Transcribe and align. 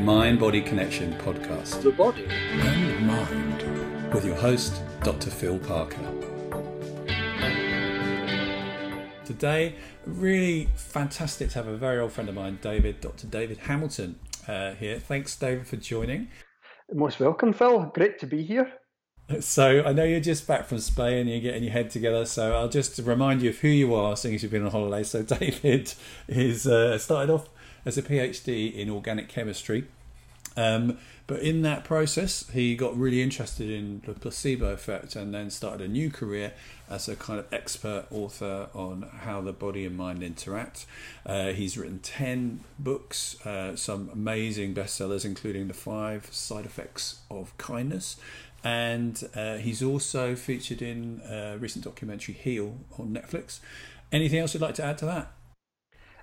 Mind 0.00 0.40
Body 0.40 0.62
Connection 0.62 1.12
podcast. 1.18 1.82
The 1.82 1.92
body 1.92 2.24
and 2.26 3.06
mind. 3.06 4.14
With 4.14 4.24
your 4.24 4.34
host, 4.34 4.80
Dr. 5.02 5.28
Phil 5.28 5.58
Parker. 5.58 6.00
Today, 9.26 9.74
really 10.06 10.70
fantastic 10.74 11.50
to 11.50 11.54
have 11.56 11.66
a 11.66 11.76
very 11.76 12.00
old 12.00 12.12
friend 12.12 12.30
of 12.30 12.34
mine, 12.34 12.58
David, 12.62 13.02
Dr. 13.02 13.26
David 13.26 13.58
Hamilton, 13.58 14.18
uh, 14.48 14.72
here. 14.72 14.98
Thanks, 14.98 15.36
David, 15.36 15.66
for 15.66 15.76
joining. 15.76 16.28
Most 16.90 17.20
welcome, 17.20 17.52
Phil. 17.52 17.92
Great 17.94 18.18
to 18.20 18.26
be 18.26 18.42
here. 18.42 18.72
So 19.40 19.84
I 19.84 19.92
know 19.92 20.04
you're 20.04 20.18
just 20.18 20.48
back 20.48 20.66
from 20.66 20.78
Spain, 20.78 21.18
and 21.18 21.28
you're 21.28 21.40
getting 21.40 21.62
your 21.62 21.72
head 21.72 21.90
together. 21.90 22.24
So 22.24 22.54
I'll 22.54 22.70
just 22.70 22.98
remind 23.00 23.42
you 23.42 23.50
of 23.50 23.58
who 23.58 23.68
you 23.68 23.94
are, 23.94 24.16
seeing 24.16 24.34
as 24.34 24.42
you've 24.42 24.50
been 24.50 24.64
on 24.64 24.70
holiday. 24.70 25.02
So 25.02 25.22
David 25.38 25.92
is 26.26 26.66
uh, 26.66 26.96
started 26.96 27.30
off 27.30 27.50
as 27.84 27.98
a 27.98 28.02
PhD 28.02 28.72
in 28.74 28.90
organic 28.90 29.28
chemistry. 29.28 29.86
Um, 30.56 30.98
but 31.26 31.40
in 31.42 31.62
that 31.62 31.84
process, 31.84 32.48
he 32.50 32.74
got 32.74 32.98
really 32.98 33.22
interested 33.22 33.70
in 33.70 34.02
the 34.04 34.14
placebo 34.14 34.72
effect 34.72 35.14
and 35.14 35.32
then 35.32 35.48
started 35.48 35.80
a 35.80 35.88
new 35.88 36.10
career 36.10 36.52
as 36.88 37.08
a 37.08 37.14
kind 37.14 37.38
of 37.38 37.46
expert 37.52 38.06
author 38.10 38.68
on 38.74 39.08
how 39.20 39.40
the 39.40 39.52
body 39.52 39.86
and 39.86 39.96
mind 39.96 40.24
interact. 40.24 40.86
Uh, 41.24 41.50
he's 41.50 41.78
written 41.78 42.00
10 42.00 42.60
books, 42.80 43.40
uh, 43.46 43.76
some 43.76 44.10
amazing 44.12 44.74
bestsellers, 44.74 45.24
including 45.24 45.68
The 45.68 45.74
Five 45.74 46.26
Side 46.34 46.66
Effects 46.66 47.20
of 47.30 47.56
Kindness. 47.58 48.16
And 48.64 49.22
uh, 49.36 49.58
he's 49.58 49.84
also 49.84 50.34
featured 50.34 50.82
in 50.82 51.22
a 51.30 51.56
recent 51.58 51.84
documentary, 51.84 52.34
Heal, 52.34 52.76
on 52.98 53.14
Netflix. 53.14 53.60
Anything 54.10 54.40
else 54.40 54.52
you'd 54.52 54.60
like 54.62 54.74
to 54.74 54.84
add 54.84 54.98
to 54.98 55.06
that? 55.06 55.32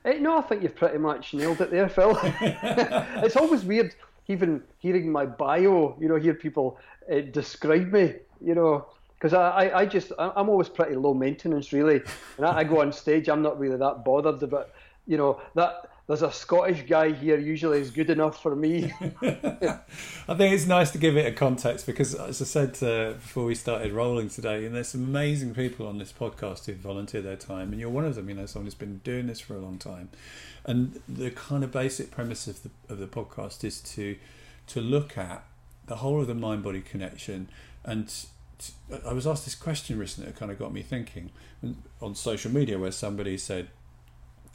Uh, 0.07 0.13
no, 0.19 0.37
I 0.37 0.41
think 0.41 0.63
you've 0.63 0.75
pretty 0.75 0.97
much 0.97 1.33
nailed 1.33 1.59
it 1.59 1.69
there, 1.69 1.89
Phil. 1.89 2.17
it's 2.23 3.35
always 3.35 3.65
weird, 3.65 3.93
even 4.27 4.63
hearing 4.79 5.11
my 5.11 5.25
bio, 5.25 5.97
you 5.99 6.07
know, 6.07 6.15
hear 6.15 6.33
people 6.33 6.79
uh, 7.11 7.19
describe 7.31 7.91
me, 7.91 8.13
you 8.39 8.55
know, 8.55 8.87
because 9.15 9.33
I, 9.33 9.49
I, 9.49 9.79
I, 9.79 9.85
just, 9.85 10.13
I'm 10.17 10.47
always 10.47 10.69
pretty 10.69 10.95
low 10.95 11.13
maintenance, 11.13 11.73
really. 11.73 12.01
And 12.37 12.45
I, 12.45 12.59
I 12.59 12.63
go 12.63 12.81
on 12.81 12.93
stage, 12.93 13.27
I'm 13.27 13.41
not 13.41 13.59
really 13.59 13.75
that 13.77 14.05
bothered 14.05 14.41
about, 14.43 14.69
you 15.07 15.17
know, 15.17 15.41
that 15.55 15.89
there's 16.07 16.21
a 16.21 16.31
Scottish 16.31 16.83
guy 16.83 17.11
here 17.11 17.37
usually 17.37 17.81
is 17.81 17.91
good 17.91 18.09
enough 18.09 18.41
for 18.41 18.55
me. 18.55 18.93
I 19.21 20.35
think 20.35 20.53
it's 20.53 20.65
nice 20.65 20.89
to 20.91 20.97
give 20.97 21.17
it 21.17 21.25
a 21.25 21.33
context 21.33 21.85
because, 21.85 22.15
as 22.15 22.41
I 22.41 22.45
said 22.45 22.81
uh, 22.81 23.13
before 23.13 23.43
we 23.43 23.55
started 23.55 23.91
rolling 23.91 24.29
today, 24.29 24.65
and 24.65 24.73
there's 24.73 24.87
some 24.87 25.03
amazing 25.03 25.53
people 25.53 25.85
on 25.85 25.97
this 25.97 26.13
podcast 26.13 26.65
who 26.65 26.75
volunteer 26.75 27.21
their 27.21 27.35
time, 27.35 27.73
and 27.73 27.81
you're 27.81 27.89
one 27.89 28.05
of 28.05 28.15
them. 28.15 28.29
You 28.29 28.35
know, 28.35 28.45
someone 28.45 28.67
who's 28.67 28.73
been 28.73 28.99
doing 29.03 29.27
this 29.27 29.41
for 29.41 29.55
a 29.55 29.59
long 29.59 29.77
time, 29.77 30.07
and 30.63 31.01
the 31.09 31.29
kind 31.29 31.65
of 31.65 31.73
basic 31.73 32.09
premise 32.09 32.47
of 32.47 32.63
the 32.63 32.69
of 32.87 32.99
the 32.99 33.07
podcast 33.07 33.65
is 33.65 33.81
to 33.81 34.15
to 34.67 34.79
look 34.79 35.17
at 35.17 35.43
the 35.87 35.97
whole 35.97 36.21
of 36.21 36.27
the 36.27 36.35
mind 36.35 36.63
body 36.63 36.81
connection 36.81 37.49
and. 37.83 38.13
I 39.05 39.13
was 39.13 39.27
asked 39.27 39.45
this 39.45 39.53
question 39.53 39.99
recently 39.99 40.31
that 40.31 40.39
kind 40.39 40.51
of 40.51 40.57
got 40.57 40.73
me 40.73 40.81
thinking 40.81 41.29
on 42.01 42.15
social 42.15 42.49
media 42.49 42.79
where 42.79 42.91
somebody 42.91 43.37
said, 43.37 43.67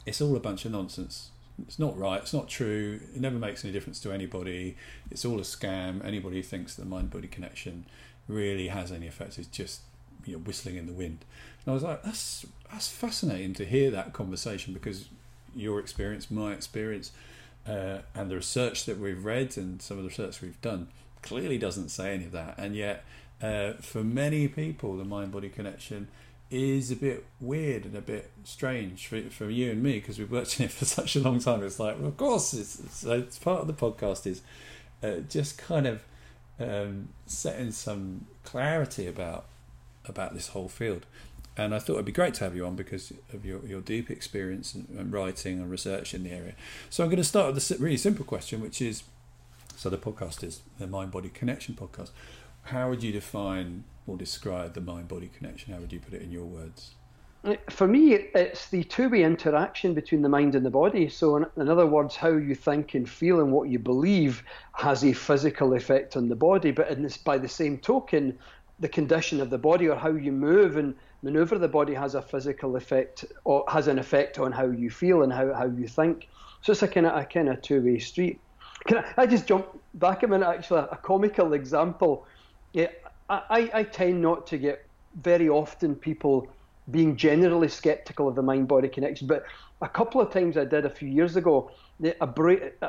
It's 0.05 0.19
all 0.19 0.35
a 0.35 0.41
bunch 0.41 0.65
of 0.65 0.73
nonsense 0.73 1.29
it's 1.61 1.79
not 1.79 1.97
right. 1.97 2.21
It's 2.21 2.33
not 2.33 2.49
true. 2.49 2.99
It 3.13 3.21
never 3.21 3.37
makes 3.37 3.63
any 3.63 3.71
difference 3.71 3.99
to 4.01 4.11
anybody. 4.11 4.75
It's 5.11 5.25
all 5.25 5.37
a 5.37 5.43
scam. 5.43 6.03
Anybody 6.03 6.37
who 6.37 6.43
thinks 6.43 6.75
the 6.75 6.85
mind-body 6.85 7.27
connection 7.27 7.85
really 8.27 8.69
has 8.69 8.91
any 8.91 9.07
effect 9.07 9.37
is 9.37 9.47
just 9.47 9.81
you 10.25 10.33
know 10.33 10.39
whistling 10.39 10.77
in 10.77 10.87
the 10.87 10.93
wind. 10.93 11.25
And 11.65 11.71
I 11.71 11.73
was 11.73 11.83
like, 11.83 12.03
that's 12.03 12.45
that's 12.71 12.87
fascinating 12.87 13.53
to 13.55 13.65
hear 13.65 13.91
that 13.91 14.13
conversation 14.13 14.73
because 14.73 15.09
your 15.55 15.79
experience, 15.79 16.31
my 16.31 16.53
experience, 16.53 17.11
uh, 17.67 17.99
and 18.15 18.29
the 18.29 18.35
research 18.35 18.85
that 18.85 18.99
we've 18.99 19.23
read 19.23 19.55
and 19.57 19.81
some 19.81 19.97
of 19.97 20.03
the 20.03 20.09
research 20.09 20.41
we've 20.41 20.61
done 20.61 20.87
clearly 21.21 21.57
doesn't 21.57 21.89
say 21.89 22.13
any 22.13 22.25
of 22.25 22.31
that. 22.31 22.55
And 22.57 22.75
yet, 22.75 23.03
uh, 23.41 23.73
for 23.73 24.03
many 24.03 24.47
people, 24.47 24.97
the 24.97 25.05
mind-body 25.05 25.49
connection 25.49 26.07
is 26.53 26.91
a 26.91 26.95
bit 26.95 27.25
weird 27.41 27.85
and 27.85 27.95
a 27.95 28.01
bit 28.01 28.29
strange 28.43 29.07
for, 29.07 29.19
for 29.23 29.49
you 29.49 29.71
and 29.71 29.81
me 29.81 29.93
because 29.93 30.19
we've 30.19 30.31
worked 30.31 30.59
in 30.59 30.67
it 30.67 30.71
for 30.71 30.85
such 30.85 31.15
a 31.15 31.19
long 31.19 31.39
time. 31.39 31.63
It's 31.63 31.79
like, 31.79 31.97
well, 31.97 32.09
of 32.09 32.17
course, 32.17 32.53
it's, 32.53 32.79
it's, 32.79 33.03
it's, 33.03 33.39
part 33.39 33.61
of 33.61 33.67
the 33.67 33.73
podcast 33.73 34.27
is 34.27 34.41
uh, 35.01 35.21
just 35.27 35.57
kind 35.57 35.87
of 35.87 36.03
um, 36.59 37.09
setting 37.25 37.71
some 37.71 38.27
clarity 38.43 39.07
about 39.07 39.45
about 40.05 40.33
this 40.33 40.49
whole 40.49 40.67
field. 40.67 41.05
And 41.55 41.73
I 41.73 41.79
thought 41.79 41.93
it'd 41.93 42.05
be 42.05 42.11
great 42.11 42.33
to 42.35 42.43
have 42.43 42.55
you 42.55 42.65
on 42.65 42.75
because 42.75 43.13
of 43.31 43.45
your, 43.45 43.65
your 43.65 43.79
deep 43.79 44.09
experience 44.09 44.73
and, 44.73 44.87
and 44.89 45.13
writing 45.13 45.59
and 45.59 45.71
research 45.71 46.13
in 46.13 46.23
the 46.23 46.31
area. 46.31 46.55
So 46.89 47.03
I'm 47.03 47.09
going 47.09 47.17
to 47.17 47.23
start 47.23 47.53
with 47.53 47.71
a 47.71 47.77
really 47.77 47.95
simple 47.95 48.25
question, 48.25 48.59
which 48.59 48.81
is 48.81 49.03
so 49.75 49.89
the 49.89 49.97
podcast 49.97 50.43
is 50.43 50.61
the 50.77 50.87
Mind 50.87 51.11
Body 51.11 51.29
Connection 51.29 51.75
podcast. 51.75 52.09
How 52.63 52.89
would 52.89 53.01
you 53.01 53.11
define 53.11 53.85
or 54.07 54.17
describe 54.17 54.73
the 54.73 54.81
mind 54.81 55.07
body 55.07 55.29
connection? 55.37 55.73
How 55.73 55.79
would 55.79 55.93
you 55.93 55.99
put 55.99 56.13
it 56.13 56.21
in 56.21 56.31
your 56.31 56.45
words? 56.45 56.95
Uh, 57.45 57.55
for 57.69 57.87
me, 57.87 58.13
it's 58.13 58.69
the 58.69 58.85
two 58.85 59.09
way 59.09 59.23
interaction 59.23 59.93
between 59.93 60.21
the 60.21 60.29
mind 60.29 60.55
and 60.55 60.65
the 60.65 60.69
body. 60.69 61.09
So, 61.09 61.35
in, 61.35 61.45
in, 61.57 61.67
other 61.67 61.85
words, 61.85 62.15
how 62.15 62.29
you 62.29 62.55
think 62.55 62.93
and 62.93 63.09
feel 63.09 63.41
and 63.41 63.51
what 63.51 63.67
you 63.67 63.79
believe 63.79 64.43
has 64.73 65.03
a 65.03 65.11
physical 65.11 65.73
effect 65.73 66.15
on 66.15 66.29
the 66.29 66.37
body. 66.37 66.71
But 66.71 67.01
this, 67.01 67.17
by 67.17 67.37
the 67.37 67.49
same 67.49 67.77
token, 67.79 68.37
the 68.79 68.87
condition 68.87 69.41
of 69.41 69.49
the 69.49 69.57
body 69.57 69.89
or 69.89 69.97
how 69.97 70.11
you 70.11 70.31
move 70.31 70.77
and 70.77 70.95
maneuver 71.21 71.57
the 71.57 71.67
body 71.67 71.93
has 71.93 72.15
a 72.15 72.21
physical 72.21 72.77
effect 72.77 73.25
or 73.43 73.65
has 73.67 73.87
an 73.87 73.99
effect 73.99 74.39
on 74.39 74.53
how 74.53 74.65
you 74.65 74.89
feel 74.89 75.23
and 75.23 75.33
how, 75.33 75.53
how 75.53 75.65
you 75.65 75.87
think. 75.87 76.29
So, 76.61 76.71
it's 76.71 76.81
a 76.81 76.87
kind 76.87 77.05
of 77.05 77.21
a 77.21 77.25
kind 77.25 77.49
of 77.49 77.61
two 77.61 77.81
way 77.81 77.99
street. 77.99 78.39
Can 78.85 78.99
I, 78.99 79.13
I 79.17 79.25
just 79.25 79.47
jump 79.47 79.67
back 79.95 80.23
a 80.23 80.27
minute? 80.27 80.47
Actually, 80.47 80.85
a 80.89 80.97
comical 80.97 81.51
example. 81.51 82.25
Yeah, 82.71 82.87
I, 83.29 83.69
I 83.73 83.83
tend 83.83 84.21
not 84.21 84.47
to 84.47 84.57
get 84.57 84.85
very 85.21 85.49
often 85.49 85.95
people 85.95 86.47
being 86.91 87.15
generally 87.15 87.69
skeptical 87.69 88.27
of 88.27 88.35
the 88.35 88.41
mind 88.41 88.67
body 88.67 88.89
connection, 88.89 89.27
but 89.27 89.45
a 89.81 89.87
couple 89.87 90.19
of 90.21 90.31
times 90.31 90.57
I 90.57 90.65
did 90.65 90.85
a 90.85 90.89
few 90.89 91.07
years 91.07 91.35
ago, 91.35 91.71
a, 92.03 92.27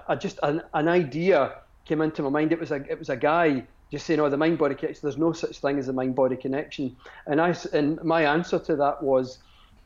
a 0.08 0.16
just 0.16 0.38
an, 0.42 0.62
an 0.72 0.88
idea 0.88 1.54
came 1.84 2.00
into 2.00 2.22
my 2.22 2.30
mind. 2.30 2.52
It 2.52 2.60
was 2.60 2.70
a 2.70 2.76
it 2.90 2.98
was 2.98 3.08
a 3.10 3.16
guy 3.16 3.64
just 3.90 4.06
saying, 4.06 4.20
"Oh, 4.20 4.28
the 4.28 4.36
mind 4.36 4.58
body 4.58 4.74
connection. 4.74 5.00
There's 5.02 5.18
no 5.18 5.32
such 5.32 5.58
thing 5.58 5.78
as 5.78 5.88
a 5.88 5.92
mind 5.92 6.14
body 6.14 6.36
connection." 6.36 6.96
And 7.26 7.40
I 7.40 7.54
and 7.72 8.02
my 8.02 8.24
answer 8.24 8.58
to 8.58 8.76
that 8.76 9.02
was, 9.02 9.38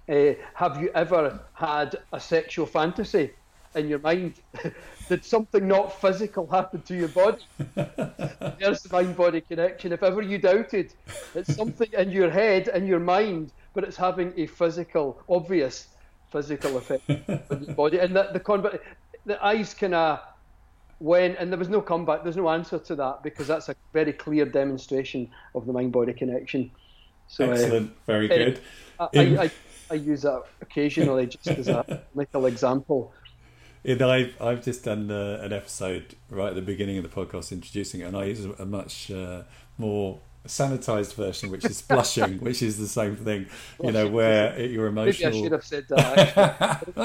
uh, 0.08 0.32
"Have 0.54 0.80
you 0.80 0.90
ever 0.94 1.40
had 1.54 1.96
a 2.12 2.20
sexual 2.20 2.66
fantasy 2.66 3.32
in 3.74 3.88
your 3.88 3.98
mind? 3.98 4.34
Did 5.08 5.24
something 5.24 5.66
not 5.66 6.00
physical 6.00 6.46
happen 6.46 6.82
to 6.82 6.94
your 6.94 7.08
body? 7.08 7.42
There's 7.74 8.82
the 8.82 8.88
mind 8.92 9.16
body 9.16 9.40
connection. 9.40 9.92
If 9.92 10.02
ever 10.02 10.20
you 10.22 10.38
doubted, 10.38 10.92
it's 11.34 11.54
something 11.54 11.88
in 11.96 12.10
your 12.10 12.30
head 12.30 12.68
and 12.68 12.86
your 12.86 13.00
mind, 13.00 13.52
but 13.74 13.84
it's 13.84 13.96
having 13.96 14.32
a 14.36 14.46
physical, 14.46 15.22
obvious 15.28 15.88
physical 16.30 16.76
effect 16.76 17.08
on 17.50 17.64
your 17.64 17.74
body. 17.74 17.98
And 17.98 18.14
the, 18.14 18.30
the, 18.32 18.80
the 19.24 19.44
eyes 19.44 19.72
kind 19.72 19.94
of 19.94 20.20
went, 21.00 21.38
and 21.38 21.50
there 21.50 21.58
was 21.58 21.68
no 21.68 21.80
comeback, 21.80 22.22
there's 22.22 22.36
no 22.36 22.48
answer 22.50 22.78
to 22.78 22.94
that 22.96 23.22
because 23.22 23.46
that's 23.46 23.68
a 23.68 23.76
very 23.92 24.12
clear 24.12 24.44
demonstration 24.44 25.30
of 25.54 25.66
the 25.66 25.72
mind 25.72 25.92
body 25.92 26.12
connection. 26.12 26.70
So, 27.28 27.50
Excellent, 27.50 27.90
uh, 27.90 27.94
very 28.06 28.28
good. 28.28 28.60
I, 28.98 29.08
I, 29.14 29.20
I, 29.20 29.50
I 29.90 29.94
use 29.94 30.22
that 30.22 30.44
occasionally 30.60 31.26
just 31.26 31.46
as 31.46 31.68
a 31.68 32.02
little 32.14 32.46
example 32.46 33.12
it, 33.88 34.02
I've, 34.02 34.34
I've 34.40 34.62
just 34.62 34.84
done 34.84 35.10
uh, 35.10 35.40
an 35.42 35.52
episode 35.52 36.14
right 36.30 36.50
at 36.50 36.54
the 36.54 36.62
beginning 36.62 36.98
of 36.98 37.04
the 37.04 37.08
podcast 37.08 37.52
introducing 37.52 38.02
it, 38.02 38.04
and 38.04 38.16
I 38.16 38.24
use 38.24 38.44
a, 38.44 38.66
much 38.66 39.10
uh, 39.10 39.44
more 39.78 40.18
sanitized 40.46 41.14
version, 41.14 41.50
which 41.50 41.64
is 41.64 41.80
blushing, 41.80 42.38
which 42.40 42.62
is 42.62 42.76
the 42.76 42.86
same 42.86 43.16
thing, 43.16 43.46
you 43.82 43.90
know, 43.90 44.06
where 44.06 44.60
your 44.60 44.88
emotional. 44.88 45.30
Maybe 45.30 45.38
I 45.38 45.42
should 45.42 45.52
have 45.52 45.64
said 45.64 45.86
that. 45.88 46.86
I 46.96 47.02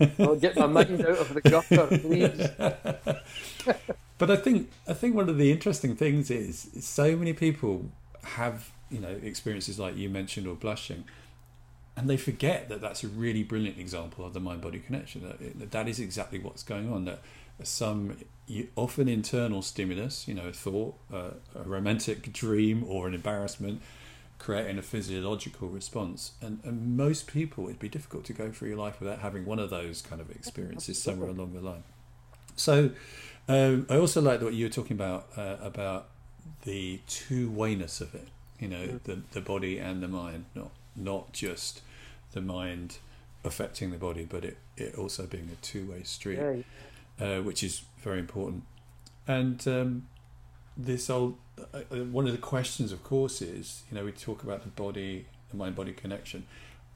I'll 0.18 0.36
get 0.36 0.56
my 0.56 0.66
mind 0.66 1.00
out 1.06 1.18
of 1.18 1.34
the 1.34 1.40
gutter, 1.40 1.86
please. 1.98 3.76
but 4.18 4.30
I 4.30 4.36
think 4.36 4.72
I 4.88 4.92
think 4.92 5.14
one 5.14 5.28
of 5.28 5.38
the 5.38 5.52
interesting 5.52 5.94
things 5.94 6.32
is, 6.32 6.66
is 6.74 6.84
so 6.84 7.16
many 7.16 7.32
people 7.32 7.90
have 8.24 8.70
you 8.90 8.98
know 8.98 9.20
experiences 9.22 9.78
like 9.78 9.96
you 9.96 10.08
mentioned 10.08 10.48
or 10.48 10.56
blushing 10.56 11.04
and 11.96 12.10
they 12.10 12.16
forget 12.16 12.68
that 12.68 12.80
that's 12.80 13.04
a 13.04 13.08
really 13.08 13.42
brilliant 13.42 13.78
example 13.78 14.24
of 14.24 14.32
the 14.34 14.40
mind 14.40 14.60
body 14.60 14.78
connection 14.78 15.22
that 15.22 15.70
that 15.70 15.88
is 15.88 16.00
exactly 16.00 16.38
what's 16.38 16.62
going 16.62 16.92
on 16.92 17.04
that 17.04 17.20
some 17.62 18.16
often 18.76 19.08
internal 19.08 19.62
stimulus 19.62 20.26
you 20.26 20.34
know 20.34 20.48
a 20.48 20.52
thought 20.52 20.94
uh, 21.12 21.30
a 21.54 21.62
romantic 21.62 22.32
dream 22.32 22.84
or 22.88 23.06
an 23.06 23.14
embarrassment 23.14 23.80
creating 24.38 24.76
a 24.76 24.82
physiological 24.82 25.68
response. 25.68 26.32
And, 26.42 26.60
and 26.64 26.96
most 26.96 27.26
people 27.26 27.64
it'd 27.64 27.78
be 27.78 27.88
difficult 27.88 28.24
to 28.24 28.34
go 28.34 28.50
through 28.50 28.68
your 28.68 28.78
life 28.78 29.00
without 29.00 29.20
having 29.20 29.46
one 29.46 29.58
of 29.58 29.70
those 29.70 30.02
kind 30.02 30.20
of 30.20 30.30
experiences 30.30 31.00
somewhere 31.00 31.30
along 31.30 31.54
the 31.54 31.60
line. 31.60 31.82
So 32.56 32.90
um, 33.48 33.86
I 33.88 33.96
also 33.96 34.20
like 34.20 34.42
what 34.42 34.52
you 34.52 34.66
were 34.66 34.70
talking 34.70 34.96
about 34.96 35.28
uh, 35.36 35.56
about 35.62 36.08
the 36.64 37.00
two 37.06 37.50
wayness 37.50 38.00
of 38.00 38.14
it 38.14 38.28
you 38.58 38.68
know 38.68 39.00
the, 39.04 39.20
the 39.32 39.40
body 39.40 39.78
and 39.78 40.02
the 40.02 40.08
mind 40.08 40.44
not 40.54 40.70
not 40.96 41.32
just 41.32 41.82
the 42.32 42.40
mind 42.40 42.98
affecting 43.44 43.90
the 43.90 43.98
body, 43.98 44.26
but 44.28 44.44
it, 44.44 44.56
it 44.76 44.94
also 44.96 45.26
being 45.26 45.50
a 45.52 45.56
two 45.64 45.90
way 45.90 46.02
street. 46.02 46.38
uh, 47.20 47.40
which 47.40 47.62
is 47.62 47.82
very 47.98 48.18
important. 48.18 48.64
And 49.26 49.66
um, 49.68 50.08
this 50.76 51.08
old 51.08 51.36
uh, 51.58 51.78
uh, 51.90 51.96
one 52.04 52.26
of 52.26 52.32
the 52.32 52.38
questions, 52.38 52.92
of 52.92 53.02
course, 53.02 53.40
is 53.40 53.84
you 53.90 53.96
know 53.96 54.04
we 54.04 54.12
talk 54.12 54.42
about 54.42 54.62
the 54.62 54.68
body, 54.68 55.26
the 55.50 55.56
mind-body 55.56 55.92
connection. 55.92 56.46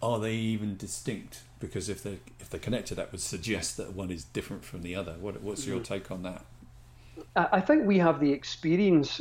Are 0.01 0.19
they 0.19 0.35
even 0.35 0.77
distinct? 0.77 1.43
Because 1.61 1.89
if 1.89 2.03
they 2.03 2.19
if 2.41 2.51
they're 2.51 2.61
connected, 2.61 2.97
that 2.97 3.13
would 3.13 3.21
suggest 3.21 3.77
that 3.77 3.95
one 3.95 4.11
is 4.11 4.25
different 4.25 4.65
from 4.65 4.83
the 4.83 4.95
other. 4.95 5.17
What, 5.21 5.41
what's 5.43 5.67
your 5.67 5.77
mm-hmm. 5.77 5.95
take 5.95 6.11
on 6.11 6.23
that? 6.23 6.45
I 7.35 7.61
think 7.61 7.87
we 7.87 7.99
have 7.99 8.21
the 8.21 8.33
experience 8.33 9.21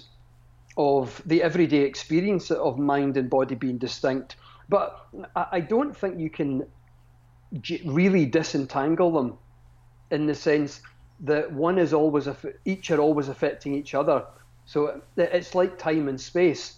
of 0.77 1.19
the 1.25 1.41
everyday 1.41 1.81
experience 1.81 2.51
of 2.51 2.77
mind 2.77 3.17
and 3.17 3.27
body 3.27 3.55
being 3.55 3.79
distinct, 3.79 4.35
but 4.69 5.07
I 5.35 5.59
don't 5.59 5.95
think 5.95 6.19
you 6.19 6.29
can 6.29 6.65
really 7.85 8.25
disentangle 8.25 9.11
them 9.11 9.37
in 10.11 10.25
the 10.25 10.35
sense 10.35 10.81
that 11.21 11.51
one 11.51 11.77
is 11.79 11.93
always 11.93 12.27
each 12.65 12.91
are 12.91 12.99
always 12.99 13.29
affecting 13.29 13.73
each 13.73 13.95
other. 13.95 14.25
So 14.65 15.01
it's 15.15 15.55
like 15.55 15.77
time 15.77 16.07
and 16.07 16.19
space. 16.19 16.75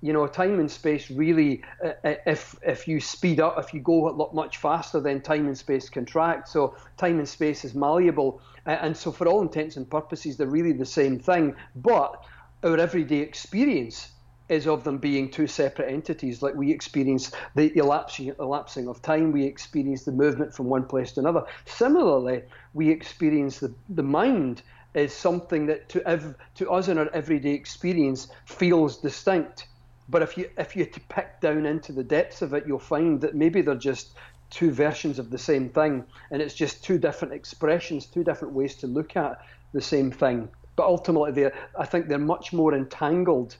You 0.00 0.12
know, 0.12 0.28
time 0.28 0.60
and 0.60 0.70
space 0.70 1.10
really, 1.10 1.62
if 2.04 2.56
if 2.62 2.86
you 2.86 3.00
speed 3.00 3.40
up, 3.40 3.58
if 3.58 3.74
you 3.74 3.80
go 3.80 4.30
much 4.32 4.58
faster, 4.58 5.00
then 5.00 5.20
time 5.20 5.46
and 5.46 5.58
space 5.58 5.90
contract. 5.90 6.48
So 6.48 6.76
time 6.96 7.18
and 7.18 7.28
space 7.28 7.64
is 7.64 7.74
malleable, 7.74 8.40
and 8.64 8.96
so 8.96 9.10
for 9.10 9.26
all 9.26 9.42
intents 9.42 9.76
and 9.76 9.90
purposes, 9.90 10.36
they're 10.36 10.46
really 10.46 10.72
the 10.72 10.86
same 10.86 11.18
thing. 11.18 11.56
But 11.74 12.24
our 12.62 12.78
everyday 12.78 13.18
experience 13.18 14.12
is 14.48 14.66
of 14.66 14.84
them 14.84 14.98
being 14.98 15.30
two 15.30 15.46
separate 15.46 15.90
entities. 15.92 16.42
Like 16.42 16.54
we 16.54 16.70
experience 16.70 17.32
the 17.54 17.76
elapsing, 17.76 18.34
elapsing 18.38 18.88
of 18.88 19.02
time, 19.02 19.32
we 19.32 19.44
experience 19.44 20.04
the 20.04 20.12
movement 20.12 20.54
from 20.54 20.66
one 20.66 20.84
place 20.84 21.12
to 21.12 21.20
another. 21.20 21.44
Similarly, 21.66 22.42
we 22.74 22.88
experience 22.90 23.58
the, 23.58 23.74
the 23.90 24.02
mind 24.02 24.62
is 24.94 25.12
something 25.12 25.66
that 25.66 25.88
to 25.90 26.06
ev- 26.08 26.36
to 26.54 26.70
us 26.70 26.88
in 26.88 26.98
our 26.98 27.10
everyday 27.12 27.52
experience 27.52 28.28
feels 28.46 28.96
distinct. 28.96 29.66
But 30.08 30.22
if 30.22 30.38
you 30.38 30.50
if 30.56 30.74
you 30.74 30.86
to 30.86 31.00
pick 31.00 31.40
down 31.40 31.66
into 31.66 31.92
the 31.92 32.04
depths 32.04 32.40
of 32.42 32.54
it, 32.54 32.64
you'll 32.66 32.78
find 32.78 33.20
that 33.20 33.34
maybe 33.34 33.60
they're 33.60 33.74
just 33.74 34.16
two 34.50 34.70
versions 34.70 35.18
of 35.18 35.30
the 35.30 35.38
same 35.38 35.68
thing, 35.68 36.04
and 36.30 36.40
it's 36.40 36.54
just 36.54 36.82
two 36.82 36.98
different 36.98 37.34
expressions, 37.34 38.06
two 38.06 38.24
different 38.24 38.54
ways 38.54 38.74
to 38.76 38.86
look 38.86 39.14
at 39.16 39.40
the 39.74 39.80
same 39.80 40.10
thing. 40.10 40.48
But 40.74 40.86
ultimately, 40.86 41.50
I 41.78 41.84
think 41.84 42.08
they're 42.08 42.18
much 42.18 42.52
more 42.52 42.72
entangled 42.74 43.56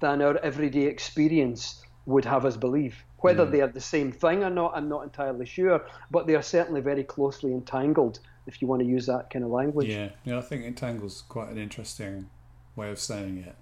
than 0.00 0.22
our 0.22 0.36
everyday 0.38 0.84
experience 0.84 1.82
would 2.06 2.24
have 2.24 2.44
us 2.44 2.56
believe. 2.56 3.02
Whether 3.18 3.46
mm. 3.46 3.50
they 3.50 3.60
are 3.60 3.68
the 3.68 3.80
same 3.80 4.12
thing 4.12 4.44
or 4.44 4.50
not, 4.50 4.72
I'm 4.76 4.88
not 4.88 5.02
entirely 5.02 5.46
sure, 5.46 5.84
but 6.10 6.26
they 6.26 6.34
are 6.34 6.42
certainly 6.42 6.80
very 6.80 7.02
closely 7.02 7.52
entangled, 7.52 8.20
if 8.46 8.62
you 8.62 8.68
want 8.68 8.82
to 8.82 8.88
use 8.88 9.06
that 9.06 9.30
kind 9.30 9.44
of 9.44 9.50
language. 9.50 9.88
Yeah, 9.88 10.10
yeah 10.24 10.38
I 10.38 10.42
think 10.42 10.64
entangles 10.64 11.24
quite 11.28 11.48
an 11.48 11.58
interesting 11.58 12.28
way 12.76 12.90
of 12.90 12.98
saying 12.98 13.38
it. 13.38 13.56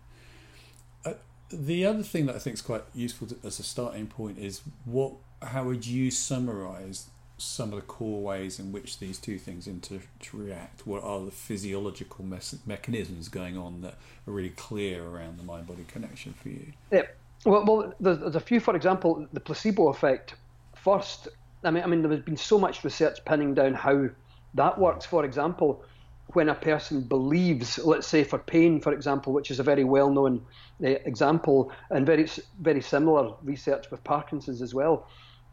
Uh, 1.07 1.15
the 1.51 1.87
other 1.87 2.03
thing 2.03 2.27
that 2.27 2.37
I 2.37 2.39
think 2.39 2.55
is 2.55 2.63
quite 2.63 2.83
useful 2.95 3.29
to, 3.29 3.37
as 3.45 3.59
a 3.59 3.63
starting 3.63 4.07
point 4.07 4.39
is 4.39 4.63
what 4.85 5.15
how 5.43 5.65
would 5.65 5.87
you 5.87 6.11
summarize 6.11 7.11
some 7.45 7.71
of 7.71 7.77
the 7.77 7.83
core 7.83 8.23
ways 8.23 8.59
in 8.59 8.73
which 8.73 8.99
these 8.99 9.19
two 9.19 9.39
things 9.39 9.69
interact? 9.69 10.87
What 10.87 11.05
are 11.05 11.25
the 11.25 11.31
physiological 11.31 12.25
mechanisms 12.67 13.29
going 13.29 13.57
on 13.57 13.83
that 13.83 13.95
are 14.27 14.33
really 14.33 14.51
clear 14.51 15.05
around 15.05 15.39
the 15.39 15.45
mind 15.45 15.67
body 15.67 15.85
connection 15.87 16.33
for 16.33 16.49
you? 16.49 16.73
Yeah. 16.91 17.03
Well, 17.45 17.65
well 17.65 17.95
there's, 18.01 18.19
there's, 18.19 18.37
a 18.37 18.41
few, 18.41 18.61
for 18.61 18.75
example, 18.75 19.27
the 19.33 19.41
placebo 19.41 19.89
effect. 19.89 20.35
First, 20.75 21.29
I 21.63 21.71
mean, 21.71 21.83
I 21.83 21.87
mean, 21.87 22.03
there's 22.03 22.21
been 22.21 22.37
so 22.37 22.59
much 22.59 22.83
research 22.85 23.25
pinning 23.25 23.55
down 23.55 23.75
how 23.75 24.09
that 24.55 24.79
works. 24.79 25.05
For 25.05 25.25
example, 25.25 25.85
when 26.29 26.49
a 26.49 26.55
person 26.55 27.03
believes, 27.03 27.79
let's 27.79 28.07
say 28.07 28.25
for 28.25 28.39
pain, 28.39 28.81
for 28.81 28.93
example, 28.93 29.33
which 29.33 29.51
is 29.51 29.61
a 29.61 29.63
very 29.63 29.85
well 29.85 30.11
known 30.11 30.45
uh, 30.83 30.89
example, 30.89 31.71
and 31.91 32.07
very, 32.07 32.27
very 32.61 32.81
similar 32.81 33.35
research 33.43 33.91
with 33.91 34.03
Parkinson's 34.05 34.63
as 34.63 34.75
well 34.75 35.07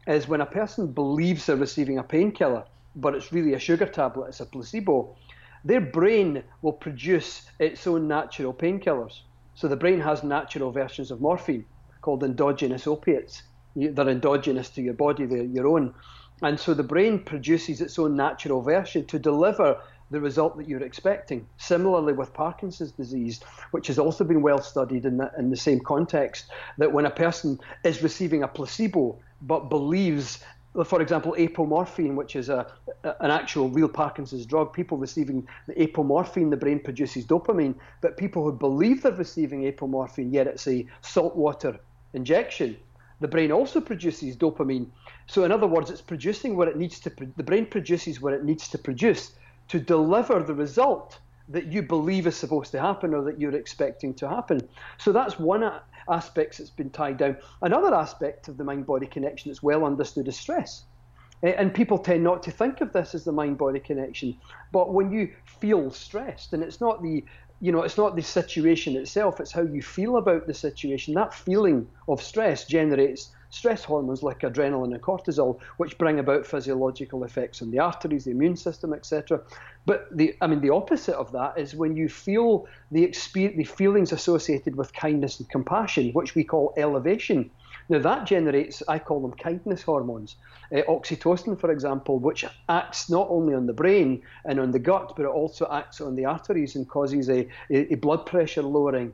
is 0.06 0.28
when 0.28 0.40
a 0.40 0.46
person 0.46 0.86
believes 0.86 1.46
they're 1.46 1.56
receiving 1.56 1.98
a 1.98 2.02
painkiller, 2.02 2.64
but 2.96 3.14
it's 3.14 3.32
really 3.32 3.54
a 3.54 3.58
sugar 3.58 3.86
tablet, 3.86 4.28
it's 4.28 4.40
a 4.40 4.46
placebo, 4.46 5.16
their 5.64 5.80
brain 5.80 6.42
will 6.60 6.72
produce 6.72 7.46
its 7.58 7.86
own 7.86 8.08
natural 8.08 8.52
painkillers. 8.52 9.20
So 9.54 9.68
the 9.68 9.76
brain 9.76 10.00
has 10.00 10.24
natural 10.24 10.72
versions 10.72 11.10
of 11.10 11.20
morphine 11.20 11.64
called 12.00 12.24
endogenous 12.24 12.86
opiates. 12.86 13.42
They're 13.76 14.08
endogenous 14.08 14.70
to 14.70 14.82
your 14.82 14.94
body, 14.94 15.24
they're 15.24 15.44
your 15.44 15.68
own. 15.68 15.94
And 16.42 16.58
so 16.58 16.74
the 16.74 16.82
brain 16.82 17.20
produces 17.20 17.80
its 17.80 17.98
own 17.98 18.16
natural 18.16 18.60
version 18.60 19.06
to 19.06 19.18
deliver 19.18 19.78
the 20.12 20.20
result 20.20 20.56
that 20.58 20.68
you're 20.68 20.82
expecting. 20.82 21.46
Similarly, 21.56 22.12
with 22.12 22.32
Parkinson's 22.34 22.92
disease, 22.92 23.40
which 23.72 23.86
has 23.88 23.98
also 23.98 24.22
been 24.24 24.42
well 24.42 24.62
studied 24.62 25.04
in 25.06 25.16
the, 25.16 25.32
in 25.38 25.50
the 25.50 25.56
same 25.56 25.80
context, 25.80 26.46
that 26.78 26.92
when 26.92 27.06
a 27.06 27.10
person 27.10 27.58
is 27.82 28.02
receiving 28.02 28.42
a 28.42 28.48
placebo, 28.48 29.18
but 29.40 29.70
believes, 29.70 30.44
for 30.84 31.00
example, 31.00 31.34
apomorphine, 31.38 32.14
which 32.14 32.36
is 32.36 32.50
a, 32.50 32.70
an 33.20 33.30
actual 33.30 33.70
real 33.70 33.88
Parkinson's 33.88 34.46
drug, 34.46 34.72
people 34.72 34.98
receiving 34.98 35.48
the 35.66 35.74
apomorphine, 35.74 36.50
the 36.50 36.56
brain 36.56 36.78
produces 36.78 37.24
dopamine, 37.24 37.74
but 38.02 38.16
people 38.16 38.44
who 38.44 38.52
believe 38.52 39.02
they're 39.02 39.12
receiving 39.12 39.62
apomorphine, 39.62 40.32
yet 40.32 40.46
it's 40.46 40.68
a 40.68 40.86
saltwater 41.00 41.78
injection, 42.12 42.76
the 43.20 43.28
brain 43.28 43.50
also 43.50 43.80
produces 43.80 44.36
dopamine. 44.36 44.88
So, 45.26 45.44
in 45.44 45.52
other 45.52 45.68
words, 45.68 45.90
it's 45.90 46.02
producing 46.02 46.56
what 46.56 46.68
it 46.68 46.76
needs 46.76 46.98
to, 47.00 47.12
the 47.36 47.42
brain 47.42 47.66
produces 47.66 48.20
what 48.20 48.34
it 48.34 48.44
needs 48.44 48.68
to 48.68 48.78
produce 48.78 49.32
to 49.68 49.80
deliver 49.80 50.42
the 50.42 50.54
result 50.54 51.18
that 51.48 51.66
you 51.66 51.82
believe 51.82 52.26
is 52.26 52.36
supposed 52.36 52.72
to 52.72 52.80
happen 52.80 53.14
or 53.14 53.22
that 53.24 53.40
you're 53.40 53.56
expecting 53.56 54.14
to 54.14 54.28
happen. 54.28 54.60
So 54.98 55.12
that's 55.12 55.38
one 55.38 55.70
aspect 56.08 56.58
that's 56.58 56.70
been 56.70 56.90
tied 56.90 57.18
down. 57.18 57.36
Another 57.60 57.94
aspect 57.94 58.48
of 58.48 58.56
the 58.56 58.64
mind 58.64 58.86
body 58.86 59.06
connection 59.06 59.50
that's 59.50 59.62
well 59.62 59.84
understood 59.84 60.28
is 60.28 60.36
stress. 60.36 60.84
And 61.42 61.74
people 61.74 61.98
tend 61.98 62.22
not 62.22 62.42
to 62.44 62.52
think 62.52 62.80
of 62.80 62.92
this 62.92 63.14
as 63.16 63.24
the 63.24 63.32
mind 63.32 63.58
body 63.58 63.80
connection. 63.80 64.36
But 64.70 64.92
when 64.92 65.10
you 65.10 65.32
feel 65.44 65.90
stressed, 65.90 66.52
and 66.52 66.62
it's 66.62 66.80
not 66.80 67.02
the 67.02 67.24
you 67.62 67.70
know, 67.70 67.82
it's 67.82 67.96
not 67.96 68.16
the 68.16 68.22
situation 68.22 68.96
itself, 68.96 69.38
it's 69.38 69.52
how 69.52 69.62
you 69.62 69.80
feel 69.80 70.16
about 70.16 70.48
the 70.48 70.54
situation. 70.54 71.14
That 71.14 71.32
feeling 71.32 71.86
of 72.08 72.20
stress 72.20 72.64
generates 72.64 73.30
stress 73.52 73.84
hormones 73.84 74.22
like 74.22 74.40
adrenaline 74.40 74.94
and 74.94 75.02
cortisol, 75.02 75.60
which 75.76 75.98
bring 75.98 76.18
about 76.18 76.46
physiological 76.46 77.22
effects 77.22 77.60
on 77.60 77.70
the 77.70 77.78
arteries, 77.78 78.24
the 78.24 78.30
immune 78.30 78.56
system, 78.56 78.94
etc. 78.94 79.40
But 79.84 80.06
the, 80.10 80.34
I 80.40 80.46
mean, 80.46 80.62
the 80.62 80.70
opposite 80.70 81.14
of 81.16 81.30
that 81.32 81.58
is 81.58 81.74
when 81.74 81.94
you 81.94 82.08
feel 82.08 82.66
the 82.90 83.14
the 83.34 83.64
feelings 83.64 84.10
associated 84.10 84.74
with 84.74 84.94
kindness 84.94 85.38
and 85.38 85.48
compassion, 85.50 86.12
which 86.12 86.34
we 86.34 86.44
call 86.44 86.72
elevation. 86.76 87.50
Now 87.88 87.98
that 87.98 88.26
generates, 88.26 88.82
I 88.88 88.98
call 88.98 89.20
them 89.20 89.32
kindness 89.32 89.82
hormones. 89.82 90.36
Uh, 90.72 90.82
oxytocin, 90.88 91.60
for 91.60 91.70
example, 91.70 92.18
which 92.18 92.44
acts 92.68 93.10
not 93.10 93.26
only 93.28 93.54
on 93.54 93.66
the 93.66 93.72
brain 93.74 94.22
and 94.46 94.60
on 94.60 94.70
the 94.70 94.78
gut, 94.78 95.12
but 95.14 95.24
it 95.24 95.28
also 95.28 95.68
acts 95.70 96.00
on 96.00 96.16
the 96.16 96.24
arteries 96.24 96.74
and 96.76 96.88
causes 96.88 97.28
a, 97.28 97.46
a 97.70 97.96
blood 97.96 98.24
pressure 98.24 98.62
lowering 98.62 99.12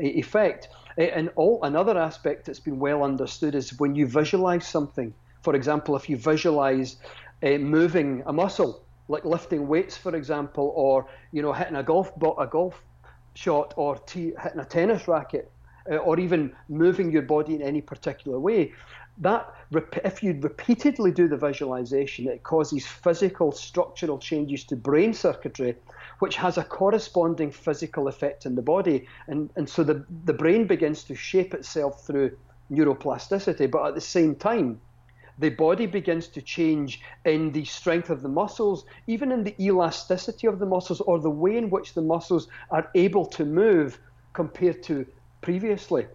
effect. 0.00 0.68
And 0.96 1.30
all 1.36 1.62
another 1.62 1.96
aspect 1.98 2.46
that's 2.46 2.60
been 2.60 2.78
well 2.78 3.02
understood 3.02 3.54
is 3.54 3.78
when 3.78 3.94
you 3.94 4.06
visualize 4.06 4.66
something. 4.66 5.14
For 5.42 5.54
example, 5.54 5.96
if 5.96 6.08
you 6.08 6.16
visualize 6.16 6.96
uh, 7.42 7.58
moving 7.58 8.22
a 8.26 8.32
muscle, 8.32 8.84
like 9.08 9.24
lifting 9.24 9.68
weights, 9.68 9.96
for 9.96 10.14
example, 10.16 10.72
or 10.76 11.06
you 11.32 11.42
know 11.42 11.52
hitting 11.52 11.76
a 11.76 11.82
golf 11.82 12.12
a 12.38 12.46
golf 12.46 12.84
shot, 13.34 13.74
or 13.76 13.96
t- 14.06 14.32
hitting 14.42 14.60
a 14.60 14.64
tennis 14.64 15.06
racket, 15.06 15.52
uh, 15.90 15.96
or 15.96 16.18
even 16.18 16.52
moving 16.68 17.10
your 17.12 17.22
body 17.22 17.54
in 17.54 17.62
any 17.62 17.80
particular 17.80 18.40
way, 18.40 18.72
that 19.18 19.46
if 20.04 20.22
you 20.22 20.38
repeatedly 20.40 21.10
do 21.12 21.28
the 21.28 21.36
visualization, 21.36 22.28
it 22.28 22.42
causes 22.42 22.86
physical 22.86 23.52
structural 23.52 24.18
changes 24.18 24.64
to 24.64 24.76
brain 24.76 25.14
circuitry 25.14 25.76
which 26.18 26.36
has 26.36 26.58
a 26.58 26.64
corresponding 26.64 27.50
physical 27.50 28.08
effect 28.08 28.46
in 28.46 28.54
the 28.54 28.62
body. 28.62 29.06
And, 29.26 29.50
and 29.56 29.68
so 29.68 29.84
the, 29.84 30.04
the 30.24 30.32
brain 30.32 30.66
begins 30.66 31.04
to 31.04 31.14
shape 31.14 31.54
itself 31.54 32.06
through 32.06 32.36
neuroplasticity, 32.70 33.70
but 33.70 33.86
at 33.86 33.94
the 33.94 34.00
same 34.00 34.34
time, 34.34 34.80
the 35.38 35.50
body 35.50 35.86
begins 35.86 36.26
to 36.28 36.42
change 36.42 37.00
in 37.24 37.52
the 37.52 37.64
strength 37.64 38.10
of 38.10 38.22
the 38.22 38.28
muscles, 38.28 38.84
even 39.06 39.30
in 39.30 39.44
the 39.44 39.54
elasticity 39.62 40.48
of 40.48 40.58
the 40.58 40.66
muscles, 40.66 41.00
or 41.02 41.20
the 41.20 41.30
way 41.30 41.56
in 41.56 41.70
which 41.70 41.94
the 41.94 42.02
muscles 42.02 42.48
are 42.70 42.90
able 42.94 43.24
to 43.24 43.44
move 43.44 44.00
compared 44.32 44.82
to 44.82 45.06
previously. 45.40 46.06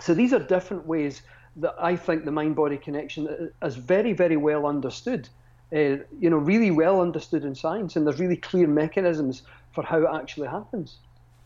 So 0.00 0.14
these 0.14 0.32
are 0.32 0.38
different 0.38 0.86
ways 0.86 1.22
that 1.56 1.74
I 1.78 1.94
think 1.94 2.24
the 2.24 2.32
mind 2.32 2.56
body 2.56 2.78
connection 2.78 3.52
is 3.62 3.76
very, 3.76 4.12
very 4.12 4.36
well 4.36 4.66
understood 4.66 5.28
uh, 5.72 5.96
you 6.18 6.30
know, 6.30 6.36
really 6.36 6.70
well 6.70 7.00
understood 7.00 7.44
in 7.44 7.54
science, 7.54 7.96
and 7.96 8.06
there's 8.06 8.20
really 8.20 8.36
clear 8.36 8.66
mechanisms 8.66 9.42
for 9.72 9.82
how 9.84 9.98
it 9.98 10.10
actually 10.12 10.48
happens. 10.48 10.98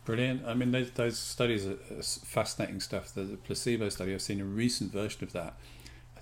Brilliant. 0.05 0.45
I 0.45 0.53
mean, 0.53 0.71
those, 0.71 0.91
those 0.91 1.19
studies 1.19 1.67
are 1.67 1.75
fascinating 2.01 2.79
stuff. 2.79 3.13
The, 3.13 3.21
the, 3.21 3.37
placebo 3.37 3.89
study, 3.89 4.13
I've 4.13 4.21
seen 4.21 4.41
a 4.41 4.45
recent 4.45 4.91
version 4.91 5.23
of 5.23 5.33
that, 5.33 5.55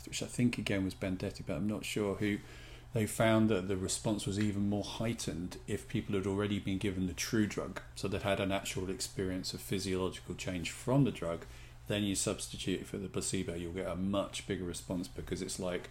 which 0.06 0.22
I 0.22 0.26
think 0.26 0.58
again 0.58 0.84
was 0.84 0.94
Benedetti, 0.94 1.44
but 1.46 1.56
I'm 1.56 1.68
not 1.68 1.86
sure 1.86 2.16
who. 2.16 2.38
they 2.94 3.06
found 3.06 3.50
that 3.50 3.68
the 3.68 3.78
response 3.78 4.26
was 4.26 4.40
even 4.40 4.70
more 4.70 4.84
heightened 4.84 5.58
if 5.68 5.88
people 5.88 6.16
had 6.16 6.28
already 6.28 6.60
been 6.60 6.78
given 6.78 7.08
the 7.08 7.14
true 7.14 7.48
drug, 7.48 7.82
so 7.96 8.08
they'd 8.08 8.24
had 8.24 8.40
an 8.40 8.52
actual 8.52 8.90
experience 8.90 9.54
of 9.54 9.62
physiological 9.62 10.36
change 10.36 10.72
from 10.72 11.04
the 11.04 11.12
drug. 11.12 11.46
Then 11.88 12.04
you 12.04 12.16
substitute 12.16 12.86
for 12.86 12.98
the 12.98 13.08
placebo, 13.08 13.56
you'll 13.56 13.72
get 13.72 13.88
a 13.88 13.96
much 13.96 14.48
bigger 14.48 14.66
response 14.66 15.08
because 15.08 15.42
it's 15.42 15.60
like 15.60 15.90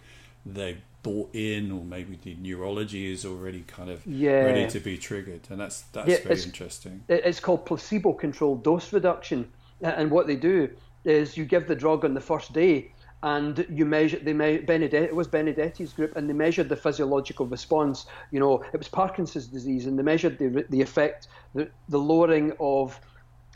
they 0.53 0.77
bought 1.03 1.33
in, 1.33 1.71
or 1.71 1.83
maybe 1.83 2.17
the 2.23 2.35
neurology 2.41 3.11
is 3.11 3.25
already 3.25 3.63
kind 3.67 3.89
of 3.89 4.05
yeah. 4.05 4.43
ready 4.43 4.67
to 4.67 4.79
be 4.79 4.97
triggered, 4.97 5.41
and 5.49 5.59
that's 5.59 5.81
that's 5.93 6.09
yeah, 6.09 6.17
very 6.17 6.35
it's, 6.35 6.45
interesting. 6.45 7.03
It's 7.07 7.39
called 7.39 7.65
placebo-controlled 7.65 8.63
dose 8.63 8.91
reduction, 8.91 9.51
and 9.81 10.11
what 10.11 10.27
they 10.27 10.35
do 10.35 10.69
is 11.05 11.37
you 11.37 11.45
give 11.45 11.67
the 11.67 11.75
drug 11.75 12.03
on 12.03 12.13
the 12.13 12.21
first 12.21 12.53
day 12.53 12.91
and 13.23 13.65
you 13.69 13.85
measure 13.85 14.19
they 14.19 14.33
me, 14.33 14.59
Benedetti 14.59 15.05
it 15.05 15.15
was 15.15 15.27
Benedetti's 15.27 15.91
group 15.93 16.15
and 16.15 16.29
they 16.29 16.33
measured 16.33 16.69
the 16.69 16.75
physiological 16.75 17.47
response 17.47 18.05
you 18.31 18.39
know 18.39 18.63
it 18.73 18.77
was 18.77 18.87
Parkinson's 18.87 19.47
disease 19.47 19.87
and 19.87 19.97
they 19.97 20.03
measured 20.03 20.37
the 20.37 20.65
the 20.69 20.79
effect 20.81 21.27
the, 21.55 21.67
the 21.89 21.97
lowering 21.97 22.53
of 22.59 22.99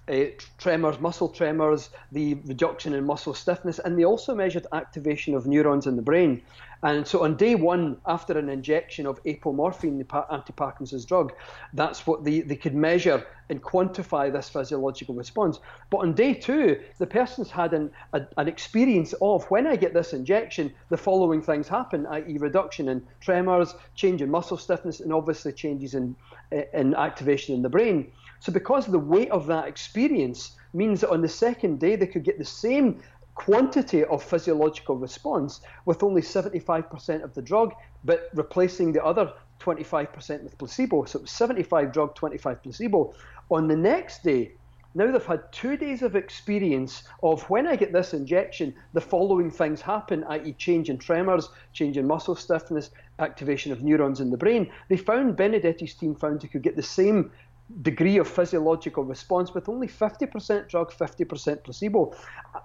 uh, 0.07 0.25
tremors, 0.57 0.99
muscle 0.99 1.29
tremors, 1.29 1.89
the 2.11 2.35
reduction 2.45 2.93
in 2.93 3.05
muscle 3.05 3.33
stiffness, 3.33 3.79
and 3.79 3.97
they 3.97 4.05
also 4.05 4.33
measured 4.35 4.67
activation 4.73 5.35
of 5.35 5.45
neurons 5.45 5.87
in 5.87 5.95
the 5.95 6.01
brain. 6.01 6.41
And 6.83 7.05
so 7.05 7.23
on 7.23 7.37
day 7.37 7.53
one, 7.53 7.97
after 8.07 8.37
an 8.39 8.49
injection 8.49 9.05
of 9.05 9.23
apomorphine, 9.23 9.99
the 9.99 10.25
anti-Parkinson's 10.33 11.05
drug, 11.05 11.31
that's 11.73 12.07
what 12.07 12.23
they, 12.23 12.41
they 12.41 12.55
could 12.55 12.73
measure 12.73 13.23
and 13.49 13.61
quantify 13.61 14.31
this 14.31 14.49
physiological 14.49 15.13
response. 15.13 15.59
But 15.91 15.99
on 15.99 16.13
day 16.13 16.33
two, 16.33 16.81
the 16.97 17.05
person's 17.05 17.51
had 17.51 17.73
an, 17.73 17.91
a, 18.13 18.21
an 18.37 18.47
experience 18.47 19.13
of 19.21 19.45
when 19.51 19.67
I 19.67 19.75
get 19.75 19.93
this 19.93 20.13
injection, 20.13 20.73
the 20.89 20.97
following 20.97 21.43
things 21.43 21.67
happen, 21.67 22.07
i.e. 22.07 22.37
reduction 22.39 22.87
in 22.87 23.05
tremors, 23.19 23.75
change 23.93 24.23
in 24.23 24.31
muscle 24.31 24.57
stiffness, 24.57 25.01
and 25.01 25.13
obviously 25.13 25.51
changes 25.51 25.93
in, 25.93 26.15
in 26.73 26.95
activation 26.95 27.53
in 27.53 27.61
the 27.61 27.69
brain. 27.69 28.11
So 28.41 28.51
because 28.51 28.87
the 28.87 28.99
weight 28.99 29.29
of 29.29 29.45
that 29.47 29.67
experience 29.67 30.57
means 30.73 31.01
that 31.01 31.11
on 31.11 31.21
the 31.21 31.29
second 31.29 31.79
day 31.79 31.95
they 31.95 32.07
could 32.07 32.23
get 32.23 32.39
the 32.39 32.45
same 32.45 33.01
quantity 33.35 34.03
of 34.03 34.23
physiological 34.23 34.97
response 34.97 35.61
with 35.85 36.01
only 36.01 36.21
75% 36.21 37.23
of 37.23 37.33
the 37.35 37.41
drug, 37.41 37.73
but 38.03 38.29
replacing 38.33 38.91
the 38.91 39.05
other 39.05 39.31
25% 39.59 40.43
with 40.43 40.57
placebo. 40.57 41.05
So 41.05 41.19
it 41.19 41.21
was 41.21 41.31
75 41.31 41.93
drug, 41.93 42.15
25 42.15 42.63
placebo. 42.63 43.13
On 43.51 43.67
the 43.67 43.77
next 43.77 44.23
day, 44.23 44.53
now 44.95 45.09
they've 45.09 45.25
had 45.25 45.51
two 45.53 45.77
days 45.77 46.01
of 46.01 46.15
experience 46.15 47.03
of 47.21 47.43
when 47.49 47.67
I 47.67 47.75
get 47.75 47.93
this 47.93 48.13
injection, 48.13 48.73
the 48.93 48.99
following 48.99 49.49
things 49.51 49.79
happen, 49.81 50.25
i.e., 50.25 50.53
change 50.53 50.89
in 50.89 50.97
tremors, 50.97 51.49
change 51.73 51.95
in 51.95 52.07
muscle 52.07 52.35
stiffness, 52.35 52.89
activation 53.19 53.71
of 53.71 53.83
neurons 53.83 54.19
in 54.19 54.31
the 54.31 54.37
brain. 54.37 54.69
They 54.89 54.97
found, 54.97 55.37
Benedetti's 55.37 55.93
team 55.93 56.15
found 56.15 56.43
you 56.43 56.49
could 56.49 56.63
get 56.63 56.75
the 56.75 56.83
same 56.83 57.31
degree 57.81 58.17
of 58.17 58.27
physiological 58.27 59.03
response 59.03 59.53
with 59.53 59.69
only 59.69 59.87
50% 59.87 60.67
drug, 60.67 60.91
50% 60.91 61.63
placebo. 61.63 62.13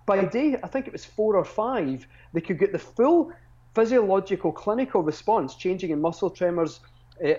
By 0.06 0.25
day, 0.25 0.56
I 0.62 0.68
think 0.68 0.86
it 0.86 0.92
was 0.92 1.04
four 1.04 1.36
or 1.36 1.44
five, 1.44 2.06
they 2.32 2.40
could 2.40 2.58
get 2.58 2.72
the 2.72 2.78
full 2.78 3.32
physiological 3.75 4.52
clinical 4.52 5.02
response, 5.02 5.54
changing 5.54 5.90
in 5.90 6.00
muscle 6.00 6.30
tremors, 6.30 6.80
uh, 7.25 7.34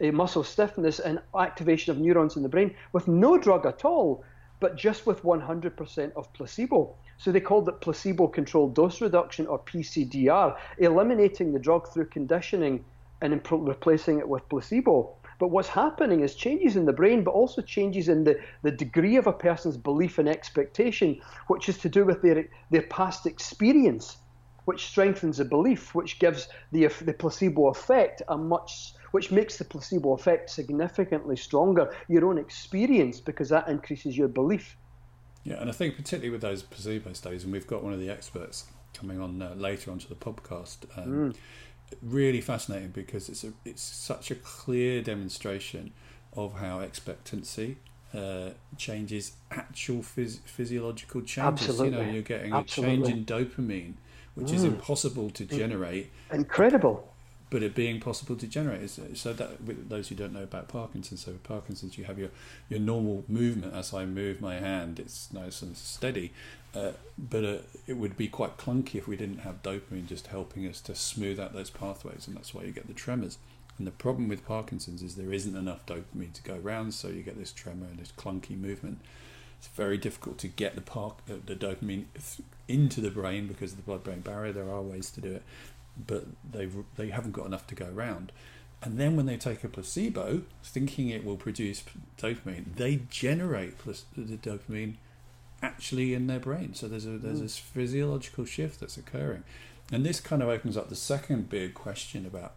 uh, 0.00 0.12
muscle 0.12 0.44
stiffness, 0.44 1.00
and 1.00 1.20
activation 1.38 1.90
of 1.90 1.98
neurons 1.98 2.36
in 2.36 2.42
the 2.42 2.48
brain 2.48 2.74
with 2.92 3.08
no 3.08 3.36
drug 3.38 3.66
at 3.66 3.84
all, 3.84 4.22
but 4.60 4.76
just 4.76 5.06
with 5.06 5.22
100% 5.22 6.12
of 6.14 6.32
placebo. 6.32 6.94
So 7.18 7.32
they 7.32 7.40
called 7.40 7.68
it 7.68 7.80
placebo 7.80 8.28
controlled 8.28 8.74
dose 8.74 9.00
reduction 9.00 9.46
or 9.46 9.58
PCDR, 9.58 10.56
eliminating 10.78 11.52
the 11.52 11.58
drug 11.58 11.88
through 11.88 12.06
conditioning 12.06 12.84
and 13.22 13.40
replacing 13.50 14.18
it 14.18 14.28
with 14.28 14.48
placebo. 14.48 15.15
But 15.38 15.48
what's 15.48 15.68
happening 15.68 16.20
is 16.20 16.34
changes 16.34 16.76
in 16.76 16.86
the 16.86 16.92
brain, 16.92 17.22
but 17.22 17.32
also 17.32 17.60
changes 17.62 18.08
in 18.08 18.24
the, 18.24 18.40
the 18.62 18.70
degree 18.70 19.16
of 19.16 19.26
a 19.26 19.32
person's 19.32 19.76
belief 19.76 20.18
and 20.18 20.28
expectation, 20.28 21.20
which 21.48 21.68
is 21.68 21.78
to 21.78 21.88
do 21.88 22.04
with 22.04 22.22
their, 22.22 22.48
their 22.70 22.82
past 22.82 23.26
experience, 23.26 24.16
which 24.64 24.86
strengthens 24.86 25.36
the 25.36 25.44
belief, 25.44 25.94
which 25.94 26.18
gives 26.18 26.48
the, 26.72 26.86
the 27.02 27.12
placebo 27.12 27.68
effect 27.68 28.22
a 28.28 28.36
much, 28.36 28.94
which 29.10 29.30
makes 29.30 29.58
the 29.58 29.64
placebo 29.64 30.14
effect 30.14 30.48
significantly 30.50 31.36
stronger, 31.36 31.94
your 32.08 32.26
own 32.26 32.38
experience, 32.38 33.20
because 33.20 33.48
that 33.50 33.68
increases 33.68 34.16
your 34.16 34.28
belief. 34.28 34.76
Yeah, 35.44 35.60
and 35.60 35.70
I 35.70 35.72
think 35.72 35.96
particularly 35.96 36.30
with 36.30 36.40
those 36.40 36.62
placebo 36.62 37.12
studies, 37.12 37.44
and 37.44 37.52
we've 37.52 37.66
got 37.66 37.84
one 37.84 37.92
of 37.92 38.00
the 38.00 38.10
experts 38.10 38.64
coming 38.94 39.20
on 39.20 39.40
uh, 39.42 39.54
later 39.54 39.90
onto 39.90 40.08
the 40.08 40.16
podcast. 40.16 40.78
Um, 40.96 41.32
mm 41.32 41.36
really 42.02 42.40
fascinating 42.40 42.88
because 42.88 43.28
it's 43.28 43.44
a, 43.44 43.52
it's 43.64 43.82
such 43.82 44.30
a 44.30 44.34
clear 44.34 45.02
demonstration 45.02 45.92
of 46.34 46.58
how 46.58 46.80
expectancy 46.80 47.78
uh, 48.14 48.50
changes 48.76 49.32
actual 49.50 49.98
phys- 49.98 50.40
physiological 50.44 51.20
changes. 51.22 51.68
Absolutely. 51.68 51.98
You 51.98 52.04
know, 52.04 52.10
you're 52.12 52.22
getting 52.22 52.52
Absolutely. 52.52 52.94
a 52.94 53.06
change 53.06 53.18
in 53.18 53.24
dopamine, 53.24 53.94
which 54.34 54.48
mm. 54.48 54.54
is 54.54 54.64
impossible 54.64 55.30
to 55.30 55.44
generate. 55.44 56.10
Incredible. 56.32 57.12
But 57.48 57.62
it 57.62 57.76
being 57.76 58.00
possible 58.00 58.34
to 58.36 58.46
generate. 58.46 58.90
So 58.90 59.32
that 59.32 59.62
with 59.62 59.88
those 59.88 60.08
who 60.08 60.16
don't 60.16 60.32
know 60.32 60.42
about 60.42 60.66
Parkinson's, 60.66 61.24
so 61.24 61.30
with 61.32 61.44
Parkinson's, 61.44 61.96
you 61.96 62.04
have 62.04 62.18
your 62.18 62.30
your 62.68 62.80
normal 62.80 63.24
movement. 63.28 63.72
As 63.72 63.94
I 63.94 64.04
move 64.04 64.40
my 64.40 64.56
hand, 64.56 64.98
it's 64.98 65.32
nice 65.32 65.62
and 65.62 65.76
steady. 65.76 66.32
Uh, 66.74 66.92
but 67.16 67.44
uh, 67.44 67.58
it 67.86 67.96
would 67.96 68.16
be 68.16 68.28
quite 68.28 68.58
clunky 68.58 68.96
if 68.96 69.08
we 69.08 69.16
didn't 69.16 69.38
have 69.38 69.62
dopamine 69.62 70.06
just 70.06 70.26
helping 70.26 70.66
us 70.66 70.80
to 70.82 70.94
smooth 70.94 71.40
out 71.40 71.54
those 71.54 71.70
pathways, 71.70 72.26
and 72.26 72.36
that's 72.36 72.52
why 72.52 72.64
you 72.64 72.72
get 72.72 72.86
the 72.88 72.92
tremors. 72.92 73.38
And 73.78 73.86
the 73.86 73.92
problem 73.92 74.28
with 74.28 74.44
Parkinson's 74.44 75.02
is 75.02 75.14
there 75.14 75.32
isn't 75.32 75.56
enough 75.56 75.86
dopamine 75.86 76.32
to 76.34 76.42
go 76.42 76.58
around, 76.62 76.92
so 76.92 77.08
you 77.08 77.22
get 77.22 77.38
this 77.38 77.52
tremor 77.52 77.86
and 77.86 77.98
this 77.98 78.12
clunky 78.12 78.58
movement. 78.58 79.00
It's 79.58 79.68
very 79.68 79.96
difficult 79.96 80.36
to 80.38 80.48
get 80.48 80.74
the 80.74 80.82
park, 80.82 81.18
uh, 81.30 81.34
the 81.46 81.54
dopamine 81.54 82.04
into 82.68 83.00
the 83.00 83.10
brain 83.10 83.46
because 83.46 83.72
of 83.72 83.78
the 83.78 83.84
blood-brain 83.84 84.20
barrier. 84.20 84.52
There 84.52 84.70
are 84.70 84.82
ways 84.82 85.10
to 85.12 85.20
do 85.22 85.32
it, 85.32 85.42
but 86.06 86.24
they 86.48 86.68
they 86.96 87.08
haven't 87.10 87.32
got 87.32 87.46
enough 87.46 87.66
to 87.68 87.74
go 87.74 87.86
around. 87.86 88.32
And 88.82 88.98
then 88.98 89.16
when 89.16 89.26
they 89.26 89.36
take 89.36 89.64
a 89.64 89.68
placebo, 89.68 90.42
thinking 90.62 91.08
it 91.08 91.24
will 91.24 91.36
produce 91.36 91.82
dopamine, 92.18 92.76
they 92.76 93.00
generate 93.08 93.78
the 93.84 94.36
dopamine 94.36 94.96
actually 95.62 96.12
in 96.12 96.26
their 96.26 96.38
brain. 96.38 96.74
So 96.74 96.86
there's 96.86 97.06
a 97.06 97.18
there's 97.18 97.38
mm. 97.38 97.42
this 97.42 97.58
physiological 97.58 98.44
shift 98.44 98.80
that's 98.80 98.96
occurring, 98.96 99.44
and 99.90 100.04
this 100.04 100.20
kind 100.20 100.42
of 100.42 100.48
opens 100.48 100.76
up 100.76 100.88
the 100.88 100.96
second 100.96 101.48
big 101.48 101.74
question 101.74 102.26
about 102.26 102.54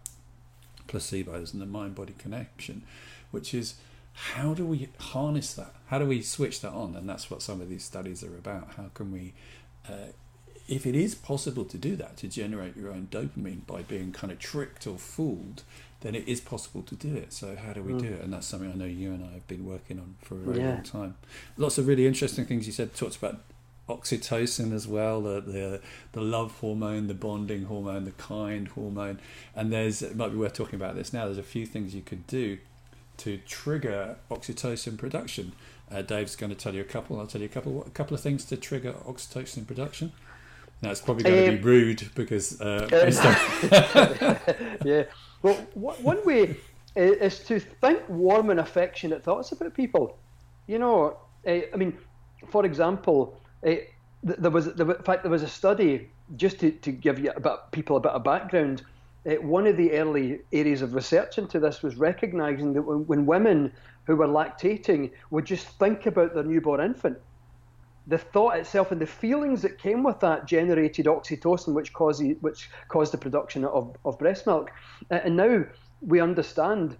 placebos 0.87 1.53
and 1.53 1.61
the 1.61 1.65
mind 1.65 1.95
body 1.95 2.15
connection, 2.17 2.83
which 3.31 3.53
is 3.53 3.75
how 4.13 4.53
do 4.53 4.65
we 4.65 4.89
harness 4.99 5.53
that? 5.53 5.73
How 5.87 5.99
do 5.99 6.05
we 6.05 6.21
switch 6.21 6.61
that 6.61 6.71
on? 6.71 6.95
And 6.95 7.07
that's 7.07 7.31
what 7.31 7.41
some 7.41 7.61
of 7.61 7.69
these 7.69 7.83
studies 7.83 8.23
are 8.23 8.35
about. 8.35 8.73
How 8.75 8.89
can 8.93 9.11
we, 9.11 9.33
uh, 9.87 10.11
if 10.69 10.85
it 10.85 10.95
is 10.95 11.15
possible 11.15 11.65
to 11.65 11.77
do 11.77 11.95
that, 11.95 12.17
to 12.17 12.27
generate 12.27 12.77
your 12.77 12.91
own 12.91 13.07
dopamine 13.11 13.65
by 13.65 13.81
being 13.81 14.11
kind 14.11 14.31
of 14.31 14.39
tricked 14.39 14.85
or 14.85 14.97
fooled, 14.97 15.63
then 16.01 16.15
it 16.15 16.27
is 16.27 16.39
possible 16.39 16.81
to 16.83 16.95
do 16.95 17.15
it. 17.15 17.33
So 17.33 17.55
how 17.55 17.73
do 17.73 17.81
we 17.81 17.93
mm. 17.93 17.99
do 17.99 18.07
it? 18.07 18.21
And 18.21 18.31
that's 18.31 18.47
something 18.47 18.71
I 18.71 18.75
know 18.75 18.85
you 18.85 19.11
and 19.11 19.25
I 19.25 19.33
have 19.33 19.47
been 19.47 19.65
working 19.65 19.99
on 19.99 20.15
for 20.21 20.35
a 20.35 20.37
very 20.37 20.59
yeah. 20.59 20.75
long 20.75 20.83
time. 20.83 21.15
Lots 21.57 21.77
of 21.77 21.87
really 21.87 22.07
interesting 22.07 22.45
things 22.45 22.67
you 22.67 22.73
said. 22.73 22.93
Talked 22.93 23.17
about 23.17 23.39
oxytocin 23.89 24.71
as 24.71 24.87
well, 24.87 25.21
the, 25.21 25.41
the 25.41 25.81
the 26.11 26.21
love 26.21 26.51
hormone, 26.59 27.07
the 27.07 27.13
bonding 27.15 27.65
hormone, 27.65 28.05
the 28.05 28.11
kind 28.11 28.67
hormone, 28.69 29.19
and 29.55 29.73
there's 29.73 30.01
it 30.01 30.15
might 30.15 30.29
be 30.29 30.37
worth 30.37 30.53
talking 30.53 30.75
about 30.75 30.95
this 30.95 31.11
now. 31.11 31.25
There's 31.25 31.39
a 31.39 31.43
few 31.43 31.65
things 31.65 31.95
you 31.95 32.03
could 32.03 32.27
do 32.27 32.59
to 33.17 33.37
trigger 33.47 34.15
oxytocin 34.29 34.97
production. 34.97 35.53
Uh, 35.91 36.03
Dave's 36.03 36.35
going 36.35 36.51
to 36.51 36.55
tell 36.55 36.75
you 36.75 36.81
a 36.81 36.85
couple. 36.85 37.19
I'll 37.19 37.27
tell 37.27 37.41
you 37.41 37.47
a 37.47 37.49
couple. 37.49 37.83
A 37.83 37.89
couple 37.89 38.13
of 38.13 38.21
things 38.21 38.45
to 38.45 38.57
trigger 38.57 38.93
oxytocin 38.93 39.65
production. 39.65 40.13
Now 40.81 40.91
it's 40.91 41.01
probably 41.01 41.23
going 41.23 41.49
um, 41.49 41.55
to 41.55 41.57
be 41.57 41.63
rude 41.63 42.09
because 42.15 42.59
uh, 42.61 42.87
yeah. 44.85 45.03
Well, 45.41 45.55
one 45.73 46.25
way 46.25 46.55
is 46.95 47.39
to 47.39 47.59
think 47.59 48.01
warm 48.09 48.49
and 48.49 48.59
affectionate 48.59 49.23
thoughts 49.23 49.51
about 49.51 49.73
people. 49.73 50.17
You 50.67 50.79
know, 50.79 51.17
eh, 51.45 51.63
I 51.73 51.77
mean, 51.77 51.97
for 52.47 52.65
example, 52.65 53.37
eh, 53.63 53.81
there 54.23 54.51
was, 54.51 54.67
in 54.67 54.93
fact, 55.03 55.23
there 55.23 55.31
was 55.31 55.43
a 55.43 55.47
study 55.47 56.09
just 56.35 56.59
to, 56.59 56.71
to 56.71 56.91
give 56.91 57.19
you 57.19 57.31
about 57.35 57.71
people 57.71 57.97
a 57.97 57.99
bit 57.99 58.11
of 58.11 58.23
background. 58.23 58.83
Eh, 59.25 59.37
one 59.37 59.65
of 59.67 59.77
the 59.77 59.93
early 59.93 60.41
areas 60.51 60.81
of 60.81 60.93
research 60.93 61.37
into 61.37 61.59
this 61.59 61.81
was 61.81 61.95
recognizing 61.95 62.73
that 62.73 62.81
when, 62.81 63.05
when 63.07 63.25
women 63.25 63.71
who 64.05 64.15
were 64.15 64.27
lactating 64.27 65.11
would 65.29 65.45
just 65.45 65.67
think 65.79 66.05
about 66.05 66.33
their 66.33 66.43
newborn 66.43 66.81
infant, 66.81 67.17
the 68.09 68.17
thought 68.17 68.57
itself 68.57 68.91
and 68.91 68.99
the 68.99 69.05
feelings 69.05 69.61
that 69.61 69.77
came 69.77 70.03
with 70.03 70.19
that 70.19 70.45
generated 70.45 71.05
oxytocin, 71.05 71.73
which 71.73 71.93
caused 71.93 72.23
which 72.41 72.69
caused 72.87 73.13
the 73.13 73.17
production 73.17 73.63
of, 73.63 73.95
of 74.03 74.17
breast 74.17 74.45
milk. 74.45 74.71
And 75.09 75.37
now 75.37 75.63
we 76.01 76.19
understand 76.19 76.97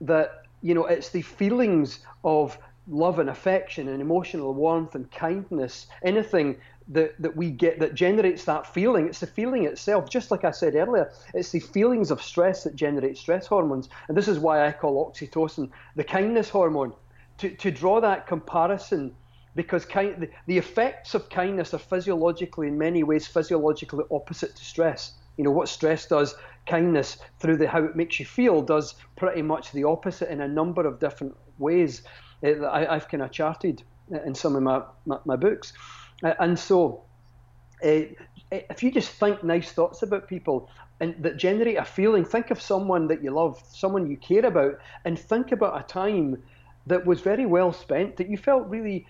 that 0.00 0.42
you 0.60 0.74
know 0.74 0.86
it's 0.86 1.10
the 1.10 1.22
feelings 1.22 2.00
of 2.24 2.58
love 2.88 3.18
and 3.18 3.30
affection 3.30 3.88
and 3.88 4.00
emotional 4.00 4.52
warmth 4.52 4.94
and 4.94 5.10
kindness, 5.12 5.86
anything 6.02 6.56
that, 6.88 7.14
that 7.20 7.36
we 7.36 7.50
get 7.50 7.78
that 7.78 7.94
generates 7.94 8.44
that 8.44 8.66
feeling. 8.66 9.06
It's 9.06 9.20
the 9.20 9.26
feeling 9.26 9.64
itself. 9.64 10.08
Just 10.08 10.30
like 10.30 10.44
I 10.44 10.50
said 10.50 10.74
earlier, 10.74 11.12
it's 11.34 11.50
the 11.50 11.60
feelings 11.60 12.10
of 12.10 12.22
stress 12.22 12.64
that 12.64 12.74
generate 12.74 13.18
stress 13.18 13.46
hormones. 13.46 13.88
And 14.08 14.16
this 14.16 14.26
is 14.26 14.38
why 14.38 14.66
I 14.66 14.72
call 14.72 15.12
oxytocin 15.12 15.70
the 15.96 16.04
kindness 16.04 16.48
hormone. 16.48 16.94
To, 17.38 17.50
to 17.50 17.70
draw 17.70 18.00
that 18.00 18.26
comparison, 18.26 19.14
because 19.58 19.84
kind, 19.84 20.28
the, 20.46 20.56
effects 20.56 21.14
of 21.14 21.28
kindness 21.28 21.74
are 21.74 21.78
physiologically, 21.78 22.68
in 22.68 22.78
many 22.78 23.02
ways, 23.02 23.26
physiologically 23.26 24.04
opposite 24.12 24.54
to 24.54 24.64
stress. 24.64 25.14
You 25.36 25.42
know, 25.42 25.50
what 25.50 25.68
stress 25.68 26.06
does, 26.06 26.36
kindness, 26.64 27.18
through 27.40 27.56
the 27.56 27.66
how 27.66 27.82
it 27.82 27.96
makes 27.96 28.20
you 28.20 28.24
feel, 28.24 28.62
does 28.62 28.94
pretty 29.16 29.42
much 29.42 29.72
the 29.72 29.82
opposite 29.82 30.30
in 30.30 30.42
a 30.42 30.46
number 30.46 30.86
of 30.86 31.00
different 31.00 31.36
ways 31.58 32.02
uh, 32.44 32.68
I, 32.68 32.94
have 32.94 33.08
kind 33.08 33.20
of 33.20 33.32
charted 33.32 33.82
in 34.24 34.32
some 34.32 34.54
of 34.54 34.62
my, 34.62 34.82
my, 35.06 35.18
my 35.24 35.34
books. 35.34 35.72
Uh, 36.22 36.34
and 36.38 36.56
so, 36.56 37.02
uh, 37.84 38.02
if 38.52 38.84
you 38.84 38.92
just 38.92 39.10
think 39.10 39.42
nice 39.42 39.72
thoughts 39.72 40.04
about 40.04 40.28
people 40.28 40.70
and 41.00 41.16
that 41.18 41.36
generate 41.36 41.78
a 41.78 41.84
feeling, 41.84 42.24
think 42.24 42.52
of 42.52 42.62
someone 42.62 43.08
that 43.08 43.24
you 43.24 43.32
love, 43.32 43.60
someone 43.72 44.08
you 44.08 44.16
care 44.18 44.46
about, 44.46 44.78
and 45.04 45.18
think 45.18 45.50
about 45.50 45.80
a 45.80 45.82
time 45.82 46.40
that 46.86 47.04
was 47.04 47.20
very 47.20 47.44
well 47.44 47.72
spent, 47.72 48.16
that 48.16 48.28
you 48.28 48.36
felt 48.36 48.68
really 48.68 49.04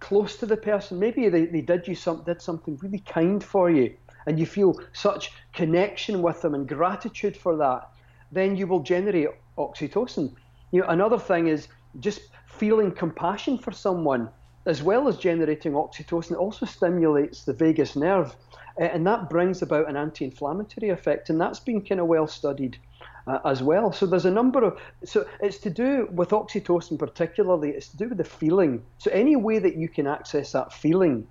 close 0.00 0.36
to 0.36 0.46
the 0.46 0.56
person. 0.56 0.98
Maybe 0.98 1.28
they, 1.28 1.46
they 1.46 1.60
did 1.60 1.86
you 1.86 1.94
some 1.94 2.22
did 2.24 2.42
something 2.42 2.78
really 2.82 3.00
kind 3.00 3.42
for 3.42 3.70
you, 3.70 3.94
and 4.26 4.38
you 4.38 4.46
feel 4.46 4.80
such 4.92 5.32
connection 5.52 6.22
with 6.22 6.42
them 6.42 6.54
and 6.54 6.68
gratitude 6.68 7.36
for 7.36 7.56
that. 7.56 7.88
Then 8.32 8.56
you 8.56 8.66
will 8.66 8.80
generate 8.80 9.28
oxytocin. 9.58 10.34
You 10.72 10.80
know, 10.80 10.88
another 10.88 11.18
thing 11.18 11.48
is 11.48 11.68
just 11.98 12.20
feeling 12.46 12.92
compassion 12.92 13.58
for 13.58 13.72
someone 13.72 14.28
as 14.66 14.82
well 14.82 15.08
as 15.08 15.16
generating 15.16 15.72
oxytocin, 15.72 16.36
also 16.36 16.66
stimulates 16.66 17.44
the 17.44 17.52
vagus 17.52 17.96
nerve, 17.96 18.36
and 18.76 19.06
that 19.06 19.30
brings 19.30 19.62
about 19.62 19.88
an 19.88 19.96
anti-inflammatory 19.96 20.90
effect, 20.90 21.30
and 21.30 21.40
that's 21.40 21.60
been 21.60 21.80
kind 21.80 22.00
of 22.00 22.06
well 22.06 22.26
studied. 22.26 22.78
Uh, 23.26 23.38
as 23.44 23.62
well, 23.62 23.92
so 23.92 24.06
there's 24.06 24.24
a 24.24 24.30
number 24.30 24.64
of 24.64 24.80
so 25.04 25.26
it's 25.40 25.58
to 25.58 25.68
do 25.68 26.08
with 26.10 26.30
oxytocin 26.30 26.98
particularly. 26.98 27.70
It's 27.70 27.88
to 27.88 27.96
do 27.98 28.08
with 28.08 28.18
the 28.18 28.24
feeling. 28.24 28.82
So 28.96 29.10
any 29.10 29.36
way 29.36 29.58
that 29.58 29.76
you 29.76 29.88
can 29.88 30.06
access 30.06 30.52
that 30.52 30.72
feeling, 30.72 31.26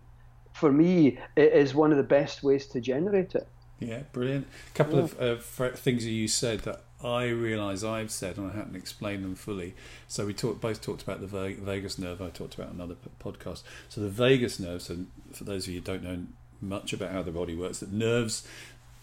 for 0.54 0.72
me, 0.72 1.18
is 1.36 1.74
one 1.74 1.92
of 1.92 1.98
the 1.98 2.04
best 2.04 2.44
ways 2.44 2.68
to 2.68 2.80
generate 2.80 3.34
it. 3.34 3.48
Yeah, 3.80 4.02
brilliant. 4.12 4.48
A 4.74 4.78
couple 4.78 5.00
yeah. 5.00 5.26
of 5.26 5.62
uh, 5.62 5.70
things 5.72 6.04
that 6.04 6.12
you 6.12 6.28
said 6.28 6.60
that 6.60 6.84
I 7.04 7.28
realise 7.28 7.84
I've 7.84 8.12
said 8.12 8.38
and 8.38 8.52
I 8.52 8.56
haven't 8.56 8.76
explained 8.76 9.24
them 9.24 9.36
fully. 9.36 9.74
So 10.08 10.26
we 10.26 10.34
talked, 10.34 10.60
both 10.60 10.82
talked 10.82 11.02
about 11.02 11.22
the 11.22 11.28
vagus 11.28 11.98
nerve. 11.98 12.22
I 12.22 12.30
talked 12.30 12.56
about 12.56 12.72
another 12.72 12.96
podcast. 13.24 13.64
So 13.88 14.02
the 14.02 14.10
vagus 14.10 14.60
nerve. 14.60 14.82
So 14.82 15.06
for 15.32 15.46
those 15.46 15.66
of 15.66 15.74
you 15.74 15.80
who 15.80 15.86
don't 15.86 16.04
know 16.04 16.26
much 16.62 16.92
about 16.92 17.12
how 17.12 17.24
the 17.24 17.32
body 17.32 17.56
works, 17.56 17.80
that 17.80 17.94
nerves. 17.94 18.46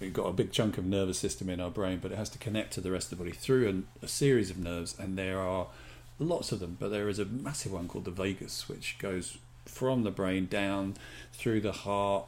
We've 0.01 0.13
got 0.13 0.27
a 0.27 0.33
big 0.33 0.53
chunk 0.53 0.77
of 0.79 0.85
nervous 0.85 1.19
system 1.19 1.49
in 1.49 1.61
our 1.61 1.71
brain, 1.71 2.01
but 2.03 2.13
it 2.13 2.19
has 2.19 2.29
to 2.31 2.39
connect 2.39 2.73
to 2.75 2.81
the 2.81 2.91
rest 2.91 3.11
of 3.11 3.19
the 3.19 3.25
body 3.25 3.35
through 3.35 3.69
an, 3.69 3.87
a 4.03 4.09
series 4.09 4.51
of 4.51 4.59
nerves, 4.59 4.95
and 4.99 5.17
there 5.17 5.41
are 5.41 5.69
lots 6.19 6.53
of 6.53 6.61
them. 6.61 6.77
But 6.79 6.91
there 6.91 7.09
is 7.09 7.19
a 7.19 7.25
massive 7.25 7.73
one 7.73 7.89
called 7.89 8.05
the 8.05 8.11
vagus, 8.11 8.69
which 8.69 8.99
goes 8.99 9.39
from 9.65 10.03
the 10.03 10.11
brain 10.11 10.47
down 10.47 10.95
through 11.33 11.61
the 11.61 11.73
heart 11.73 12.27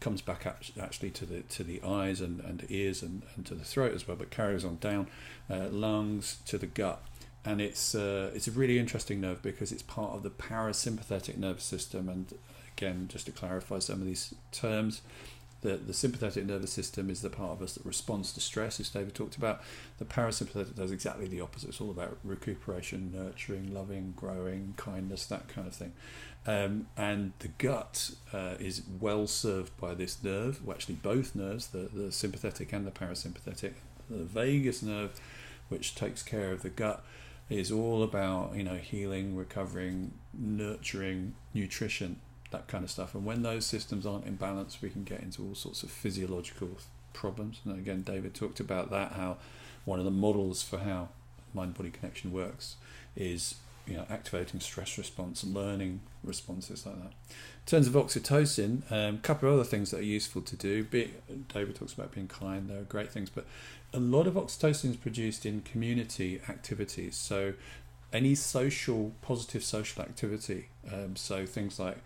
comes 0.00 0.20
back 0.20 0.46
actually 0.80 1.10
to 1.10 1.24
the 1.24 1.40
to 1.42 1.64
the 1.64 1.82
eyes 1.82 2.20
and, 2.20 2.40
and 2.40 2.66
ears 2.68 3.02
and, 3.02 3.22
and 3.34 3.46
to 3.46 3.54
the 3.54 3.64
throat 3.64 3.94
as 3.94 4.06
well, 4.06 4.16
but 4.16 4.30
carries 4.30 4.64
on 4.64 4.76
down 4.76 5.08
uh, 5.50 5.68
lungs 5.70 6.38
to 6.46 6.58
the 6.58 6.66
gut. 6.66 7.02
And 7.44 7.60
it's 7.60 7.94
uh, 7.94 8.30
it's 8.34 8.48
a 8.48 8.50
really 8.50 8.78
interesting 8.78 9.20
nerve 9.20 9.42
because 9.42 9.72
it's 9.72 9.82
part 9.82 10.14
of 10.14 10.22
the 10.22 10.30
parasympathetic 10.30 11.36
nervous 11.38 11.64
system. 11.64 12.08
And 12.08 12.32
again, 12.76 13.08
just 13.08 13.26
to 13.26 13.32
clarify 13.32 13.78
some 13.78 14.00
of 14.00 14.06
these 14.06 14.34
terms, 14.52 15.00
the, 15.66 15.76
the 15.76 15.92
sympathetic 15.92 16.46
nervous 16.46 16.72
system 16.72 17.10
is 17.10 17.22
the 17.22 17.30
part 17.30 17.50
of 17.50 17.62
us 17.62 17.74
that 17.74 17.84
responds 17.84 18.32
to 18.32 18.40
stress, 18.40 18.78
as 18.78 18.88
David 18.88 19.14
talked 19.16 19.36
about. 19.36 19.62
The 19.98 20.04
parasympathetic 20.04 20.76
does 20.76 20.92
exactly 20.92 21.26
the 21.26 21.40
opposite. 21.40 21.70
It's 21.70 21.80
all 21.80 21.90
about 21.90 22.18
recuperation, 22.22 23.10
nurturing, 23.12 23.74
loving, 23.74 24.14
growing, 24.16 24.74
kindness, 24.76 25.26
that 25.26 25.48
kind 25.48 25.66
of 25.66 25.74
thing. 25.74 25.92
Um, 26.46 26.86
and 26.96 27.32
the 27.40 27.48
gut 27.48 28.12
uh, 28.32 28.54
is 28.60 28.82
well 29.00 29.26
served 29.26 29.76
by 29.80 29.94
this 29.94 30.22
nerve, 30.22 30.64
well, 30.64 30.76
actually, 30.76 30.94
both 30.96 31.34
nerves, 31.34 31.66
the, 31.66 31.90
the 31.92 32.12
sympathetic 32.12 32.72
and 32.72 32.86
the 32.86 32.92
parasympathetic. 32.92 33.72
The 34.08 34.22
vagus 34.22 34.82
nerve, 34.82 35.20
which 35.68 35.96
takes 35.96 36.22
care 36.22 36.52
of 36.52 36.62
the 36.62 36.70
gut, 36.70 37.04
is 37.50 37.72
all 37.72 38.04
about 38.04 38.54
you 38.54 38.62
know 38.62 38.76
healing, 38.76 39.36
recovering, 39.36 40.12
nurturing, 40.32 41.34
nutrition, 41.54 42.20
that 42.50 42.68
kind 42.68 42.84
of 42.84 42.90
stuff. 42.90 43.14
And 43.14 43.24
when 43.24 43.42
those 43.42 43.66
systems 43.66 44.06
aren't 44.06 44.26
in 44.26 44.36
balance, 44.36 44.80
we 44.80 44.90
can 44.90 45.04
get 45.04 45.20
into 45.20 45.42
all 45.42 45.54
sorts 45.54 45.82
of 45.82 45.90
physiological 45.90 46.68
problems. 47.12 47.60
And 47.64 47.78
again, 47.78 48.02
David 48.02 48.34
talked 48.34 48.60
about 48.60 48.90
that 48.90 49.12
how 49.12 49.38
one 49.84 49.98
of 49.98 50.04
the 50.04 50.10
models 50.10 50.62
for 50.62 50.78
how 50.78 51.08
mind 51.54 51.74
body 51.74 51.90
connection 51.90 52.32
works 52.32 52.76
is 53.14 53.56
you 53.86 53.96
know, 53.96 54.04
activating 54.10 54.60
stress 54.60 54.98
response 54.98 55.42
and 55.42 55.54
learning 55.54 56.00
responses 56.24 56.84
like 56.84 56.96
that. 56.96 57.12
In 57.12 57.66
terms 57.66 57.86
of 57.86 57.94
oxytocin, 57.94 58.90
a 58.90 59.08
um, 59.08 59.18
couple 59.18 59.48
of 59.48 59.54
other 59.54 59.64
things 59.64 59.90
that 59.92 60.00
are 60.00 60.04
useful 60.04 60.42
to 60.42 60.56
do. 60.56 60.84
Be, 60.84 61.12
David 61.52 61.76
talks 61.76 61.92
about 61.92 62.12
being 62.12 62.26
kind; 62.26 62.68
they 62.68 62.74
are 62.74 62.82
great 62.82 63.10
things, 63.10 63.30
but 63.30 63.46
a 63.94 64.00
lot 64.00 64.26
of 64.26 64.34
oxytocin 64.34 64.90
is 64.90 64.96
produced 64.96 65.46
in 65.46 65.62
community 65.62 66.40
activities. 66.48 67.16
So, 67.16 67.54
any 68.12 68.34
social, 68.34 69.12
positive 69.22 69.62
social 69.62 70.02
activity. 70.02 70.68
Um, 70.92 71.16
so 71.16 71.46
things 71.46 71.78
like 71.78 71.98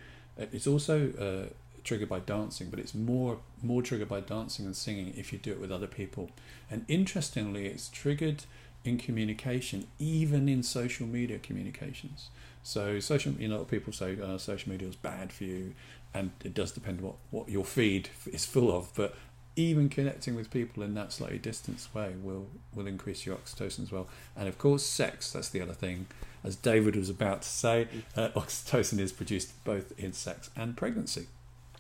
it's 0.53 0.67
also 0.67 1.13
uh, 1.13 1.53
triggered 1.85 2.09
by 2.09 2.21
dancing, 2.21 2.71
but 2.71 2.79
it's 2.79 2.95
more 2.95 3.39
more 3.63 3.83
triggered 3.83 4.09
by 4.09 4.21
dancing 4.21 4.67
and 4.67 4.77
singing 4.77 5.15
if 5.17 5.33
you 5.33 5.39
do 5.39 5.53
it 5.53 5.61
with 5.61 5.73
other 5.73 5.87
people. 5.87 6.31
And 6.71 6.85
interestingly, 6.89 7.67
it's 7.67 7.89
triggered 7.89 8.45
in 8.85 8.99
communication, 8.99 9.87
even 9.99 10.49
in 10.49 10.63
social 10.63 11.07
media 11.07 11.39
communications. 11.39 12.31
So 12.63 13.01
social, 13.01 13.33
you 13.33 13.49
know, 13.49 13.65
people 13.65 13.93
say 13.93 14.19
uh, 14.21 14.39
social 14.39 14.71
media 14.71 14.89
is 14.89 14.97
bad 14.97 15.33
for 15.33 15.45
you, 15.45 15.75
and 16.15 16.31
it 16.45 16.55
does 16.55 16.73
depend 16.73 17.01
what 17.01 17.15
what 17.31 17.49
your 17.49 17.65
feed 17.65 18.11
is 18.27 18.45
full 18.47 18.75
of. 18.75 18.93
But 18.95 19.15
even 19.57 19.89
connecting 19.89 20.35
with 20.35 20.51
people 20.51 20.83
in 20.83 20.95
that 20.95 21.13
slightly 21.13 21.39
distanced 21.39 21.95
way 21.95 22.15
will 22.23 22.47
will 22.75 22.87
increase 22.87 23.27
your 23.27 23.37
oxytocin 23.37 23.83
as 23.83 23.93
well. 23.93 24.07
And 24.37 24.49
of 24.49 24.59
course, 24.59 24.85
sex. 24.85 25.33
That's 25.33 25.49
the 25.49 25.61
other 25.61 25.75
thing. 25.75 26.07
As 26.43 26.57
David 26.57 26.97
was 26.97 27.11
about 27.11 27.43
to 27.43 27.49
say, 27.49 27.89
uh, 28.17 28.29
oxytocin 28.31 28.99
is 28.99 29.13
produced 29.13 29.63
both 29.65 29.93
in 29.99 30.13
sex 30.13 30.51
and 30.57 30.77
pregnancy. 30.77 31.27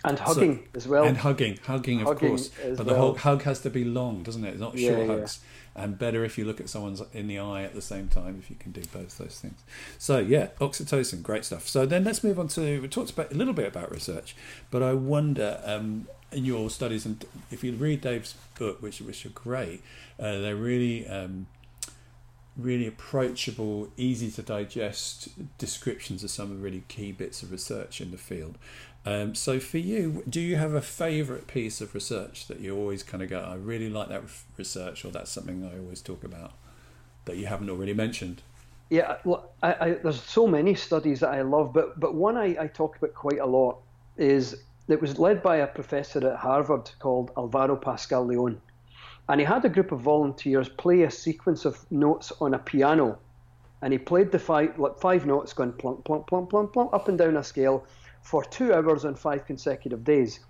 And 0.02 0.18
hugging 0.18 0.56
so, 0.56 0.62
as 0.74 0.88
well. 0.88 1.04
And 1.04 1.18
hugging, 1.18 1.58
hugging, 1.64 2.00
of 2.00 2.08
hugging 2.08 2.28
course. 2.30 2.50
But 2.64 2.86
the 2.86 2.94
well. 2.94 3.14
hug 3.14 3.42
has 3.42 3.60
to 3.60 3.70
be 3.70 3.84
long, 3.84 4.22
doesn't 4.22 4.44
it? 4.44 4.58
Not 4.58 4.76
yeah, 4.76 4.90
short 4.90 5.00
yeah. 5.00 5.06
hugs 5.14 5.40
and 5.74 5.98
better 5.98 6.24
if 6.24 6.36
you 6.36 6.44
look 6.44 6.60
at 6.60 6.68
someone's 6.68 7.02
in 7.12 7.28
the 7.28 7.38
eye 7.38 7.62
at 7.62 7.74
the 7.74 7.82
same 7.82 8.08
time 8.08 8.36
if 8.38 8.50
you 8.50 8.56
can 8.56 8.72
do 8.72 8.82
both 8.92 9.18
those 9.18 9.38
things. 9.38 9.62
So 9.98 10.18
yeah, 10.18 10.48
oxytocin, 10.60 11.22
great 11.22 11.44
stuff. 11.44 11.68
So 11.68 11.86
then 11.86 12.04
let's 12.04 12.24
move 12.24 12.38
on 12.38 12.48
to 12.48 12.80
we 12.80 12.88
talked 12.88 13.10
about 13.10 13.32
a 13.32 13.34
little 13.34 13.54
bit 13.54 13.66
about 13.66 13.90
research, 13.90 14.34
but 14.70 14.82
I 14.82 14.94
wonder 14.94 15.60
um, 15.64 16.08
in 16.32 16.44
your 16.44 16.70
studies 16.70 17.06
and 17.06 17.24
if 17.50 17.62
you 17.62 17.72
read 17.72 18.00
Dave's 18.00 18.34
book, 18.58 18.82
which 18.82 19.00
which 19.00 19.24
are 19.26 19.30
great, 19.30 19.82
uh, 20.18 20.38
they're 20.38 20.56
really. 20.56 21.06
Um, 21.06 21.46
really 22.56 22.86
approachable, 22.86 23.88
easy 23.96 24.30
to 24.30 24.42
digest 24.42 25.28
descriptions 25.58 26.24
of 26.24 26.30
some 26.30 26.50
of 26.50 26.56
the 26.58 26.62
really 26.62 26.84
key 26.88 27.12
bits 27.12 27.42
of 27.42 27.52
research 27.52 28.00
in 28.00 28.10
the 28.10 28.18
field. 28.18 28.58
Um, 29.06 29.34
so 29.34 29.58
for 29.60 29.78
you, 29.78 30.22
do 30.28 30.40
you 30.40 30.56
have 30.56 30.74
a 30.74 30.82
favourite 30.82 31.46
piece 31.46 31.80
of 31.80 31.94
research 31.94 32.48
that 32.48 32.60
you 32.60 32.76
always 32.76 33.02
kind 33.02 33.22
of 33.22 33.30
go, 33.30 33.40
I 33.40 33.54
really 33.54 33.88
like 33.88 34.08
that 34.08 34.24
research, 34.58 35.04
or 35.04 35.10
that's 35.10 35.30
something 35.30 35.64
I 35.64 35.78
always 35.78 36.02
talk 36.02 36.22
about 36.22 36.52
that 37.24 37.36
you 37.36 37.46
haven't 37.46 37.70
already 37.70 37.94
mentioned? 37.94 38.42
Yeah, 38.90 39.16
well, 39.24 39.50
I, 39.62 39.72
I, 39.72 39.90
there's 39.92 40.20
so 40.20 40.46
many 40.46 40.74
studies 40.74 41.20
that 41.20 41.30
I 41.30 41.42
love, 41.42 41.72
but 41.72 41.98
but 42.00 42.14
one 42.14 42.36
I, 42.36 42.56
I 42.60 42.66
talk 42.66 42.96
about 42.96 43.14
quite 43.14 43.38
a 43.38 43.46
lot 43.46 43.78
is 44.16 44.64
it 44.88 45.00
was 45.00 45.18
led 45.18 45.42
by 45.42 45.58
a 45.58 45.66
professor 45.66 46.26
at 46.28 46.36
Harvard 46.36 46.90
called 46.98 47.30
Alvaro 47.36 47.76
Pascual-Leone, 47.76 48.60
and 49.30 49.40
he 49.40 49.46
had 49.46 49.64
a 49.64 49.68
group 49.68 49.92
of 49.92 50.00
volunteers 50.00 50.68
play 50.68 51.02
a 51.02 51.10
sequence 51.10 51.64
of 51.64 51.86
notes 51.92 52.32
on 52.40 52.54
a 52.54 52.58
piano, 52.58 53.16
and 53.80 53.92
he 53.92 53.98
played 53.98 54.32
the 54.32 54.38
five 54.38 54.74
five 54.98 55.24
notes 55.24 55.52
going 55.52 55.72
plump 55.72 56.04
plump 56.04 56.26
plump 56.26 56.50
plump 56.50 56.72
plump 56.72 56.92
up 56.92 57.08
and 57.08 57.16
down 57.16 57.36
a 57.36 57.44
scale 57.44 57.86
for 58.22 58.44
two 58.44 58.74
hours 58.74 59.04
on 59.04 59.14
five 59.14 59.46
consecutive 59.46 60.02
days. 60.02 60.40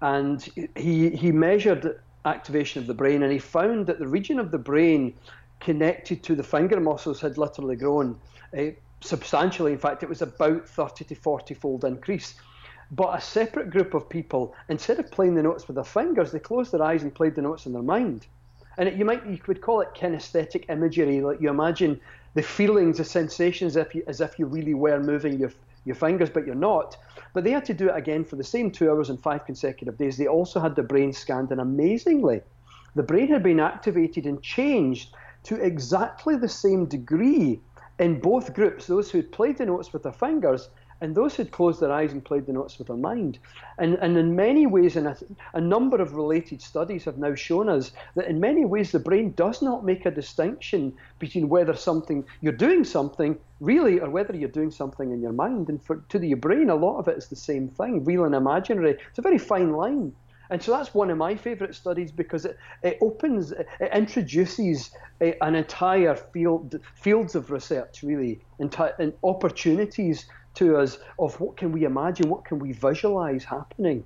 And 0.00 0.42
he, 0.74 1.10
he 1.10 1.32
measured 1.32 2.00
activation 2.24 2.80
of 2.80 2.86
the 2.86 2.94
brain 2.94 3.22
and 3.22 3.30
he 3.30 3.38
found 3.38 3.86
that 3.86 3.98
the 3.98 4.08
region 4.08 4.38
of 4.38 4.50
the 4.50 4.58
brain 4.58 5.14
connected 5.60 6.22
to 6.22 6.34
the 6.34 6.42
finger 6.42 6.80
muscles 6.80 7.20
had 7.20 7.36
literally 7.38 7.76
grown 7.76 8.18
uh, 8.58 8.64
substantially. 9.00 9.72
In 9.72 9.78
fact, 9.78 10.02
it 10.02 10.08
was 10.08 10.22
about 10.22 10.66
30 10.66 11.04
to 11.04 11.14
40 11.14 11.54
fold 11.54 11.84
increase. 11.84 12.34
But 12.94 13.18
a 13.18 13.20
separate 13.20 13.70
group 13.70 13.94
of 13.94 14.08
people, 14.08 14.54
instead 14.68 15.00
of 15.00 15.10
playing 15.10 15.34
the 15.34 15.42
notes 15.42 15.66
with 15.66 15.74
their 15.74 15.84
fingers, 15.84 16.30
they 16.30 16.38
closed 16.38 16.70
their 16.70 16.82
eyes 16.82 17.02
and 17.02 17.12
played 17.12 17.34
the 17.34 17.42
notes 17.42 17.66
in 17.66 17.72
their 17.72 17.82
mind. 17.82 18.28
And 18.78 18.88
it, 18.88 18.94
you 18.94 19.04
might 19.04 19.26
you 19.26 19.38
could 19.38 19.60
call 19.60 19.80
it 19.80 19.94
kinesthetic 19.96 20.70
imagery. 20.70 21.20
Like 21.20 21.40
you 21.40 21.48
imagine 21.48 22.00
the 22.34 22.42
feelings, 22.42 22.98
the 22.98 23.04
sensations, 23.04 23.76
as 23.76 23.86
if 23.86 23.94
you, 23.96 24.04
as 24.06 24.20
if 24.20 24.38
you 24.38 24.46
really 24.46 24.74
were 24.74 25.00
moving 25.00 25.40
your 25.40 25.50
your 25.84 25.96
fingers, 25.96 26.30
but 26.30 26.46
you're 26.46 26.54
not. 26.54 26.96
But 27.32 27.42
they 27.42 27.50
had 27.50 27.64
to 27.64 27.74
do 27.74 27.88
it 27.88 27.96
again 27.96 28.24
for 28.24 28.36
the 28.36 28.44
same 28.44 28.70
two 28.70 28.88
hours 28.88 29.10
and 29.10 29.20
five 29.20 29.44
consecutive 29.44 29.98
days. 29.98 30.16
They 30.16 30.28
also 30.28 30.60
had 30.60 30.76
the 30.76 30.82
brain 30.84 31.12
scanned, 31.12 31.50
and 31.50 31.60
amazingly, 31.60 32.42
the 32.94 33.02
brain 33.02 33.26
had 33.28 33.42
been 33.42 33.58
activated 33.58 34.24
and 34.24 34.40
changed 34.40 35.14
to 35.44 35.56
exactly 35.56 36.36
the 36.36 36.48
same 36.48 36.86
degree 36.86 37.60
in 37.98 38.20
both 38.20 38.54
groups, 38.54 38.86
those 38.86 39.10
who 39.10 39.22
played 39.22 39.58
the 39.58 39.66
notes 39.66 39.92
with 39.92 40.04
their 40.04 40.12
fingers 40.12 40.68
and 41.04 41.14
those 41.14 41.36
who'd 41.36 41.50
closed 41.50 41.80
their 41.80 41.92
eyes 41.92 42.12
and 42.12 42.24
played 42.24 42.46
the 42.46 42.52
notes 42.54 42.78
with 42.78 42.86
their 42.88 42.96
mind. 42.96 43.38
And, 43.76 43.94
and 43.96 44.16
in 44.16 44.34
many 44.34 44.66
ways, 44.66 44.96
and 44.96 45.06
a, 45.06 45.16
a 45.52 45.60
number 45.60 46.00
of 46.00 46.14
related 46.14 46.62
studies 46.62 47.04
have 47.04 47.18
now 47.18 47.34
shown 47.34 47.68
us 47.68 47.92
that 48.14 48.26
in 48.26 48.40
many 48.40 48.64
ways 48.64 48.90
the 48.90 48.98
brain 48.98 49.32
does 49.32 49.60
not 49.60 49.84
make 49.84 50.06
a 50.06 50.10
distinction 50.10 50.94
between 51.18 51.50
whether 51.50 51.76
something 51.76 52.24
you're 52.40 52.54
doing 52.54 52.84
something 52.84 53.38
really 53.60 54.00
or 54.00 54.08
whether 54.08 54.34
you're 54.34 54.48
doing 54.48 54.70
something 54.70 55.12
in 55.12 55.20
your 55.20 55.34
mind. 55.34 55.68
And 55.68 55.82
for 55.84 55.96
to 56.08 56.18
the 56.18 56.32
brain, 56.32 56.70
a 56.70 56.74
lot 56.74 56.98
of 56.98 57.06
it 57.06 57.18
is 57.18 57.28
the 57.28 57.36
same 57.36 57.68
thing, 57.68 58.02
real 58.04 58.24
and 58.24 58.34
imaginary. 58.34 58.96
It's 59.10 59.18
a 59.18 59.22
very 59.22 59.38
fine 59.38 59.72
line. 59.72 60.14
And 60.48 60.62
so 60.62 60.72
that's 60.72 60.94
one 60.94 61.10
of 61.10 61.18
my 61.18 61.34
favourite 61.36 61.74
studies 61.74 62.12
because 62.12 62.46
it, 62.46 62.56
it 62.82 62.98
opens, 63.02 63.52
it 63.52 63.90
introduces 63.92 64.90
a, 65.20 65.42
an 65.42 65.54
entire 65.54 66.16
field, 66.16 66.76
fields 66.94 67.34
of 67.34 67.50
research, 67.50 68.02
really, 68.02 68.40
and 68.58 69.12
opportunities 69.22 70.26
to 70.54 70.76
us 70.76 70.98
of 71.18 71.38
what 71.40 71.56
can 71.56 71.72
we 71.72 71.84
imagine, 71.84 72.28
what 72.28 72.44
can 72.44 72.58
we 72.58 72.72
visualize 72.72 73.44
happening. 73.44 74.04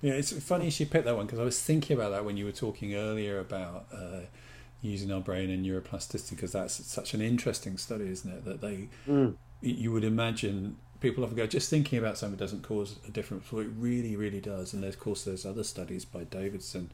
Yeah, 0.00 0.14
it's 0.14 0.32
funny 0.32 0.68
you 0.68 0.86
picked 0.86 1.04
that 1.04 1.16
one 1.16 1.26
because 1.26 1.38
I 1.38 1.44
was 1.44 1.60
thinking 1.62 1.96
about 1.96 2.10
that 2.10 2.24
when 2.24 2.36
you 2.36 2.44
were 2.44 2.52
talking 2.52 2.94
earlier 2.94 3.38
about 3.38 3.86
uh, 3.94 4.22
using 4.80 5.12
our 5.12 5.20
brain 5.20 5.48
and 5.48 5.64
neuroplasticity 5.64 6.30
because 6.30 6.52
that's 6.52 6.84
such 6.86 7.14
an 7.14 7.20
interesting 7.20 7.78
study, 7.78 8.08
isn't 8.08 8.30
it? 8.30 8.44
That 8.44 8.60
they, 8.60 8.88
mm. 9.08 9.34
you 9.60 9.92
would 9.92 10.04
imagine 10.04 10.76
people 11.00 11.24
often 11.24 11.36
go, 11.36 11.46
just 11.46 11.70
thinking 11.70 11.98
about 11.98 12.18
something 12.18 12.38
doesn't 12.38 12.62
cause 12.62 12.96
a 13.06 13.10
different 13.10 13.44
flu. 13.44 13.60
It 13.60 13.70
really, 13.78 14.16
really 14.16 14.40
does. 14.40 14.72
And 14.72 14.84
of 14.84 14.98
course, 14.98 15.24
there's 15.24 15.46
other 15.46 15.64
studies 15.64 16.04
by 16.04 16.24
Davidson 16.24 16.90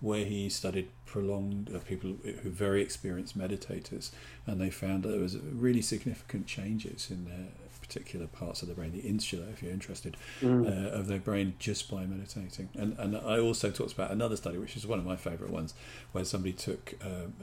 where 0.00 0.24
he 0.24 0.48
studied 0.48 0.88
prolonged 1.04 1.70
uh, 1.74 1.78
people 1.80 2.16
who 2.42 2.50
very 2.50 2.82
experienced 2.82 3.38
meditators, 3.38 4.10
and 4.46 4.60
they 4.60 4.70
found 4.70 5.02
that 5.02 5.10
there 5.10 5.20
was 5.20 5.36
really 5.38 5.82
significant 5.82 6.46
changes 6.46 7.10
in 7.10 7.26
their 7.26 7.48
particular 7.90 8.28
parts 8.28 8.62
of 8.62 8.68
the 8.68 8.74
brain, 8.74 8.92
the 8.92 9.00
insula, 9.00 9.46
if 9.52 9.62
you're 9.62 9.72
interested, 9.72 10.16
mm. 10.40 10.64
uh, 10.64 10.90
of 10.96 11.08
their 11.08 11.18
brain 11.18 11.54
just 11.58 11.90
by 11.90 12.06
meditating. 12.06 12.68
And 12.74 12.96
and 12.98 13.16
I 13.16 13.38
also 13.40 13.70
talked 13.70 13.92
about 13.92 14.12
another 14.12 14.36
study, 14.36 14.58
which 14.58 14.76
is 14.76 14.86
one 14.86 15.00
of 15.00 15.04
my 15.04 15.16
favourite 15.16 15.52
ones, 15.52 15.74
where 16.12 16.24
somebody 16.24 16.52
took 16.52 16.94
um, 17.04 17.34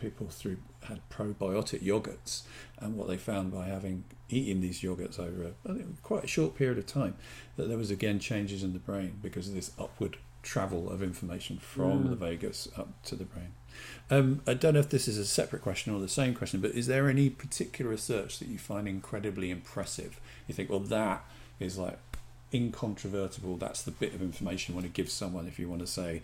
people 0.00 0.26
through 0.26 0.56
had 0.84 1.00
probiotic 1.08 1.82
yogurts, 1.82 2.42
and 2.80 2.96
what 2.96 3.06
they 3.06 3.16
found 3.16 3.52
by 3.52 3.66
having 3.66 4.04
eating 4.28 4.60
these 4.60 4.80
yogurts 4.80 5.20
over 5.20 5.52
a, 5.64 5.74
quite 6.02 6.24
a 6.24 6.26
short 6.26 6.56
period 6.56 6.78
of 6.78 6.86
time, 6.86 7.14
that 7.56 7.68
there 7.68 7.78
was 7.78 7.90
again 7.90 8.18
changes 8.18 8.64
in 8.64 8.72
the 8.72 8.80
brain 8.80 9.18
because 9.22 9.48
of 9.48 9.54
this 9.54 9.70
upward 9.78 10.16
travel 10.42 10.90
of 10.90 11.02
information 11.02 11.56
from 11.58 12.04
mm. 12.04 12.10
the 12.10 12.16
vagus 12.16 12.66
up 12.76 12.88
to 13.04 13.14
the 13.14 13.24
brain. 13.24 13.52
Um, 14.10 14.42
I 14.46 14.54
don't 14.54 14.74
know 14.74 14.80
if 14.80 14.90
this 14.90 15.08
is 15.08 15.16
a 15.18 15.24
separate 15.24 15.62
question 15.62 15.94
or 15.94 16.00
the 16.00 16.08
same 16.08 16.34
question, 16.34 16.60
but 16.60 16.72
is 16.72 16.86
there 16.86 17.08
any 17.08 17.30
particular 17.30 17.90
research 17.90 18.38
that 18.38 18.48
you 18.48 18.58
find 18.58 18.86
incredibly 18.86 19.50
impressive? 19.50 20.20
You 20.46 20.54
think, 20.54 20.68
well, 20.68 20.80
that 20.80 21.24
is 21.58 21.78
like 21.78 21.98
incontrovertible. 22.52 23.56
That's 23.56 23.82
the 23.82 23.90
bit 23.90 24.14
of 24.14 24.20
information 24.20 24.72
you 24.72 24.76
want 24.80 24.86
to 24.86 24.92
give 24.92 25.10
someone 25.10 25.46
if 25.46 25.58
you 25.58 25.68
want 25.68 25.80
to 25.80 25.86
say, 25.86 26.22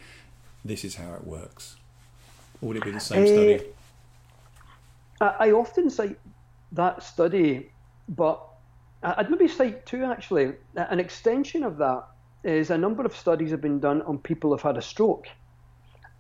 this 0.65 0.85
is 0.85 0.97
how 0.97 1.15
it 1.15 1.27
works. 1.27 1.77
Or 2.61 2.69
would 2.69 2.77
it 2.77 2.85
be 2.85 2.91
the 2.91 3.01
same 3.01 3.23
uh, 3.23 3.27
study? 3.27 3.63
I 5.21 5.51
often 5.53 5.91
cite 5.91 6.19
that 6.73 7.03
study, 7.03 7.71
but 8.09 8.41
I'd 9.03 9.31
maybe 9.31 9.49
cite 9.49 9.87
two 9.87 10.05
actually. 10.05 10.53
An 10.77 11.01
extension 11.01 11.65
of 11.65 11.79
that 11.79 12.05
is 12.45 12.71
a 12.71 12.79
number 12.79 13.05
of 13.05 13.17
studies 13.17 13.51
have 13.51 13.61
been 13.61 13.81
done 13.81 14.03
on 14.03 14.19
people 14.19 14.51
who've 14.51 14.63
had 14.63 14.77
a 14.77 14.83
stroke 14.83 15.29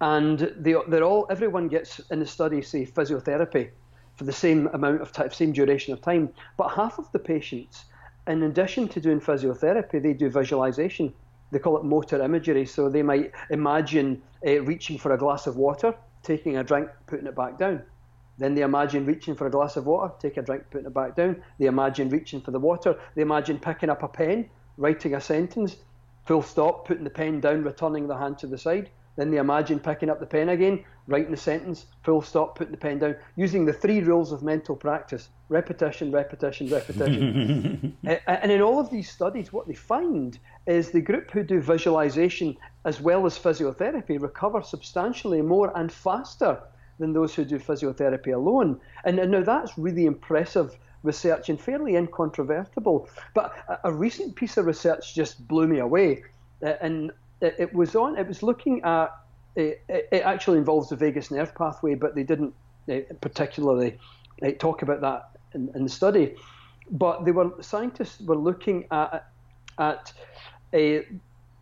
and 0.00 0.52
they, 0.56 0.74
they're 0.88 1.04
all 1.04 1.26
everyone 1.30 1.68
gets 1.68 1.98
in 2.10 2.20
the 2.20 2.26
study 2.26 2.62
say 2.62 2.86
physiotherapy 2.86 3.70
for 4.18 4.24
the 4.24 4.32
same 4.32 4.68
amount 4.72 5.00
of 5.00 5.12
time, 5.12 5.30
same 5.30 5.52
duration 5.52 5.92
of 5.92 6.00
time. 6.00 6.28
But 6.56 6.70
half 6.70 6.98
of 6.98 7.10
the 7.12 7.20
patients, 7.20 7.84
in 8.26 8.42
addition 8.42 8.88
to 8.88 9.00
doing 9.00 9.20
physiotherapy, 9.20 10.02
they 10.02 10.12
do 10.12 10.28
visualization. 10.28 11.14
They 11.52 11.60
call 11.60 11.78
it 11.78 11.84
motor 11.84 12.20
imagery. 12.20 12.66
So 12.66 12.88
they 12.88 13.02
might 13.02 13.32
imagine 13.50 14.20
uh, 14.46 14.60
reaching 14.62 14.98
for 14.98 15.12
a 15.12 15.18
glass 15.18 15.46
of 15.46 15.56
water, 15.56 15.94
taking 16.24 16.56
a 16.56 16.64
drink, 16.64 16.88
putting 17.06 17.28
it 17.28 17.36
back 17.36 17.58
down. 17.58 17.82
Then 18.38 18.54
they 18.54 18.62
imagine 18.62 19.06
reaching 19.06 19.36
for 19.36 19.46
a 19.46 19.50
glass 19.50 19.76
of 19.76 19.86
water, 19.86 20.12
take 20.18 20.36
a 20.36 20.42
drink, 20.42 20.64
putting 20.70 20.86
it 20.86 20.94
back 20.94 21.14
down. 21.14 21.42
They 21.58 21.66
imagine 21.66 22.08
reaching 22.08 22.40
for 22.40 22.50
the 22.50 22.60
water. 22.60 22.98
They 23.14 23.22
imagine 23.22 23.58
picking 23.60 23.88
up 23.88 24.02
a 24.02 24.08
pen, 24.08 24.50
writing 24.76 25.14
a 25.14 25.20
sentence, 25.20 25.76
full 26.26 26.42
stop, 26.42 26.86
putting 26.86 27.04
the 27.04 27.10
pen 27.10 27.40
down, 27.40 27.62
returning 27.62 28.08
the 28.08 28.16
hand 28.16 28.38
to 28.38 28.48
the 28.48 28.58
side. 28.58 28.90
Then 29.18 29.32
they 29.32 29.38
imagine 29.38 29.80
picking 29.80 30.10
up 30.10 30.20
the 30.20 30.26
pen 30.26 30.48
again, 30.50 30.84
writing 31.08 31.32
the 31.32 31.36
sentence, 31.36 31.86
full 32.04 32.22
stop, 32.22 32.56
putting 32.56 32.70
the 32.70 32.78
pen 32.78 33.00
down, 33.00 33.16
using 33.34 33.64
the 33.64 33.72
three 33.72 33.98
rules 33.98 34.30
of 34.30 34.44
mental 34.44 34.76
practice 34.76 35.28
repetition, 35.48 36.12
repetition, 36.12 36.68
repetition. 36.68 37.96
and 38.28 38.52
in 38.52 38.62
all 38.62 38.78
of 38.78 38.90
these 38.90 39.10
studies, 39.10 39.52
what 39.52 39.66
they 39.66 39.74
find 39.74 40.38
is 40.68 40.92
the 40.92 41.00
group 41.00 41.32
who 41.32 41.42
do 41.42 41.60
visualization 41.60 42.56
as 42.84 43.00
well 43.00 43.26
as 43.26 43.36
physiotherapy 43.36 44.22
recover 44.22 44.62
substantially 44.62 45.42
more 45.42 45.76
and 45.76 45.90
faster 45.90 46.62
than 47.00 47.12
those 47.12 47.34
who 47.34 47.44
do 47.44 47.58
physiotherapy 47.58 48.32
alone. 48.32 48.80
And, 49.04 49.18
and 49.18 49.32
now 49.32 49.42
that's 49.42 49.76
really 49.76 50.06
impressive 50.06 50.78
research 51.02 51.48
and 51.48 51.60
fairly 51.60 51.96
incontrovertible. 51.96 53.08
But 53.34 53.52
a, 53.68 53.88
a 53.88 53.92
recent 53.92 54.36
piece 54.36 54.58
of 54.58 54.66
research 54.66 55.12
just 55.12 55.48
blew 55.48 55.66
me 55.66 55.80
away. 55.80 56.22
Uh, 56.62 56.74
and 56.80 57.10
it, 57.40 57.54
it 57.58 57.74
was 57.74 57.94
on. 57.94 58.18
It 58.18 58.26
was 58.26 58.42
looking 58.42 58.82
at. 58.82 59.14
It, 59.56 59.82
it, 59.88 60.22
actually 60.22 60.58
involves 60.58 60.88
the 60.88 60.96
vagus 60.96 61.32
nerve 61.32 61.52
pathway, 61.54 61.94
but 61.94 62.14
they 62.14 62.22
didn't 62.22 62.54
uh, 62.88 63.00
particularly 63.20 63.98
uh, 64.42 64.52
talk 64.52 64.82
about 64.82 65.00
that 65.00 65.30
in, 65.52 65.68
in, 65.74 65.82
the 65.82 65.88
study. 65.88 66.36
But 66.92 67.24
they 67.24 67.32
were 67.32 67.50
scientists 67.60 68.20
were 68.20 68.36
looking 68.36 68.86
at 68.92 69.30
at 69.78 70.12
uh, 70.72 71.00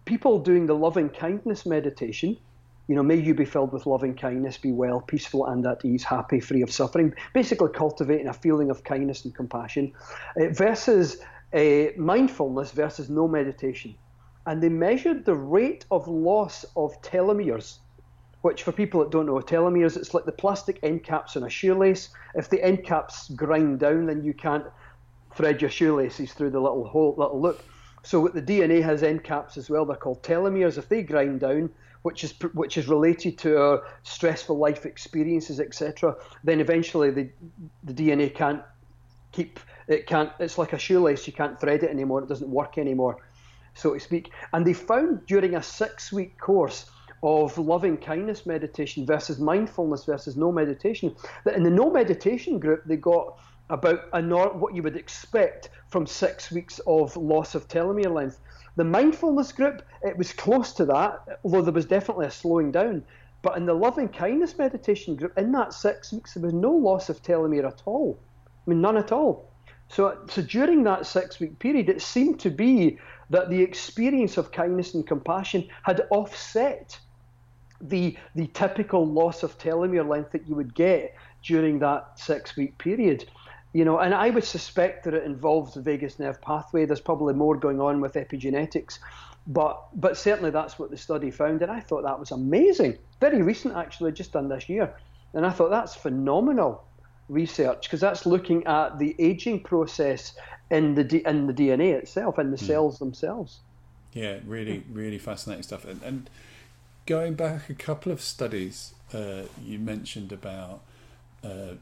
people 0.04 0.38
doing 0.38 0.66
the 0.66 0.74
loving 0.74 1.08
kindness 1.08 1.64
meditation. 1.64 2.36
You 2.88 2.94
know, 2.96 3.02
may 3.02 3.16
you 3.16 3.34
be 3.34 3.44
filled 3.44 3.72
with 3.72 3.86
loving 3.86 4.14
kindness, 4.14 4.58
be 4.58 4.72
well, 4.72 5.00
peaceful 5.00 5.46
and 5.46 5.66
at 5.66 5.84
ease, 5.84 6.04
happy, 6.04 6.38
free 6.38 6.62
of 6.62 6.70
suffering. 6.70 7.14
Basically, 7.32 7.70
cultivating 7.70 8.28
a 8.28 8.32
feeling 8.32 8.70
of 8.70 8.84
kindness 8.84 9.24
and 9.24 9.34
compassion, 9.34 9.92
uh, 10.40 10.48
versus 10.50 11.18
uh, 11.54 11.86
mindfulness 11.96 12.72
versus 12.72 13.08
no 13.08 13.26
meditation 13.26 13.94
and 14.46 14.62
they 14.62 14.68
measured 14.68 15.24
the 15.24 15.34
rate 15.34 15.84
of 15.90 16.06
loss 16.06 16.64
of 16.76 17.00
telomeres, 17.02 17.78
which 18.42 18.62
for 18.62 18.72
people 18.72 19.00
that 19.00 19.10
don't 19.10 19.26
know, 19.26 19.34
telomeres, 19.40 19.96
it's 19.96 20.14
like 20.14 20.24
the 20.24 20.32
plastic 20.32 20.78
end 20.84 21.02
caps 21.02 21.36
on 21.36 21.42
a 21.42 21.50
shoelace. 21.50 22.10
If 22.34 22.48
the 22.48 22.62
end 22.64 22.84
caps 22.84 23.28
grind 23.30 23.80
down, 23.80 24.06
then 24.06 24.22
you 24.22 24.32
can't 24.32 24.64
thread 25.34 25.60
your 25.60 25.70
shoelaces 25.70 26.32
through 26.32 26.50
the 26.50 26.60
little 26.60 26.86
hole, 26.86 27.14
little 27.18 27.40
loop. 27.40 27.60
So 28.04 28.28
the 28.28 28.40
DNA 28.40 28.82
has 28.84 29.02
end 29.02 29.24
caps 29.24 29.56
as 29.56 29.68
well. 29.68 29.84
They're 29.84 29.96
called 29.96 30.22
telomeres. 30.22 30.78
If 30.78 30.88
they 30.88 31.02
grind 31.02 31.40
down, 31.40 31.70
which 32.02 32.22
is 32.22 32.32
which 32.54 32.78
is 32.78 32.86
related 32.86 33.36
to 33.38 33.60
our 33.60 33.82
stressful 34.04 34.56
life 34.56 34.86
experiences, 34.86 35.58
etc., 35.58 36.14
then 36.44 36.60
eventually 36.60 37.10
the 37.10 37.28
the 37.82 37.92
DNA 37.92 38.32
can't 38.32 38.62
keep 39.32 39.58
it 39.88 40.06
can't. 40.06 40.30
It's 40.38 40.56
like 40.56 40.72
a 40.72 40.78
shoelace. 40.78 41.26
You 41.26 41.32
can't 41.32 41.60
thread 41.60 41.82
it 41.82 41.90
anymore. 41.90 42.22
It 42.22 42.28
doesn't 42.28 42.48
work 42.48 42.78
anymore 42.78 43.18
so 43.76 43.94
to 43.94 44.00
speak. 44.00 44.32
And 44.52 44.66
they 44.66 44.72
found 44.72 45.26
during 45.26 45.54
a 45.54 45.62
six 45.62 46.12
week 46.12 46.38
course 46.38 46.90
of 47.22 47.56
loving 47.58 47.96
kindness 47.96 48.46
meditation 48.46 49.06
versus 49.06 49.38
mindfulness 49.38 50.04
versus 50.04 50.36
no 50.36 50.52
meditation 50.52 51.14
that 51.44 51.54
in 51.54 51.62
the 51.62 51.70
no 51.70 51.90
meditation 51.90 52.58
group 52.58 52.82
they 52.84 52.96
got 52.96 53.38
about 53.70 54.00
a 54.12 54.22
nor- 54.22 54.52
what 54.52 54.74
you 54.74 54.82
would 54.82 54.96
expect 54.96 55.70
from 55.88 56.06
six 56.06 56.50
weeks 56.50 56.80
of 56.86 57.16
loss 57.16 57.54
of 57.54 57.68
telomere 57.68 58.12
length. 58.12 58.40
The 58.76 58.84
mindfulness 58.84 59.52
group, 59.52 59.82
it 60.02 60.16
was 60.16 60.32
close 60.32 60.72
to 60.74 60.84
that, 60.86 61.40
although 61.44 61.62
there 61.62 61.72
was 61.72 61.86
definitely 61.86 62.26
a 62.26 62.30
slowing 62.30 62.70
down. 62.70 63.02
But 63.42 63.56
in 63.56 63.66
the 63.66 63.74
loving 63.74 64.08
kindness 64.08 64.58
meditation 64.58 65.16
group, 65.16 65.36
in 65.38 65.52
that 65.52 65.72
six 65.72 66.12
weeks, 66.12 66.34
there 66.34 66.42
was 66.42 66.52
no 66.52 66.70
loss 66.72 67.08
of 67.08 67.22
telomere 67.22 67.66
at 67.66 67.82
all. 67.86 68.18
I 68.66 68.70
mean, 68.70 68.80
none 68.80 68.96
at 68.96 69.12
all. 69.12 69.50
So, 69.88 70.18
so 70.28 70.42
during 70.42 70.82
that 70.84 71.06
six 71.06 71.40
week 71.40 71.58
period, 71.58 71.88
it 71.88 72.02
seemed 72.02 72.40
to 72.40 72.50
be 72.50 72.98
that 73.30 73.50
the 73.50 73.60
experience 73.62 74.36
of 74.36 74.52
kindness 74.52 74.94
and 74.94 75.06
compassion 75.06 75.68
had 75.82 76.06
offset 76.10 76.98
the, 77.80 78.16
the 78.34 78.46
typical 78.48 79.06
loss 79.06 79.42
of 79.42 79.58
telomere 79.58 80.08
length 80.08 80.32
that 80.32 80.48
you 80.48 80.54
would 80.54 80.74
get 80.74 81.14
during 81.42 81.78
that 81.80 82.18
six 82.18 82.56
week 82.56 82.78
period. 82.78 83.24
You 83.72 83.84
know, 83.84 83.98
and 83.98 84.14
I 84.14 84.30
would 84.30 84.44
suspect 84.44 85.04
that 85.04 85.14
it 85.14 85.24
involves 85.24 85.74
the 85.74 85.82
vagus 85.82 86.18
nerve 86.18 86.40
pathway. 86.40 86.86
There's 86.86 87.00
probably 87.00 87.34
more 87.34 87.56
going 87.56 87.80
on 87.80 88.00
with 88.00 88.14
epigenetics, 88.14 88.98
but 89.46 89.82
but 89.94 90.16
certainly 90.16 90.50
that's 90.50 90.78
what 90.78 90.90
the 90.90 90.96
study 90.96 91.30
found, 91.30 91.62
and 91.62 91.70
I 91.70 91.80
thought 91.80 92.04
that 92.04 92.18
was 92.18 92.30
amazing. 92.30 92.96
Very 93.20 93.42
recent, 93.42 93.76
actually, 93.76 94.12
just 94.12 94.32
done 94.32 94.48
this 94.48 94.68
year, 94.68 94.94
and 95.34 95.44
I 95.44 95.50
thought 95.50 95.70
that's 95.70 95.94
phenomenal. 95.94 96.84
research 97.28 97.82
because 97.82 98.00
that's 98.00 98.24
looking 98.26 98.64
at 98.66 98.98
the 98.98 99.14
aging 99.18 99.62
process 99.62 100.34
in 100.70 100.94
the 100.94 101.28
in 101.28 101.46
the 101.46 101.52
DNA 101.52 101.92
itself 101.92 102.38
in 102.38 102.50
the 102.50 102.56
mm. 102.56 102.66
cells 102.66 102.98
themselves. 102.98 103.60
Yeah, 104.12 104.38
really, 104.46 104.82
really 104.90 105.18
fascinating 105.18 105.62
stuff. 105.62 105.84
And, 105.84 106.02
and 106.02 106.30
going 107.04 107.34
back 107.34 107.68
a 107.68 107.74
couple 107.74 108.10
of 108.10 108.22
studies, 108.22 108.94
uh, 109.12 109.42
you 109.62 109.78
mentioned 109.78 110.32
about 110.32 110.80
uh, 111.44 111.74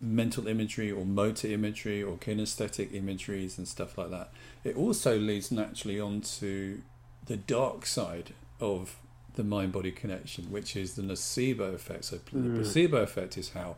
mental 0.00 0.46
imagery 0.46 0.92
or 0.92 1.06
motor 1.06 1.48
imagery 1.48 2.02
or 2.02 2.16
kinesthetic 2.16 2.92
imageries 2.92 3.56
and 3.56 3.66
stuff 3.66 3.96
like 3.96 4.10
that. 4.10 4.30
It 4.64 4.76
also 4.76 5.18
leads 5.18 5.50
naturally 5.50 5.98
onto 5.98 6.82
the 7.24 7.38
dark 7.38 7.86
side 7.86 8.34
of 8.60 8.96
the 9.34 9.44
mind 9.44 9.72
body 9.72 9.92
connection, 9.92 10.50
which 10.50 10.76
is 10.76 10.94
the 10.94 11.02
nocebo 11.02 11.74
effect. 11.74 12.04
So, 12.04 12.16
mm. 12.18 12.30
the 12.32 12.60
placebo 12.60 12.98
effect 12.98 13.38
is 13.38 13.50
how 13.50 13.76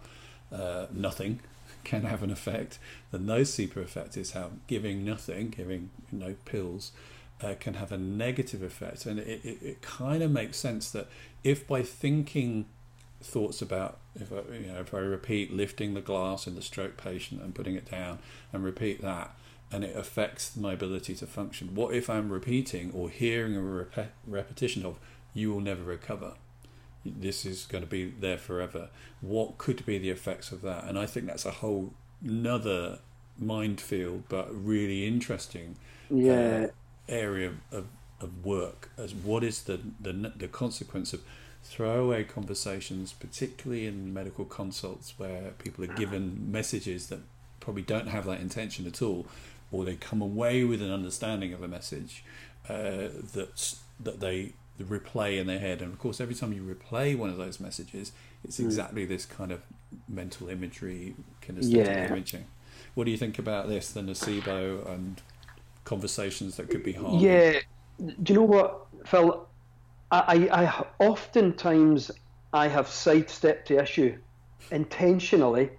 uh, 0.51 0.87
nothing 0.93 1.41
can 1.85 2.03
have 2.03 2.23
an 2.23 2.31
effect. 2.31 2.79
The 3.11 3.19
nocebo 3.19 3.77
effect 3.79 4.17
is 4.17 4.33
how 4.33 4.53
giving 4.67 5.05
nothing, 5.05 5.51
giving 5.51 5.91
you 6.11 6.19
know 6.19 6.35
pills, 6.45 6.93
uh, 7.43 7.55
can 7.59 7.75
have 7.75 7.93
a 7.93 7.99
negative 7.99 8.63
effect. 8.63 9.07
And 9.07 9.19
it, 9.19 9.45
it, 9.45 9.59
it 9.63 9.83
kind 9.83 10.23
of 10.23 10.31
makes 10.31 10.57
sense 10.57 10.91
that 10.91 11.09
if 11.43 11.67
by 11.67 11.83
thinking 11.83 12.67
thoughts 13.23 13.63
about 13.63 13.99
if 14.15 14.31
I, 14.31 14.55
you 14.55 14.67
know 14.73 14.81
if 14.81 14.93
I 14.93 14.99
repeat 14.99 15.53
lifting 15.53 15.95
the 15.95 16.01
glass 16.03 16.47
in 16.47 16.55
the 16.55 16.63
stroke 16.63 16.97
patient 16.97 17.41
and 17.41 17.55
putting 17.55 17.75
it 17.75 17.91
down 17.91 18.19
and 18.53 18.63
repeat 18.63 19.01
that 19.01 19.35
and 19.73 19.83
it 19.83 19.97
affects 19.97 20.57
my 20.57 20.75
ability 20.75 21.15
to 21.17 21.27
function. 21.27 21.75
What 21.75 21.95
if 21.95 22.09
I'm 22.09 22.31
repeating 22.31 22.93
or 22.93 23.11
hearing 23.11 23.57
a 23.57 23.61
rep- 23.61 24.13
repetition 24.27 24.85
of 24.85 24.99
you 25.33 25.53
will 25.53 25.61
never 25.61 25.83
recover? 25.83 26.35
This 27.05 27.45
is 27.45 27.67
going 27.67 27.85
to 27.85 27.91
be 27.91 28.07
there 28.07 28.39
forever. 28.39 28.89
What 29.21 29.59
could 29.59 29.85
be 29.85 29.99
the 29.99 30.11
effects 30.11 30.53
of 30.53 30.63
that? 30.63 30.85
And 30.85 30.99
I 30.99 31.07
think 31.07 31.27
that's 31.27 31.45
a 31.45 31.51
whole 31.51 31.93
another 32.25 32.99
minefield, 33.39 34.25
but 34.29 34.49
really 34.55 35.07
interesting 35.07 35.77
yeah. 36.11 36.67
uh, 36.67 36.69
area 37.09 37.53
of, 37.73 37.87
of 38.21 38.45
work. 38.45 38.91
As 38.97 39.15
what 39.15 39.45
is 39.45 39.63
the, 39.63 39.81
the 40.01 40.33
the 40.37 40.49
consequence 40.49 41.13
of 41.13 41.21
throwaway 41.63 42.25
conversations, 42.25 43.13
particularly 43.13 43.87
in 43.87 44.13
medical 44.13 44.45
consults 44.45 45.15
where 45.17 45.53
people 45.59 45.83
are 45.85 45.95
given 45.95 46.51
messages 46.51 47.09
that 47.09 47.21
probably 47.61 47.83
don't 47.83 48.09
have 48.09 48.27
that 48.27 48.41
intention 48.41 48.87
at 48.87 49.01
all, 49.01 49.27
or 49.73 49.85
they 49.85 49.97
come 49.97 50.21
away 50.21 50.63
with 50.65 50.83
an 50.83 50.93
understanding 50.93 51.53
of 51.53 51.63
a 51.63 51.69
message 51.69 52.23
uh, 52.69 53.09
that 53.33 53.75
that 54.01 54.21
they 54.21 54.53
replay 54.83 55.39
in 55.39 55.47
their 55.47 55.59
head. 55.59 55.81
And 55.81 55.93
of 55.93 55.99
course, 55.99 56.21
every 56.21 56.35
time 56.35 56.53
you 56.53 56.63
replay 56.63 57.17
one 57.17 57.31
of 57.31 57.37
those 57.37 57.61
messages, 57.61 58.13
it's 58.43 58.57
hmm. 58.57 58.65
exactly 58.65 59.07
mm. 59.07 59.09
this 59.09 59.27
kind 59.27 59.53
of 59.53 59.63
mental 60.09 60.49
imagery, 60.49 61.15
kinesthetic 61.43 61.87
yeah. 61.87 62.07
imaging. 62.07 62.45
What 62.95 63.05
do 63.05 63.11
you 63.11 63.17
think 63.17 63.39
about 63.39 63.69
this, 63.69 63.91
the 63.93 64.01
nocebo 64.01 64.89
and 64.89 65.21
conversations 65.85 66.57
that 66.57 66.71
could 66.71 66.83
be 66.83 66.93
harmful? 66.93 67.21
Yeah, 67.21 67.61
do 67.99 68.33
you 68.33 68.41
know 68.41 68.47
what, 68.47 68.87
Phil? 69.07 69.47
I, 70.11 70.49
I 70.53 70.85
oftentimes 71.01 72.11
I 72.53 72.69
have 72.69 72.89
sidestepped 72.89 73.69
the 73.69 73.83
issue 73.83 74.17
intentionally 74.71 75.71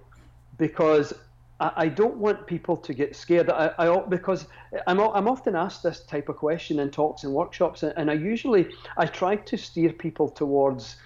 because 0.58 1.14
I, 1.60 1.88
don't 1.88 2.18
want 2.18 2.48
people 2.48 2.76
to 2.76 2.94
get 2.94 3.16
scared. 3.16 3.50
I, 3.50 3.72
I 3.78 4.00
because 4.10 4.48
I'm 4.88 5.00
I'm 5.00 5.28
often 5.28 5.56
asked 5.56 5.84
this 5.84 6.02
type 6.02 6.28
of 6.28 6.36
question 6.36 6.80
in 6.80 6.92
talks 6.92 7.24
and 7.24 7.34
workshops, 7.34 7.84
and 7.84 8.12
I 8.12 8.14
usually 8.14 8.68
I 8.98 9.06
try 9.06 9.38
to 9.38 9.58
steer 9.58 9.94
people 9.94 10.28
towards 10.28 10.98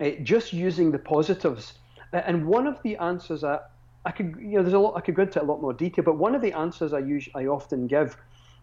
uh, 0.00 0.10
just 0.22 0.52
using 0.52 0.90
the 0.90 0.98
positives. 0.98 1.74
And 2.12 2.46
one 2.46 2.66
of 2.66 2.82
the 2.82 2.96
answers 2.98 3.44
I 3.44 3.60
I 4.04 4.10
could 4.10 4.36
you 4.38 4.56
know 4.56 4.62
there's 4.62 4.74
a 4.74 4.78
lot 4.78 4.94
I 4.96 5.00
could 5.00 5.14
go 5.14 5.22
into 5.22 5.42
a 5.42 5.44
lot 5.44 5.62
more 5.62 5.72
detail, 5.72 6.04
but 6.04 6.18
one 6.18 6.34
of 6.34 6.42
the 6.42 6.52
answers 6.52 6.92
I 6.92 6.98
use 6.98 7.28
I 7.34 7.46
often 7.46 7.86
give 7.86 8.16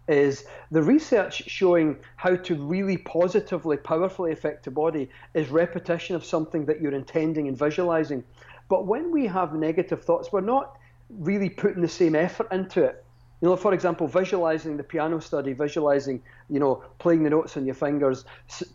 is 0.08 0.46
the 0.72 0.82
research 0.82 1.44
showing 1.48 1.96
how 2.16 2.36
to 2.36 2.56
really 2.56 2.98
positively, 2.98 3.78
powerfully 3.78 4.32
affect 4.32 4.66
the 4.66 4.72
body 4.72 5.08
is 5.36 5.50
repetition 5.50 6.16
of 6.16 6.26
something 6.26 6.66
that 6.66 6.82
you're 6.82 6.94
intending 6.94 7.48
and 7.48 7.58
visualizing. 7.58 8.24
But 8.70 8.88
when 8.88 9.12
we 9.12 9.28
have 9.28 9.54
negative 9.54 10.04
thoughts, 10.04 10.32
we're 10.32 10.42
not 10.42 10.79
really 11.10 11.50
putting 11.50 11.82
the 11.82 11.88
same 11.88 12.16
effort 12.16 12.48
into 12.52 12.84
it. 12.84 13.04
You 13.42 13.48
know, 13.48 13.56
for 13.56 13.74
example, 13.74 14.06
visualizing 14.06 14.76
the 14.76 14.84
piano 14.84 15.20
study, 15.22 15.54
visualizing, 15.54 16.22
you 16.50 16.60
know, 16.60 16.84
playing 16.98 17.24
the 17.24 17.30
notes 17.30 17.56
on 17.56 17.66
your 17.66 17.76
fingers. 17.76 18.26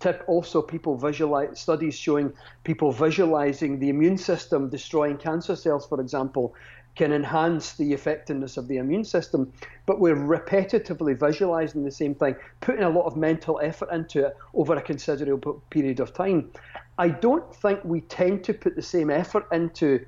Tip 0.01 0.25
also 0.27 0.63
people 0.63 0.97
visualize 0.97 1.61
studies 1.61 1.99
showing 1.99 2.33
people 2.65 2.91
visualizing 2.91 3.79
the 3.79 3.91
immune 3.91 4.17
system 4.17 4.71
destroying 4.71 5.19
cancer 5.19 5.55
cells, 5.55 5.87
for 5.87 6.01
example, 6.01 6.55
can 6.97 7.13
enhance 7.13 7.75
the 7.75 7.93
effectiveness 7.93 8.57
of 8.57 8.69
the 8.69 8.79
immune 8.79 9.05
system. 9.05 9.53
But 9.85 10.01
we're 10.01 10.17
repetitively 10.17 11.19
visualizing 11.19 11.85
the 11.85 11.91
same 11.91 12.15
thing, 12.15 12.37
putting 12.63 12.85
a 12.85 12.89
lot 12.89 13.05
of 13.05 13.17
mental 13.17 13.61
effort 13.63 13.91
into 13.93 14.29
it 14.29 14.37
over 14.55 14.77
a 14.77 14.83
considerable 14.83 15.63
period 15.69 16.01
of 16.01 16.15
time. 16.15 16.51
I 16.97 17.09
don't 17.09 17.55
think 17.55 17.85
we 17.85 18.01
tend 18.03 18.45
to 18.45 18.55
put 18.55 18.77
the 18.77 18.83
same 18.83 19.11
effort 19.11 19.47
into 19.53 20.07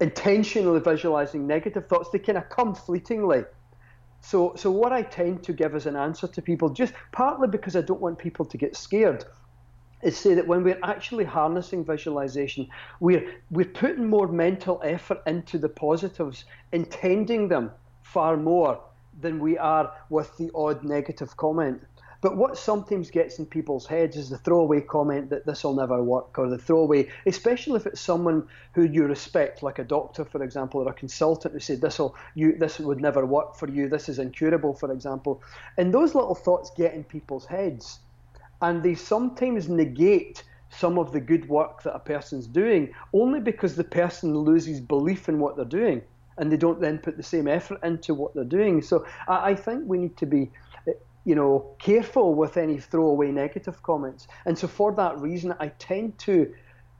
intentionally 0.00 0.80
visualizing 0.80 1.46
negative 1.46 1.86
thoughts. 1.86 2.10
They 2.10 2.18
kind 2.18 2.38
of 2.38 2.48
come 2.48 2.74
fleetingly. 2.74 3.44
So, 4.20 4.54
so 4.56 4.70
what 4.70 4.92
I 4.92 5.02
tend 5.02 5.42
to 5.44 5.52
give 5.52 5.74
as 5.74 5.86
an 5.86 5.96
answer 5.96 6.26
to 6.26 6.42
people, 6.42 6.70
just 6.70 6.94
partly 7.12 7.48
because 7.48 7.76
I 7.76 7.82
don't 7.82 8.00
want 8.00 8.18
people 8.18 8.44
to 8.46 8.56
get 8.56 8.74
scared, 8.74 9.24
is 10.02 10.16
say 10.16 10.34
that 10.34 10.46
when 10.46 10.62
we're 10.62 10.78
actually 10.82 11.24
harnessing 11.24 11.84
visualization, 11.84 12.68
we're 13.00 13.34
we're 13.50 13.66
putting 13.66 14.08
more 14.08 14.28
mental 14.28 14.80
effort 14.84 15.22
into 15.26 15.58
the 15.58 15.68
positives, 15.68 16.44
intending 16.72 17.48
them 17.48 17.70
far 18.02 18.36
more 18.36 18.80
than 19.20 19.38
we 19.38 19.56
are 19.58 19.92
with 20.10 20.36
the 20.36 20.50
odd 20.54 20.84
negative 20.84 21.36
comment. 21.36 21.80
But 22.24 22.38
what 22.38 22.56
sometimes 22.56 23.10
gets 23.10 23.38
in 23.38 23.44
people's 23.44 23.84
heads 23.86 24.16
is 24.16 24.30
the 24.30 24.38
throwaway 24.38 24.80
comment 24.80 25.28
that 25.28 25.44
this 25.44 25.62
will 25.62 25.74
never 25.74 26.02
work, 26.02 26.38
or 26.38 26.48
the 26.48 26.56
throwaway, 26.56 27.10
especially 27.26 27.76
if 27.76 27.84
it's 27.84 28.00
someone 28.00 28.48
who 28.72 28.84
you 28.84 29.04
respect, 29.04 29.62
like 29.62 29.78
a 29.78 29.84
doctor, 29.84 30.24
for 30.24 30.42
example, 30.42 30.80
or 30.80 30.88
a 30.88 30.94
consultant 30.94 31.52
who 31.52 31.60
said 31.60 31.82
this 31.82 31.98
will 31.98 32.16
you 32.34 32.56
this 32.56 32.78
would 32.80 32.98
never 32.98 33.26
work 33.26 33.54
for 33.54 33.68
you, 33.68 33.90
this 33.90 34.08
is 34.08 34.18
incurable, 34.18 34.72
for 34.72 34.90
example. 34.90 35.42
And 35.76 35.92
those 35.92 36.14
little 36.14 36.34
thoughts 36.34 36.70
get 36.70 36.94
in 36.94 37.04
people's 37.04 37.44
heads 37.44 37.98
and 38.62 38.82
they 38.82 38.94
sometimes 38.94 39.68
negate 39.68 40.44
some 40.70 40.98
of 40.98 41.12
the 41.12 41.20
good 41.20 41.46
work 41.50 41.82
that 41.82 41.94
a 41.94 41.98
person's 41.98 42.46
doing 42.46 42.94
only 43.12 43.40
because 43.40 43.76
the 43.76 43.84
person 43.84 44.34
loses 44.34 44.80
belief 44.80 45.28
in 45.28 45.40
what 45.40 45.56
they're 45.56 45.66
doing 45.66 46.00
and 46.38 46.50
they 46.50 46.56
don't 46.56 46.80
then 46.80 46.98
put 46.98 47.16
the 47.16 47.22
same 47.22 47.46
effort 47.46 47.78
into 47.84 48.14
what 48.14 48.34
they're 48.34 48.44
doing. 48.44 48.82
So 48.82 49.06
I, 49.28 49.50
I 49.50 49.54
think 49.54 49.84
we 49.86 49.98
need 49.98 50.16
to 50.16 50.26
be 50.26 50.50
you 51.24 51.34
know, 51.34 51.74
careful 51.78 52.34
with 52.34 52.56
any 52.56 52.78
throwaway 52.78 53.30
negative 53.30 53.82
comments. 53.82 54.28
And 54.44 54.58
so 54.58 54.68
for 54.68 54.92
that 54.92 55.18
reason, 55.18 55.54
I 55.58 55.68
tend 55.78 56.18
to 56.20 56.54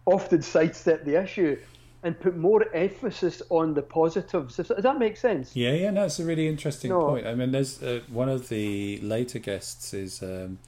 often 0.07 0.43
sidestep 0.43 1.05
the 1.05 1.23
issue 1.23 1.59
and 2.03 2.19
put 2.21 2.37
more 2.37 2.67
emphasis 2.75 3.43
on 3.49 3.73
the 3.73 3.83
positives. 3.83 4.57
Does 4.57 4.69
that 4.69 4.99
make 4.99 5.17
sense? 5.17 5.57
Yeah, 5.57 5.73
yeah, 5.73 5.91
no, 5.91 6.05
it's 6.05 6.21
a 6.21 6.25
really 6.25 6.47
interesting 6.47 6.91
no. 6.91 7.07
point. 7.07 7.27
I 7.27 7.35
mean, 7.35 7.51
there's 7.51 7.83
uh, 7.83 8.01
one 8.09 8.29
of 8.29 8.49
the 8.51 9.01
later 9.01 9.39
guests 9.39 9.95
is 9.95 10.23
um, 10.23 10.59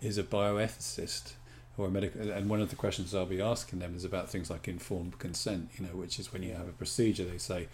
is 0.00 0.18
a 0.18 0.22
bioethicist 0.22 1.32
or 1.78 1.86
a 1.86 1.90
medical, 1.90 2.30
and 2.30 2.50
one 2.50 2.60
of 2.60 2.68
the 2.68 2.76
questions 2.76 3.14
I'll 3.14 3.24
be 3.24 3.40
asking 3.40 3.78
them 3.78 3.96
is 3.96 4.04
about 4.04 4.28
things 4.28 4.50
like 4.50 4.68
informed 4.68 5.18
consent. 5.18 5.70
You 5.78 5.86
know, 5.86 5.92
which 5.92 6.18
is 6.18 6.32
when 6.32 6.42
you 6.42 6.52
have 6.52 6.68
a 6.68 6.72
procedure, 6.72 7.24
they 7.24 7.38
say, 7.38 7.68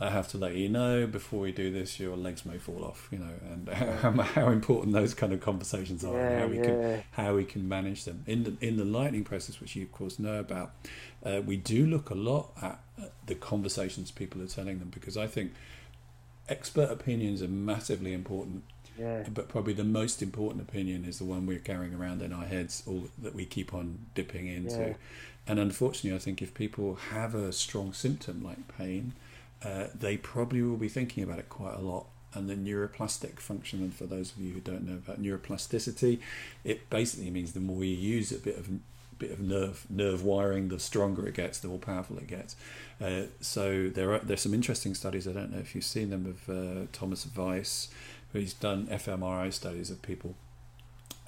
"I 0.00 0.10
have 0.10 0.28
to 0.28 0.38
let 0.38 0.54
you 0.54 0.68
know 0.68 1.06
before 1.06 1.40
we 1.40 1.52
do 1.52 1.70
this, 1.70 2.00
your 2.00 2.16
legs 2.16 2.44
may 2.44 2.58
fall 2.58 2.84
off." 2.84 3.08
You 3.10 3.18
know, 3.18 3.32
and 3.50 3.68
how, 4.00 4.10
how 4.10 4.48
important 4.48 4.92
those 4.92 5.14
kind 5.14 5.32
of 5.32 5.40
conversations 5.40 6.04
are, 6.04 6.14
yeah, 6.14 6.28
and 6.28 6.40
how 6.40 6.46
we 6.48 6.56
yeah. 6.56 6.64
can 6.64 7.04
how 7.12 7.34
we 7.34 7.44
can 7.44 7.68
manage 7.68 8.04
them 8.04 8.24
in 8.26 8.44
the 8.44 8.56
in 8.60 8.76
the 8.76 8.84
lightning 8.84 9.24
process, 9.24 9.60
which 9.60 9.76
you 9.76 9.82
of 9.84 9.92
course 9.92 10.18
know 10.18 10.38
about. 10.38 10.72
Uh, 11.24 11.40
we 11.44 11.56
do 11.56 11.86
look 11.86 12.10
a 12.10 12.14
lot 12.14 12.50
at 12.60 12.80
the 13.26 13.34
conversations 13.34 14.10
people 14.10 14.42
are 14.42 14.46
telling 14.46 14.80
them 14.80 14.90
because 14.92 15.16
I 15.16 15.28
think 15.28 15.52
expert 16.48 16.90
opinions 16.90 17.40
are 17.42 17.48
massively 17.48 18.12
important 18.12 18.64
yeah. 18.98 19.24
But 19.32 19.48
probably 19.48 19.72
the 19.72 19.84
most 19.84 20.22
important 20.22 20.62
opinion 20.62 21.04
is 21.04 21.18
the 21.18 21.24
one 21.24 21.46
we're 21.46 21.58
carrying 21.58 21.94
around 21.94 22.22
in 22.22 22.32
our 22.32 22.44
heads, 22.44 22.82
or 22.86 23.04
that 23.18 23.34
we 23.34 23.44
keep 23.44 23.72
on 23.72 24.06
dipping 24.14 24.46
into. 24.46 24.94
And 25.46 25.58
unfortunately, 25.58 26.14
I 26.14 26.20
think 26.20 26.40
if 26.40 26.54
people 26.54 26.96
have 27.10 27.34
a 27.34 27.52
strong 27.52 27.92
symptom 27.92 28.44
like 28.44 28.76
pain, 28.76 29.14
uh, 29.64 29.86
they 29.94 30.16
probably 30.16 30.62
will 30.62 30.76
be 30.76 30.88
thinking 30.88 31.22
about 31.22 31.38
it 31.38 31.48
quite 31.48 31.74
a 31.74 31.80
lot. 31.80 32.06
And 32.34 32.48
the 32.48 32.54
neuroplastic 32.54 33.38
function, 33.38 33.80
and 33.80 33.92
for 33.92 34.06
those 34.06 34.32
of 34.32 34.38
you 34.38 34.54
who 34.54 34.60
don't 34.60 34.88
know 34.88 34.94
about 34.94 35.20
neuroplasticity, 35.20 36.18
it 36.64 36.88
basically 36.88 37.30
means 37.30 37.52
the 37.52 37.60
more 37.60 37.84
you 37.84 37.94
use 37.94 38.32
a 38.32 38.38
bit 38.38 38.56
of 38.56 38.70
bit 39.22 39.30
of 39.30 39.40
nerve 39.40 39.86
nerve 39.88 40.24
wiring, 40.24 40.68
the 40.68 40.78
stronger 40.78 41.26
it 41.28 41.34
gets, 41.34 41.58
the 41.60 41.68
more 41.68 41.78
powerful 41.78 42.18
it 42.18 42.26
gets. 42.26 42.56
Uh, 43.00 43.24
so 43.40 43.88
there 43.88 44.12
are 44.14 44.18
there's 44.18 44.40
some 44.40 44.54
interesting 44.54 44.94
studies. 44.94 45.28
I 45.28 45.32
don't 45.32 45.52
know 45.52 45.58
if 45.58 45.74
you've 45.74 45.84
seen 45.84 46.10
them 46.10 46.26
of 46.26 46.48
uh, 46.48 46.86
Thomas 46.92 47.26
Weiss, 47.36 47.88
who's 48.32 48.52
done 48.52 48.86
fMRI 48.86 49.52
studies 49.52 49.90
of 49.90 50.02
people, 50.02 50.34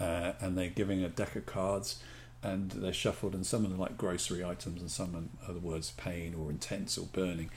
uh, 0.00 0.32
and 0.40 0.58
they're 0.58 0.68
giving 0.68 1.04
a 1.04 1.08
deck 1.08 1.36
of 1.36 1.46
cards, 1.46 2.02
and 2.42 2.70
they're 2.72 2.92
shuffled, 2.92 3.34
and 3.34 3.46
some 3.46 3.64
of 3.64 3.70
them 3.70 3.78
like 3.78 3.96
grocery 3.96 4.44
items, 4.44 4.80
and 4.80 4.90
some 4.90 5.30
are 5.46 5.52
the 5.52 5.60
words 5.60 5.92
pain 5.92 6.34
or 6.34 6.50
intense 6.50 6.98
or 6.98 7.06
burning. 7.06 7.50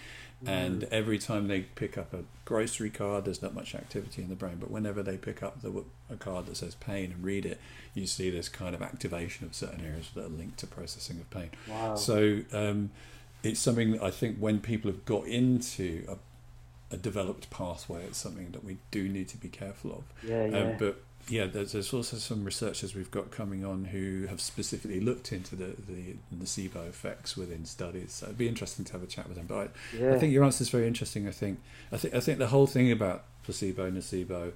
Mm. 0.44 0.50
And 0.50 0.84
every 0.86 1.18
time 1.18 1.48
they 1.48 1.62
pick 1.62 1.98
up 1.98 2.14
a 2.14 2.20
grocery 2.46 2.90
card, 2.90 3.26
there's 3.26 3.42
not 3.42 3.56
much 3.56 3.74
activity 3.74 4.22
in 4.22 4.30
the 4.30 4.36
brain. 4.36 4.58
But 4.60 4.70
whenever 4.70 5.02
they 5.02 5.18
pick 5.18 5.42
up 5.42 5.62
the, 5.62 5.84
a 6.12 6.16
card 6.16 6.46
that 6.46 6.58
says 6.58 6.76
pain 6.76 7.12
and 7.12 7.24
read 7.24 7.46
it, 7.46 7.60
you 7.94 8.06
see 8.06 8.30
this 8.30 8.48
kind 8.48 8.76
of 8.76 8.82
activation 8.82 9.48
of 9.48 9.56
certain 9.56 9.84
areas 9.84 10.10
that 10.14 10.26
are 10.26 10.30
linked 10.30 10.60
to 10.60 10.68
processing 10.68 11.18
of 11.20 11.30
pain. 11.32 11.50
Wow. 11.68 11.96
So 11.96 12.42
um, 12.54 12.92
it's 13.44 13.60
something 13.60 13.94
that 13.94 14.04
I 14.04 14.12
think 14.12 14.38
when 14.38 14.60
people 14.60 14.92
have 14.92 15.06
got 15.06 15.26
into 15.26 16.06
a, 16.08 16.94
a, 16.94 16.98
developed 16.98 17.50
pathway, 17.50 18.04
it's 18.04 18.20
something 18.20 18.52
that 18.52 18.64
we 18.64 18.78
do 18.92 19.10
need 19.10 19.30
to 19.30 19.38
be 19.38 19.50
careful 19.50 19.92
of. 19.92 20.30
Yeah, 20.30 20.46
yeah. 20.46 20.60
Um, 20.60 20.76
but 20.78 21.02
yeah, 21.30 21.46
there's, 21.46 21.74
there's 21.74 21.94
also 21.94 22.18
some 22.18 22.44
researchers 22.44 22.96
we've 22.96 23.12
got 23.12 23.32
coming 23.32 23.66
on 23.66 23.86
who 23.86 24.28
have 24.28 24.40
specifically 24.40 25.00
looked 25.00 25.32
into 25.32 25.56
the, 25.56 25.76
the 25.88 26.16
nocebo 26.36 26.88
effects 26.88 27.36
within 27.36 27.66
studies. 27.66 28.14
So 28.14 28.28
it'd 28.28 28.38
be 28.38 28.48
interesting 28.48 28.86
to 28.86 28.94
have 28.94 29.04
a 29.04 29.08
chat 29.08 29.28
with 29.28 29.38
them. 29.38 29.46
But 29.48 29.58
I, 29.58 29.98
yeah. 29.98 30.14
I 30.14 30.20
think 30.20 30.32
your 30.32 30.44
answer 30.44 30.62
is 30.62 30.70
very 30.70 30.88
interesting. 30.88 31.28
I 31.28 31.32
think 31.32 31.60
I 31.92 31.98
think 31.98 32.14
I 32.14 32.20
think 32.20 32.40
the 32.40 32.48
whole 32.48 32.68
thing 32.68 32.92
about 32.92 33.24
placebo, 33.44 33.92
nocebo, 33.92 34.54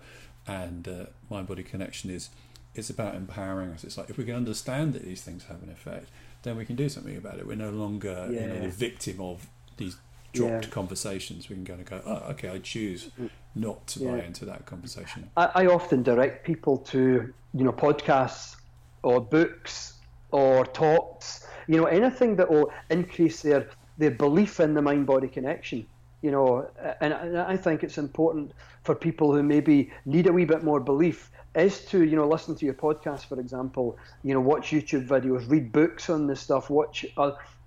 and 0.48 0.88
uh, 0.88 1.06
mind 1.30 1.48
body 1.48 1.64
connection 1.64 2.10
is 2.10 2.30
it's 2.74 2.90
about 2.90 3.16
empowering 3.16 3.72
us. 3.72 3.84
It's 3.84 3.98
like 3.98 4.10
if 4.10 4.18
we 4.18 4.24
can 4.24 4.36
understand 4.36 4.94
that 4.94 5.04
these 5.04 5.22
things 5.22 5.46
have 5.46 5.62
an 5.64 5.70
effect, 5.70 6.08
then 6.44 6.58
we 6.58 6.66
can 6.66 6.76
do 6.76 6.90
something 6.90 7.18
about 7.18 7.38
it. 7.38 7.46
We're 7.46 7.56
no 7.56 7.72
longer 7.72 8.30
yeah. 8.32 8.42
you 8.42 8.48
know, 8.48 8.62
the 8.62 8.70
victim 8.70 9.20
of 9.20 9.48
these 9.78 9.98
dropped 10.34 10.66
yeah. 10.66 10.72
conversations. 10.72 11.50
We 11.50 11.56
can 11.56 11.66
kind 11.66 11.82
of 11.82 11.86
go, 11.86 12.02
oh, 12.06 12.32
okay, 12.32 12.50
I 12.50 12.60
choose 12.60 13.10
mm 13.20 13.30
not 13.56 13.86
to 13.86 14.00
yeah. 14.00 14.12
buy 14.12 14.24
into 14.24 14.46
that 14.46 14.66
conversation. 14.66 15.30
I, 15.36 15.50
I 15.56 15.66
often 15.66 16.04
direct 16.04 16.46
people 16.46 16.78
to 16.78 17.34
you 17.54 17.64
know 17.64 17.72
podcasts 17.72 18.56
or 19.04 19.20
books 19.20 19.96
or 20.32 20.66
talks, 20.66 21.46
you 21.68 21.78
know 21.78 21.86
anything 21.86 22.36
that 22.38 22.50
will 22.50 22.72
increase 22.90 23.42
their 23.42 23.70
their 23.98 24.12
belief 24.12 24.60
in 24.60 24.74
the 24.74 24.82
mind 24.82 25.06
body 25.06 25.28
connection. 25.28 25.86
You 26.22 26.30
know, 26.30 26.70
and, 27.02 27.14
and 27.14 27.38
I 27.40 27.58
think 27.58 27.84
it's 27.84 27.98
important 27.98 28.52
for 28.84 28.94
people 28.94 29.34
who 29.34 29.42
maybe 29.42 29.92
need 30.06 30.28
a 30.28 30.34
wee 30.34 30.46
bit 30.46 30.64
more 30.64 30.80
belief 30.80 31.32
is 31.56 31.84
to 31.86 32.06
you 32.06 32.16
know 32.16 32.28
listen 32.28 32.56
to 32.56 32.66
your 32.66 32.74
podcast 32.74 33.26
for 33.26 33.38
example 33.38 33.98
you 34.24 34.34
know 34.34 34.40
watch 34.40 34.70
youtube 34.70 35.06
videos 35.06 35.50
read 35.50 35.70
books 35.74 36.10
on 36.10 36.26
this 36.26 36.40
stuff 36.40 36.70
watch 36.70 37.06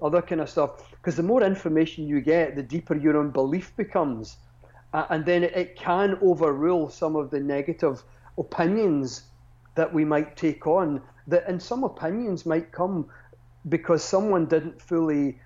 other 0.02 0.20
kind 0.20 0.40
of 0.40 0.50
stuff 0.50 0.90
because 0.92 1.16
the 1.16 1.22
more 1.22 1.42
information 1.42 2.06
you 2.06 2.20
get 2.20 2.56
the 2.56 2.62
deeper 2.62 2.96
your 2.96 3.16
own 3.16 3.30
belief 3.30 3.74
becomes 3.76 4.36
uh, 4.94 5.06
and 5.10 5.26
then 5.26 5.42
it 5.42 5.74
can 5.74 6.16
overrule 6.22 6.88
some 6.88 7.16
of 7.16 7.28
the 7.30 7.40
negative 7.40 8.04
opinions 8.38 9.24
that 9.74 9.92
we 9.92 10.04
might 10.04 10.36
take 10.36 10.66
on. 10.68 11.02
That 11.26 11.44
and 11.48 11.60
some 11.60 11.82
opinions 11.82 12.46
might 12.46 12.70
come 12.70 13.06
because 13.68 14.04
someone 14.04 14.46
didn't 14.46 14.80
fully, 14.80 15.40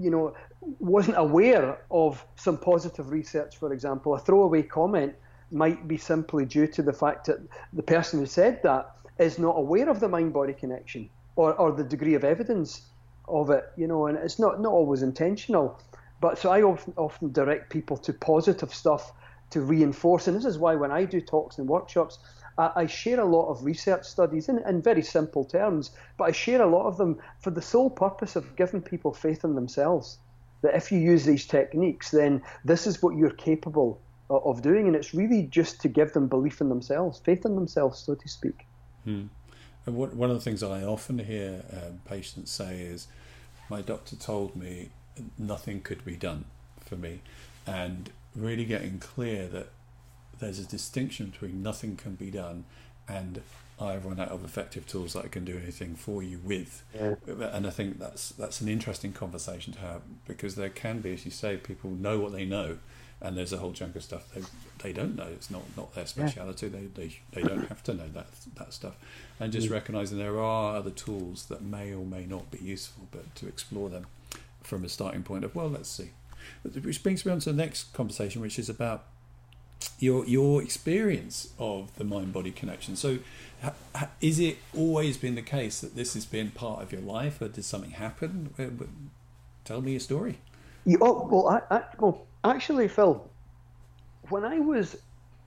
you 0.00 0.10
know, 0.10 0.34
wasn't 0.78 1.18
aware 1.18 1.84
of 1.90 2.24
some 2.36 2.56
positive 2.56 3.10
research. 3.10 3.58
For 3.58 3.74
example, 3.74 4.14
a 4.14 4.18
throwaway 4.18 4.62
comment 4.62 5.14
might 5.50 5.86
be 5.86 5.98
simply 5.98 6.46
due 6.46 6.66
to 6.68 6.82
the 6.82 6.94
fact 6.94 7.26
that 7.26 7.40
the 7.74 7.82
person 7.82 8.20
who 8.20 8.26
said 8.26 8.62
that 8.62 8.96
is 9.18 9.38
not 9.38 9.58
aware 9.58 9.90
of 9.90 10.00
the 10.00 10.08
mind-body 10.08 10.54
connection 10.54 11.10
or, 11.36 11.52
or 11.54 11.72
the 11.72 11.84
degree 11.84 12.14
of 12.14 12.24
evidence 12.24 12.86
of 13.28 13.50
it, 13.50 13.70
you 13.76 13.86
know, 13.86 14.06
and 14.06 14.18
it's 14.18 14.38
not, 14.38 14.60
not 14.60 14.72
always 14.72 15.02
intentional. 15.02 15.80
But 16.20 16.38
so 16.38 16.50
I 16.50 16.62
often, 16.62 16.94
often 16.96 17.32
direct 17.32 17.70
people 17.70 17.96
to 17.98 18.12
positive 18.12 18.72
stuff 18.72 19.12
to 19.50 19.60
reinforce. 19.60 20.28
And 20.28 20.36
this 20.36 20.44
is 20.44 20.58
why 20.58 20.74
when 20.74 20.90
I 20.90 21.04
do 21.04 21.20
talks 21.20 21.58
and 21.58 21.68
workshops, 21.68 22.18
I, 22.58 22.86
share 22.86 23.20
a 23.20 23.24
lot 23.24 23.48
of 23.48 23.64
research 23.64 24.04
studies 24.04 24.48
in, 24.48 24.58
in 24.68 24.82
very 24.82 25.02
simple 25.02 25.44
terms, 25.44 25.90
but 26.18 26.24
I 26.24 26.32
share 26.32 26.60
a 26.60 26.66
lot 26.66 26.86
of 26.86 26.98
them 26.98 27.18
for 27.40 27.50
the 27.50 27.62
sole 27.62 27.88
purpose 27.88 28.36
of 28.36 28.56
giving 28.56 28.82
people 28.82 29.12
faith 29.14 29.42
in 29.42 29.54
themselves. 29.54 30.18
That 30.60 30.74
if 30.76 30.92
you 30.92 30.98
use 30.98 31.24
these 31.24 31.46
techniques, 31.46 32.10
then 32.10 32.42
this 32.64 32.86
is 32.86 33.02
what 33.02 33.16
you're 33.16 33.30
capable 33.30 34.00
of 34.28 34.62
doing. 34.62 34.86
And 34.86 34.94
it's 34.94 35.14
really 35.14 35.44
just 35.44 35.80
to 35.80 35.88
give 35.88 36.12
them 36.12 36.28
belief 36.28 36.60
in 36.60 36.68
themselves, 36.68 37.20
faith 37.24 37.44
in 37.46 37.54
themselves, 37.54 37.98
so 37.98 38.14
to 38.14 38.28
speak. 38.28 38.66
Hmm. 39.04 39.24
And 39.86 39.96
what, 39.96 40.14
one 40.14 40.30
of 40.30 40.36
the 40.36 40.42
things 40.42 40.62
I 40.62 40.82
often 40.84 41.18
hear 41.18 41.64
um, 41.72 42.00
patients 42.04 42.50
say 42.50 42.80
is, 42.80 43.08
my 43.68 43.80
doctor 43.80 44.16
told 44.16 44.54
me 44.54 44.90
nothing 45.38 45.80
could 45.80 46.04
be 46.04 46.16
done 46.16 46.44
for 46.80 46.96
me, 46.96 47.20
and 47.66 48.10
really 48.34 48.64
getting 48.64 48.98
clear 48.98 49.46
that 49.48 49.68
there's 50.38 50.58
a 50.58 50.64
distinction 50.64 51.30
between 51.30 51.62
nothing 51.62 51.96
can 51.96 52.14
be 52.14 52.30
done 52.30 52.64
and 53.08 53.42
I've 53.80 54.04
run 54.04 54.20
out 54.20 54.28
of 54.28 54.44
effective 54.44 54.86
tools 54.86 55.14
that 55.14 55.24
I 55.24 55.28
can 55.28 55.44
do 55.44 55.56
anything 55.56 55.94
for 55.94 56.22
you 56.22 56.38
with. 56.38 56.84
Yeah. 56.94 57.14
And 57.52 57.66
I 57.66 57.70
think 57.70 57.98
that's 57.98 58.30
that's 58.30 58.60
an 58.60 58.68
interesting 58.68 59.12
conversation 59.12 59.72
to 59.74 59.80
have 59.80 60.02
because 60.26 60.54
there 60.54 60.68
can 60.68 61.00
be, 61.00 61.12
as 61.14 61.24
you 61.24 61.30
say, 61.30 61.56
people 61.56 61.90
know 61.90 62.20
what 62.20 62.32
they 62.32 62.44
know, 62.44 62.78
and 63.22 63.36
there's 63.36 63.52
a 63.52 63.58
whole 63.58 63.72
chunk 63.72 63.94
of 63.96 64.02
stuff 64.02 64.28
they 64.34 64.42
they 64.82 64.92
don't 64.92 65.16
know. 65.16 65.28
It's 65.32 65.50
not 65.50 65.62
not 65.76 65.94
their 65.94 66.06
speciality. 66.06 66.66
Yeah. 66.66 66.80
They, 66.80 66.86
they 66.86 67.20
they 67.32 67.42
don't 67.42 67.68
have 67.68 67.82
to 67.84 67.94
know 67.94 68.08
that 68.08 68.26
that 68.56 68.72
stuff, 68.72 68.96
and 69.40 69.52
just 69.52 69.68
mm. 69.68 69.72
recognizing 69.72 70.18
there 70.18 70.40
are 70.40 70.76
other 70.76 70.90
tools 70.90 71.46
that 71.46 71.62
may 71.62 71.94
or 71.94 72.04
may 72.04 72.26
not 72.26 72.50
be 72.50 72.58
useful, 72.58 73.06
but 73.10 73.34
to 73.36 73.46
explore 73.46 73.88
them 73.88 74.06
from 74.62 74.84
a 74.84 74.88
starting 74.88 75.22
point 75.22 75.44
of 75.44 75.54
well, 75.54 75.68
let's 75.68 75.88
see. 75.88 76.10
Which 76.62 77.02
brings 77.02 77.24
me 77.24 77.32
on 77.32 77.38
to 77.40 77.52
the 77.52 77.56
next 77.56 77.92
conversation, 77.92 78.42
which 78.42 78.58
is 78.58 78.68
about 78.68 79.04
your 79.98 80.26
your 80.26 80.62
experience 80.62 81.52
of 81.58 81.94
the 81.96 82.04
mind 82.04 82.32
body 82.32 82.50
connection. 82.50 82.96
So, 82.96 83.18
ha, 83.62 83.72
ha, 83.94 84.08
is 84.20 84.40
it 84.40 84.58
always 84.76 85.16
been 85.16 85.36
the 85.36 85.42
case 85.42 85.80
that 85.80 85.94
this 85.94 86.14
has 86.14 86.26
been 86.26 86.50
part 86.50 86.82
of 86.82 86.92
your 86.92 87.00
life, 87.00 87.40
or 87.40 87.48
did 87.48 87.64
something 87.64 87.92
happen? 87.92 89.10
Tell 89.64 89.80
me 89.80 89.92
your 89.92 90.00
story. 90.00 90.38
Oh, 91.00 91.28
well, 91.30 91.48
I, 91.48 91.76
I, 91.76 91.82
well, 91.98 92.26
actually, 92.44 92.88
Phil, 92.88 93.28
when 94.28 94.44
I 94.44 94.58
was 94.58 94.96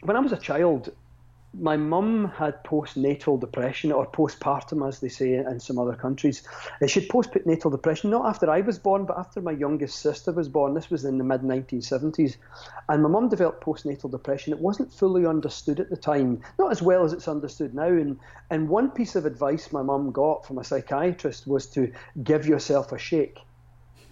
when 0.02 0.15
I 0.15 0.19
was 0.19 0.32
a 0.32 0.38
child, 0.38 0.91
my 1.60 1.78
mum 1.78 2.32
had 2.36 2.63
postnatal 2.63 3.39
depression 3.39 3.91
or 3.91 4.06
postpartum, 4.06 4.88
as 4.88 5.00
they 5.00 5.08
say 5.08 5.34
in 5.36 5.60
some 5.60 5.78
other 5.78 5.95
countries. 5.95 6.43
Uh, 6.82 6.88
she 6.88 7.02
had 7.02 7.10
postnatal 7.10 7.71
depression 7.71 8.10
not 8.10 8.26
after 8.26 8.50
I 8.50 8.62
was 8.62 8.78
born, 8.78 9.06
but 9.06 9.17
after 9.17 9.41
my 9.41 9.52
youngest 9.52 10.00
sister 10.00 10.32
was 10.32 10.50
born. 10.50 10.74
This 10.74 10.89
was 10.89 11.06
in 11.06 11.17
the 11.17 11.24
mid 11.24 11.41
1970s. 11.41 12.38
And 12.89 13.04
my 13.04 13.10
mum 13.10 13.30
developed 13.30 13.63
postnatal 13.63 14.12
depression. 14.12 14.54
It 14.54 14.60
wasn't 14.60 14.91
fully 14.91 15.26
understood 15.26 15.80
at 15.80 15.89
the 15.89 15.98
time, 15.98 16.41
not 16.60 16.71
as 16.71 16.82
well 16.82 17.04
as 17.04 17.13
it's 17.13 17.28
understood 17.28 17.74
now. 17.74 17.88
And, 17.88 18.19
and 18.50 18.69
one 18.69 18.91
piece 18.91 19.15
of 19.15 19.26
advice 19.26 19.71
my 19.71 19.82
mum 19.82 20.12
got 20.12 20.45
from 20.45 20.58
a 20.58 20.63
psychiatrist 20.63 21.48
was 21.48 21.67
to 21.67 21.91
give 22.24 22.45
yourself 22.45 22.91
a 22.91 22.98
shake. 22.98 23.39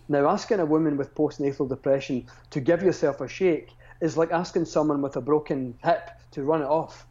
Now, 0.09 0.27
asking 0.27 0.59
a 0.59 0.65
woman 0.65 0.97
with 0.97 1.15
postnatal 1.15 1.69
depression 1.69 2.27
to 2.51 2.59
give 2.59 2.83
yourself 2.83 3.21
a 3.21 3.27
shake 3.27 3.71
is 4.01 4.17
like 4.17 4.31
asking 4.31 4.65
someone 4.65 5.01
with 5.01 5.15
a 5.15 5.21
broken 5.21 5.77
hip 5.83 6.09
to 6.31 6.43
run 6.43 6.61
it 6.61 6.67
off 6.67 7.05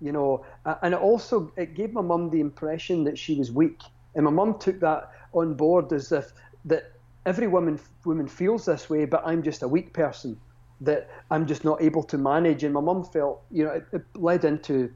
you 0.00 0.12
know. 0.12 0.44
And 0.82 0.94
it 0.94 1.00
also 1.00 1.52
it 1.56 1.74
gave 1.74 1.92
my 1.92 2.02
mum 2.02 2.30
the 2.30 2.40
impression 2.40 3.04
that 3.04 3.18
she 3.18 3.34
was 3.34 3.50
weak, 3.50 3.80
and 4.14 4.24
my 4.24 4.30
mum 4.30 4.58
took 4.58 4.80
that 4.80 5.10
on 5.32 5.54
board 5.54 5.92
as 5.92 6.12
if 6.12 6.32
that 6.66 6.92
every 7.26 7.46
woman 7.46 7.78
woman 8.04 8.28
feels 8.28 8.64
this 8.64 8.88
way, 8.88 9.04
but 9.04 9.22
I'm 9.26 9.42
just 9.42 9.62
a 9.62 9.68
weak 9.68 9.92
person 9.92 10.38
that 10.80 11.10
I'm 11.30 11.46
just 11.46 11.64
not 11.64 11.82
able 11.82 12.04
to 12.04 12.18
manage. 12.18 12.62
And 12.62 12.72
my 12.72 12.80
mum 12.80 13.04
felt, 13.04 13.42
you 13.50 13.64
know, 13.64 13.72
it, 13.72 13.84
it 13.92 14.02
led 14.14 14.44
into 14.44 14.92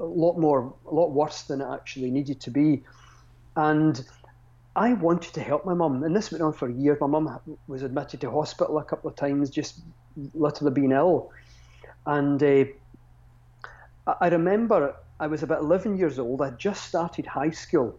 a 0.00 0.04
lot 0.04 0.38
more, 0.38 0.74
a 0.90 0.94
lot 0.94 1.12
worse 1.12 1.42
than 1.42 1.60
it 1.60 1.68
actually 1.72 2.10
needed 2.10 2.40
to 2.40 2.50
be. 2.50 2.82
And 3.54 4.04
I 4.76 4.94
wanted 4.94 5.34
to 5.34 5.40
help 5.40 5.64
my 5.64 5.74
mum, 5.74 6.02
and 6.02 6.16
this 6.16 6.32
went 6.32 6.42
on 6.42 6.52
for 6.52 6.68
years. 6.68 6.98
My 7.00 7.06
mum 7.06 7.38
was 7.68 7.82
admitted 7.84 8.20
to 8.22 8.30
hospital 8.30 8.78
a 8.78 8.84
couple 8.84 9.08
of 9.08 9.14
times, 9.14 9.48
just 9.48 9.80
literally 10.34 10.72
being 10.72 10.90
ill. 10.90 11.30
And 12.06 12.42
uh, 12.42 12.64
I 14.20 14.28
remember 14.28 14.96
I 15.20 15.28
was 15.28 15.44
about 15.44 15.60
11 15.60 15.96
years 15.96 16.18
old. 16.18 16.42
I 16.42 16.50
just 16.50 16.86
started 16.86 17.24
high 17.24 17.50
school, 17.50 17.96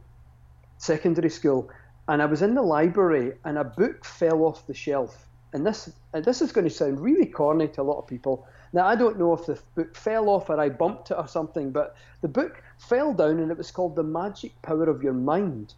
secondary 0.77 1.29
school, 1.29 1.71
and 2.09 2.21
I 2.21 2.25
was 2.25 2.41
in 2.41 2.55
the 2.55 2.61
library 2.61 3.33
and 3.45 3.57
a 3.57 3.63
book 3.63 4.03
fell 4.03 4.43
off 4.43 4.67
the 4.67 4.73
shelf. 4.73 5.27
And 5.53 5.65
this, 5.65 5.89
and 6.13 6.25
this 6.25 6.41
is 6.41 6.51
going 6.51 6.67
to 6.67 6.73
sound 6.73 6.99
really 6.99 7.25
corny 7.25 7.69
to 7.69 7.81
a 7.81 7.83
lot 7.83 7.99
of 7.99 8.07
people. 8.07 8.45
Now, 8.73 8.85
I 8.85 8.97
don't 8.97 9.17
know 9.17 9.33
if 9.33 9.45
the 9.45 9.57
book 9.75 9.95
fell 9.95 10.27
off 10.27 10.49
or 10.49 10.59
I 10.59 10.67
bumped 10.67 11.09
it 11.09 11.17
or 11.17 11.27
something, 11.29 11.71
but 11.71 11.95
the 12.19 12.27
book 12.27 12.61
fell 12.77 13.13
down 13.13 13.39
and 13.39 13.49
it 13.49 13.57
was 13.57 13.71
called 13.71 13.95
The 13.95 14.03
Magic 14.03 14.61
Power 14.61 14.89
of 14.89 15.01
Your 15.01 15.13
Mind 15.13 15.73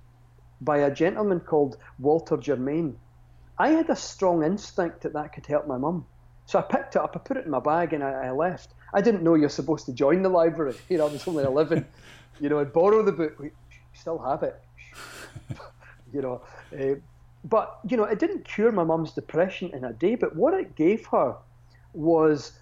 by 0.62 0.78
a 0.78 0.94
gentleman 0.94 1.40
called 1.40 1.78
Walter 2.00 2.38
Germain. 2.38 2.98
I 3.58 3.70
had 3.70 3.90
a 3.90 3.96
strong 3.96 4.44
instinct 4.44 5.02
that 5.02 5.14
that 5.14 5.34
could 5.34 5.46
help 5.46 5.68
my 5.68 5.78
mum. 5.78 6.06
So 6.46 6.60
I 6.60 6.62
picked 6.62 6.96
it 6.96 7.02
up, 7.02 7.16
I 7.16 7.20
put 7.20 7.38
it 7.38 7.46
in 7.46 7.52
my 7.52 7.60
bag, 7.60 7.94
and 7.94 8.04
I, 8.04 8.28
I 8.28 8.32
left. 8.32 8.74
I 8.94 9.02
didn't 9.02 9.24
know 9.24 9.36
you're 9.36 9.50
supposed 9.50 9.86
to 9.88 9.94
join 9.94 10.22
the 10.22 10.30
library. 10.30 10.76
You 10.90 10.98
know, 10.98 11.08
I 11.08 11.12
was 11.12 11.28
only 11.28 11.44
11. 11.44 11.86
you 12.40 12.50
know, 12.50 12.60
I'd 12.60 12.74
borrow 12.74 13.04
the 13.04 13.12
book. 13.12 13.38
We 13.40 13.52
still 13.94 14.20
have 14.20 14.44
it. 14.44 14.60
you 16.14 16.22
know, 16.22 16.42
uh, 16.78 16.96
but 17.44 17.80
you 17.88 17.98
know, 17.98 18.06
it 18.06 18.20
didn't 18.20 18.46
cure 18.46 18.72
my 18.72 18.84
mum's 18.84 19.12
depression 19.14 19.72
in 19.74 19.84
a 19.84 19.94
day. 19.94 20.16
But 20.16 20.36
what 20.36 20.54
it 20.54 20.76
gave 20.76 21.06
her 21.08 21.36
was 21.94 22.54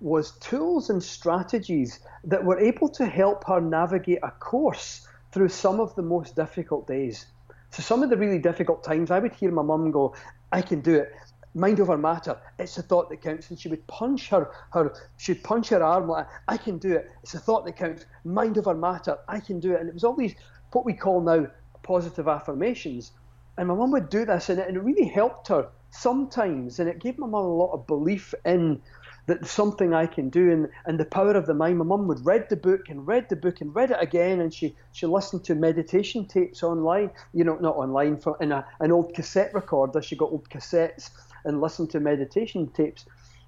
was 0.00 0.32
tools 0.38 0.88
and 0.88 1.02
strategies 1.02 2.00
that 2.24 2.42
were 2.42 2.58
able 2.58 2.88
to 2.88 3.04
help 3.04 3.44
her 3.46 3.60
navigate 3.60 4.18
a 4.22 4.30
course 4.30 5.06
through 5.30 5.48
some 5.48 5.78
of 5.78 5.94
the 5.94 6.02
most 6.02 6.34
difficult 6.36 6.86
days. 6.86 7.26
So 7.70 7.82
some 7.82 8.02
of 8.02 8.10
the 8.10 8.16
really 8.16 8.38
difficult 8.38 8.82
times, 8.82 9.10
I 9.10 9.18
would 9.20 9.32
hear 9.32 9.50
my 9.52 9.62
mum 9.62 9.90
go, 9.90 10.14
"I 10.52 10.60
can 10.62 10.80
do 10.80 10.96
it." 10.96 11.12
Mind 11.54 11.80
over 11.80 11.98
matter. 11.98 12.36
It's 12.58 12.76
the 12.76 12.82
thought 12.82 13.08
that 13.10 13.22
counts, 13.22 13.50
and 13.50 13.58
she 13.58 13.68
would 13.68 13.86
punch 13.86 14.28
her 14.30 14.50
her 14.72 14.92
she'd 15.16 15.42
punch 15.42 15.70
her 15.70 15.82
arm 15.82 16.08
like, 16.08 16.26
"I 16.48 16.56
can 16.56 16.78
do 16.78 16.92
it." 16.94 17.10
It's 17.22 17.34
a 17.34 17.38
thought 17.38 17.64
that 17.64 17.76
counts. 17.76 18.06
Mind 18.24 18.58
over 18.58 18.74
matter. 18.74 19.18
I 19.28 19.40
can 19.40 19.60
do 19.60 19.72
it. 19.74 19.80
And 19.80 19.88
it 19.88 19.94
was 19.94 20.04
all 20.04 20.14
these 20.14 20.34
what 20.72 20.84
we 20.84 20.94
call 20.94 21.20
now 21.20 21.46
positive 21.82 22.28
affirmations. 22.28 23.12
And 23.56 23.68
my 23.68 23.74
mum 23.74 23.90
would 23.92 24.08
do 24.08 24.24
this, 24.24 24.48
and 24.48 24.60
it, 24.60 24.68
and 24.68 24.76
it 24.76 24.82
really 24.82 25.08
helped 25.08 25.48
her 25.48 25.68
sometimes, 25.90 26.78
and 26.78 26.88
it 26.88 27.00
gave 27.00 27.18
my 27.18 27.26
mum 27.26 27.44
a 27.44 27.54
lot 27.54 27.72
of 27.72 27.86
belief 27.86 28.32
in 28.44 28.80
that 29.30 29.46
something 29.46 29.94
I 29.94 30.06
can 30.06 30.28
do 30.28 30.50
and, 30.50 30.68
and 30.86 30.98
the 30.98 31.04
power 31.04 31.34
of 31.36 31.46
the 31.46 31.54
mind. 31.54 31.78
My 31.78 31.84
mum 31.84 32.08
would 32.08 32.26
read 32.26 32.48
the 32.50 32.56
book 32.56 32.88
and 32.88 33.06
read 33.06 33.28
the 33.28 33.36
book 33.36 33.60
and 33.60 33.72
read 33.72 33.92
it 33.92 33.98
again, 34.00 34.40
and 34.40 34.52
she, 34.52 34.74
she 34.90 35.06
listened 35.06 35.44
to 35.44 35.54
meditation 35.54 36.26
tapes 36.26 36.64
online, 36.64 37.10
you 37.32 37.44
know, 37.44 37.56
not 37.56 37.76
online, 37.76 38.16
for, 38.16 38.36
in 38.40 38.50
a, 38.50 38.66
an 38.80 38.90
old 38.90 39.14
cassette 39.14 39.54
recorder. 39.54 40.02
She 40.02 40.16
got 40.16 40.32
old 40.32 40.50
cassettes 40.50 41.10
and 41.44 41.60
listened 41.60 41.90
to 41.90 42.00
meditation 42.00 42.68
tapes. 42.74 43.06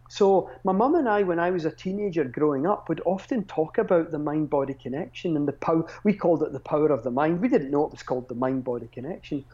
So 0.08 0.50
my 0.62 0.72
mum 0.72 0.94
and 0.94 1.08
I, 1.08 1.22
when 1.24 1.40
I 1.40 1.50
was 1.50 1.64
a 1.64 1.70
teenager 1.70 2.24
growing 2.24 2.64
up, 2.66 2.88
would 2.88 3.02
often 3.04 3.44
talk 3.44 3.78
about 3.78 4.12
the 4.12 4.18
mind-body 4.18 4.74
connection 4.74 5.36
and 5.36 5.48
the 5.48 5.52
power. 5.52 5.84
We 6.04 6.12
called 6.12 6.42
it 6.44 6.52
the 6.52 6.60
power 6.60 6.92
of 6.92 7.02
the 7.02 7.10
mind. 7.10 7.40
We 7.40 7.48
didn't 7.48 7.70
know 7.70 7.86
it 7.86 7.92
was 7.92 8.02
called 8.04 8.28
the 8.28 8.34
mind-body 8.36 8.90
connection, 8.92 9.44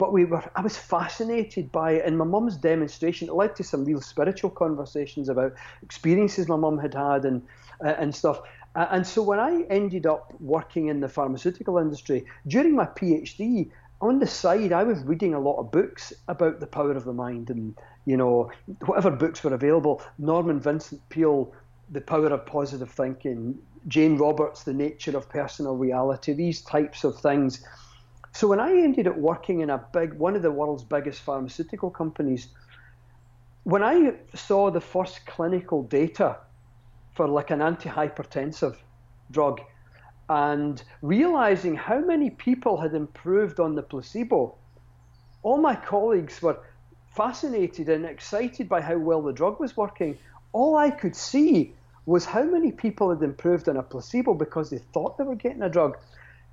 but 0.00 0.14
we 0.14 0.24
were. 0.24 0.42
I 0.56 0.62
was 0.62 0.78
fascinated 0.78 1.70
by 1.70 1.92
it, 1.92 2.06
and 2.06 2.16
my 2.16 2.24
mum's 2.24 2.56
demonstration 2.56 3.28
it 3.28 3.34
led 3.34 3.54
to 3.56 3.62
some 3.62 3.84
real 3.84 4.00
spiritual 4.00 4.48
conversations 4.48 5.28
about 5.28 5.52
experiences 5.82 6.48
my 6.48 6.56
mum 6.56 6.78
had 6.78 6.94
had 6.94 7.26
and 7.26 7.42
uh, 7.84 7.94
and 7.98 8.14
stuff. 8.14 8.40
Uh, 8.74 8.86
and 8.90 9.06
so 9.06 9.22
when 9.22 9.38
I 9.38 9.62
ended 9.68 10.06
up 10.06 10.32
working 10.40 10.88
in 10.88 11.00
the 11.00 11.08
pharmaceutical 11.08 11.76
industry 11.76 12.24
during 12.46 12.74
my 12.74 12.86
PhD, 12.86 13.70
on 14.00 14.20
the 14.20 14.26
side, 14.26 14.72
I 14.72 14.84
was 14.84 15.02
reading 15.02 15.34
a 15.34 15.40
lot 15.40 15.58
of 15.58 15.70
books 15.70 16.14
about 16.28 16.60
the 16.60 16.66
power 16.66 16.92
of 16.92 17.04
the 17.04 17.12
mind 17.12 17.50
and, 17.50 17.76
you 18.06 18.16
know, 18.16 18.50
whatever 18.86 19.10
books 19.10 19.44
were 19.44 19.52
available. 19.52 20.00
Norman 20.18 20.60
Vincent 20.60 21.06
Peale, 21.10 21.52
The 21.90 22.00
Power 22.00 22.28
of 22.28 22.46
Positive 22.46 22.90
Thinking, 22.90 23.58
Jane 23.88 24.16
Roberts, 24.16 24.62
The 24.62 24.72
Nature 24.72 25.16
of 25.18 25.28
Personal 25.28 25.76
Reality, 25.76 26.32
these 26.32 26.62
types 26.62 27.04
of 27.04 27.20
things. 27.20 27.62
So 28.32 28.48
when 28.48 28.60
I 28.60 28.70
ended 28.72 29.06
up 29.06 29.16
working 29.16 29.60
in 29.60 29.70
a 29.70 29.78
big, 29.92 30.14
one 30.14 30.36
of 30.36 30.42
the 30.42 30.50
world's 30.50 30.84
biggest 30.84 31.20
pharmaceutical 31.22 31.90
companies, 31.90 32.48
when 33.64 33.82
I 33.82 34.14
saw 34.34 34.70
the 34.70 34.80
first 34.80 35.26
clinical 35.26 35.82
data 35.82 36.38
for 37.14 37.28
like 37.28 37.50
an 37.50 37.58
antihypertensive 37.58 38.76
drug, 39.30 39.60
and 40.28 40.82
realizing 41.02 41.74
how 41.74 41.98
many 41.98 42.30
people 42.30 42.80
had 42.80 42.94
improved 42.94 43.58
on 43.58 43.74
the 43.74 43.82
placebo, 43.82 44.54
all 45.42 45.58
my 45.58 45.74
colleagues 45.74 46.40
were 46.40 46.58
fascinated 47.16 47.88
and 47.88 48.04
excited 48.06 48.68
by 48.68 48.80
how 48.80 48.96
well 48.96 49.22
the 49.22 49.32
drug 49.32 49.58
was 49.58 49.76
working. 49.76 50.16
All 50.52 50.76
I 50.76 50.90
could 50.90 51.16
see 51.16 51.74
was 52.06 52.24
how 52.24 52.44
many 52.44 52.70
people 52.70 53.10
had 53.10 53.22
improved 53.22 53.68
on 53.68 53.76
a 53.76 53.82
placebo 53.82 54.34
because 54.34 54.70
they 54.70 54.78
thought 54.78 55.18
they 55.18 55.24
were 55.24 55.34
getting 55.34 55.62
a 55.62 55.68
drug. 55.68 55.98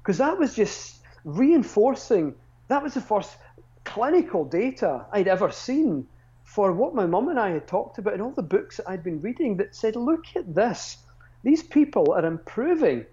Because 0.01 0.17
that 0.17 0.39
was 0.39 0.55
just 0.55 0.96
reinforcing, 1.28 2.34
that 2.69 2.82
was 2.82 2.93
the 2.93 3.01
first 3.01 3.38
clinical 3.84 4.45
data 4.45 5.05
I'd 5.11 5.28
ever 5.28 5.51
seen 5.51 6.07
for 6.43 6.71
what 6.71 6.95
my 6.95 7.05
mum 7.05 7.28
and 7.28 7.39
I 7.39 7.49
had 7.51 7.67
talked 7.67 7.97
about 7.97 8.13
in 8.13 8.21
all 8.21 8.32
the 8.32 8.41
books 8.41 8.78
that 8.78 8.89
I'd 8.89 9.03
been 9.03 9.21
reading 9.21 9.57
that 9.57 9.75
said, 9.75 9.97
look 9.97 10.23
at 10.36 10.55
this. 10.55 10.97
These 11.43 11.63
people 11.63 12.13
are 12.13 12.25
improving 12.25 13.05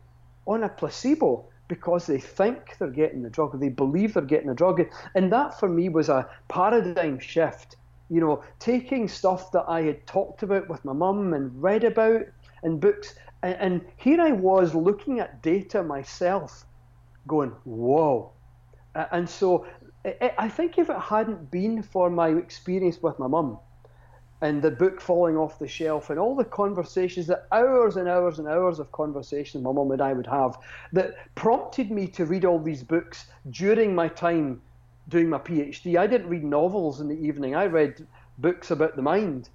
on 0.46 0.62
a 0.62 0.68
placebo 0.68 1.44
because 1.66 2.06
they 2.06 2.20
think 2.20 2.76
they're 2.78 2.88
getting 2.88 3.22
the 3.22 3.30
drug, 3.30 3.58
they 3.58 3.68
believe 3.68 4.14
they're 4.14 4.22
getting 4.22 4.50
a 4.50 4.54
drug. 4.54 4.82
And 5.16 5.32
that 5.32 5.58
for 5.58 5.68
me 5.68 5.88
was 5.88 6.08
a 6.08 6.28
paradigm 6.48 7.18
shift. 7.18 7.76
You 8.10 8.20
know, 8.20 8.44
taking 8.60 9.08
stuff 9.08 9.50
that 9.52 9.64
I 9.66 9.82
had 9.82 10.06
talked 10.06 10.42
about 10.42 10.68
with 10.68 10.84
my 10.84 10.92
mum 10.92 11.34
and 11.34 11.60
read 11.60 11.82
about 11.82 12.22
in 12.62 12.78
books, 12.78 13.14
and 13.42 13.84
here 13.96 14.20
I 14.20 14.30
was 14.32 14.74
looking 14.74 15.20
at 15.20 15.42
data 15.42 15.82
myself, 15.82 16.64
going, 17.26 17.50
whoa. 17.64 18.32
And 18.94 19.28
so 19.28 19.66
I 20.38 20.48
think 20.48 20.78
if 20.78 20.90
it 20.90 20.98
hadn't 20.98 21.50
been 21.50 21.82
for 21.82 22.10
my 22.10 22.28
experience 22.28 23.02
with 23.02 23.18
my 23.18 23.26
mum, 23.26 23.58
and 24.40 24.60
the 24.60 24.70
book 24.70 25.00
falling 25.00 25.36
off 25.36 25.58
the 25.58 25.66
shelf 25.66 26.10
and 26.10 26.18
all 26.18 26.34
the 26.34 26.44
conversations 26.44 27.26
the 27.26 27.40
hours 27.52 27.96
and 27.96 28.08
hours 28.08 28.38
and 28.38 28.46
hours 28.46 28.78
of 28.78 28.92
conversations 28.92 29.64
my 29.64 29.72
mum 29.72 29.90
and 29.92 30.02
I 30.02 30.12
would 30.12 30.26
have 30.26 30.58
that 30.92 31.14
prompted 31.34 31.90
me 31.90 32.06
to 32.08 32.26
read 32.26 32.44
all 32.44 32.58
these 32.58 32.82
books 32.82 33.26
during 33.50 33.94
my 33.94 34.08
time 34.08 34.60
doing 35.08 35.28
my 35.28 35.38
PhD. 35.38 35.96
I 35.96 36.06
didn't 36.06 36.28
read 36.28 36.44
novels 36.44 37.00
in 37.00 37.08
the 37.08 37.18
evening. 37.18 37.54
I 37.54 37.66
read 37.66 38.06
books 38.38 38.70
about 38.70 38.96
the 38.96 39.02
mind 39.02 39.48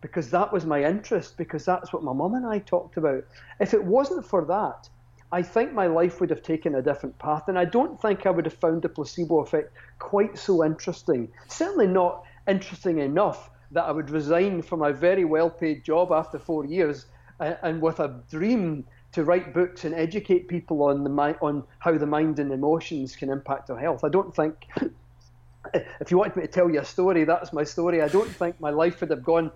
because 0.00 0.30
that 0.30 0.52
was 0.52 0.66
my 0.66 0.84
interest 0.84 1.36
because 1.36 1.64
that's 1.64 1.92
what 1.92 2.02
my 2.02 2.12
mum 2.12 2.34
and 2.34 2.46
I 2.46 2.58
talked 2.58 2.96
about. 2.96 3.24
If 3.60 3.72
it 3.72 3.82
wasn't 3.82 4.26
for 4.26 4.44
that, 4.44 4.88
I 5.34 5.42
think 5.42 5.72
my 5.72 5.88
life 5.88 6.20
would 6.20 6.30
have 6.30 6.44
taken 6.44 6.76
a 6.76 6.80
different 6.80 7.18
path 7.18 7.48
and 7.48 7.58
I 7.58 7.64
don't 7.64 8.00
think 8.00 8.24
I 8.24 8.30
would 8.30 8.44
have 8.44 8.54
found 8.54 8.82
the 8.82 8.88
placebo 8.88 9.40
effect 9.40 9.72
quite 9.98 10.38
so 10.38 10.64
interesting. 10.64 11.28
Certainly 11.48 11.88
not 11.88 12.22
interesting 12.46 13.00
enough 13.00 13.50
that 13.72 13.82
I 13.82 13.90
would 13.90 14.10
resign 14.10 14.62
from 14.62 14.78
my 14.78 14.92
very 14.92 15.24
well 15.24 15.50
paid 15.50 15.82
job 15.82 16.12
after 16.12 16.38
four 16.38 16.64
years 16.64 17.06
and, 17.40 17.58
and 17.64 17.82
with 17.82 17.98
a 17.98 18.22
dream 18.30 18.86
to 19.10 19.24
write 19.24 19.52
books 19.52 19.84
and 19.84 19.92
educate 19.92 20.46
people 20.46 20.84
on 20.84 21.02
the 21.02 21.10
on 21.40 21.64
how 21.80 21.98
the 21.98 22.06
mind 22.06 22.38
and 22.38 22.52
emotions 22.52 23.16
can 23.16 23.28
impact 23.28 23.70
our 23.70 23.78
health. 23.78 24.04
I 24.04 24.10
don't 24.10 24.32
think 24.32 24.54
if 26.00 26.12
you 26.12 26.18
wanted 26.18 26.36
me 26.36 26.42
to 26.42 26.48
tell 26.48 26.70
you 26.70 26.78
a 26.78 26.84
story, 26.84 27.24
that's 27.24 27.52
my 27.52 27.64
story. 27.64 28.02
I 28.02 28.08
don't 28.08 28.30
think 28.30 28.60
my 28.60 28.70
life 28.70 29.00
would 29.00 29.10
have 29.10 29.24
gone 29.24 29.50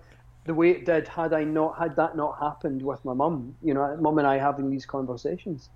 the 0.49 0.55
way 0.55 0.71
it 0.71 0.83
did 0.83 1.07
had 1.07 1.31
I 1.31 1.43
not 1.43 1.77
had 1.77 1.95
that 1.97 2.17
not 2.17 2.39
happened 2.39 2.81
with 2.81 3.05
my 3.05 3.13
mum. 3.13 3.55
You 3.61 3.75
know, 3.75 3.95
mum 4.01 4.17
and 4.17 4.25
I 4.25 4.39
having 4.39 4.71
these 4.71 4.83
conversations. 4.83 5.69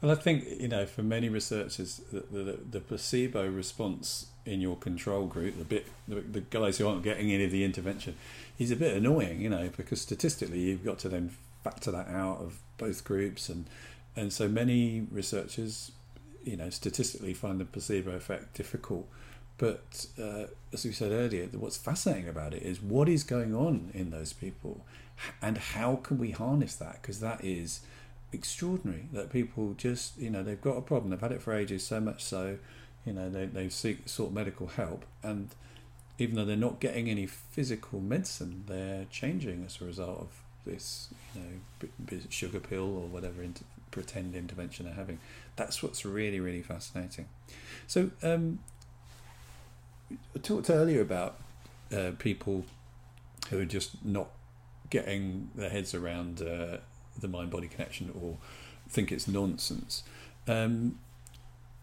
Well, 0.00 0.10
I 0.10 0.14
think 0.14 0.46
you 0.58 0.68
know, 0.68 0.86
for 0.86 1.02
many 1.02 1.28
researchers, 1.28 2.00
the, 2.10 2.20
the, 2.20 2.58
the 2.70 2.80
placebo 2.80 3.46
response 3.46 4.28
in 4.46 4.62
your 4.62 4.76
control 4.76 5.26
group, 5.26 5.58
the 5.58 5.64
bit 5.64 5.88
the, 6.08 6.22
the, 6.22 6.40
guys 6.40 6.78
who 6.78 6.88
aren't 6.88 7.02
getting 7.02 7.32
any 7.32 7.44
of 7.44 7.50
the 7.50 7.64
intervention, 7.64 8.16
is 8.58 8.70
a 8.70 8.76
bit 8.76 8.96
annoying, 8.96 9.42
you 9.42 9.50
know, 9.50 9.68
because 9.76 10.00
statistically 10.00 10.60
you've 10.60 10.86
got 10.86 10.98
to 11.00 11.10
then 11.10 11.36
factor 11.62 11.90
that 11.90 12.08
out 12.08 12.38
of 12.38 12.60
both 12.78 13.04
groups, 13.04 13.50
and 13.50 13.66
and 14.16 14.32
so 14.32 14.48
many 14.48 15.06
researchers, 15.10 15.92
you 16.44 16.56
know, 16.56 16.70
statistically 16.70 17.34
find 17.34 17.60
the 17.60 17.66
placebo 17.66 18.12
effect 18.12 18.54
difficult. 18.54 19.06
But 19.56 20.06
uh, 20.20 20.46
as 20.72 20.84
we 20.84 20.92
said 20.92 21.12
earlier, 21.12 21.46
what's 21.52 21.76
fascinating 21.76 22.28
about 22.28 22.54
it 22.54 22.62
is 22.62 22.82
what 22.82 23.08
is 23.08 23.22
going 23.22 23.54
on 23.54 23.90
in 23.94 24.10
those 24.10 24.32
people, 24.32 24.84
and 25.40 25.56
how 25.58 25.96
can 25.96 26.18
we 26.18 26.32
harness 26.32 26.74
that? 26.76 27.00
Because 27.00 27.20
that 27.20 27.44
is 27.44 27.80
extraordinary 28.34 29.06
that 29.12 29.32
people 29.32 29.74
just 29.78 30.18
you 30.18 30.28
know 30.28 30.42
they've 30.42 30.60
got 30.60 30.76
a 30.76 30.82
problem 30.82 31.10
they've 31.10 31.20
had 31.20 31.32
it 31.32 31.40
for 31.40 31.54
ages 31.54 31.86
so 31.86 32.00
much 32.00 32.22
so 32.22 32.58
you 33.06 33.12
know 33.12 33.30
they, 33.30 33.46
they 33.46 33.68
seek 33.68 34.08
sought 34.08 34.32
medical 34.32 34.66
help 34.66 35.04
and 35.22 35.50
even 36.18 36.34
though 36.34 36.44
they're 36.44 36.56
not 36.56 36.80
getting 36.80 37.08
any 37.08 37.26
physical 37.26 38.00
medicine 38.00 38.64
they're 38.66 39.06
changing 39.10 39.64
as 39.64 39.80
a 39.80 39.84
result 39.84 40.18
of 40.18 40.28
this 40.66 41.08
you 41.34 41.40
know 41.40 42.18
sugar 42.28 42.60
pill 42.60 42.96
or 42.96 43.06
whatever 43.06 43.42
inter- 43.42 43.64
pretend 43.90 44.34
intervention 44.34 44.84
they're 44.84 44.94
having 44.94 45.20
that's 45.54 45.82
what's 45.82 46.04
really 46.04 46.40
really 46.40 46.62
fascinating 46.62 47.26
so 47.86 48.10
um, 48.24 48.58
I 50.10 50.38
talked 50.42 50.70
earlier 50.70 51.00
about 51.00 51.36
uh, 51.94 52.12
people 52.18 52.64
who 53.50 53.60
are 53.60 53.64
just 53.64 54.04
not 54.04 54.28
getting 54.90 55.50
their 55.54 55.70
heads 55.70 55.94
around 55.94 56.42
uh, 56.42 56.78
the 57.18 57.28
mind 57.28 57.50
body 57.50 57.68
connection 57.68 58.12
or 58.20 58.36
think 58.88 59.10
it's 59.10 59.26
nonsense. 59.26 60.02
Um, 60.46 60.98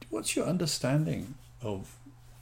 what's 0.09 0.35
your 0.35 0.45
understanding 0.45 1.35
of 1.61 1.95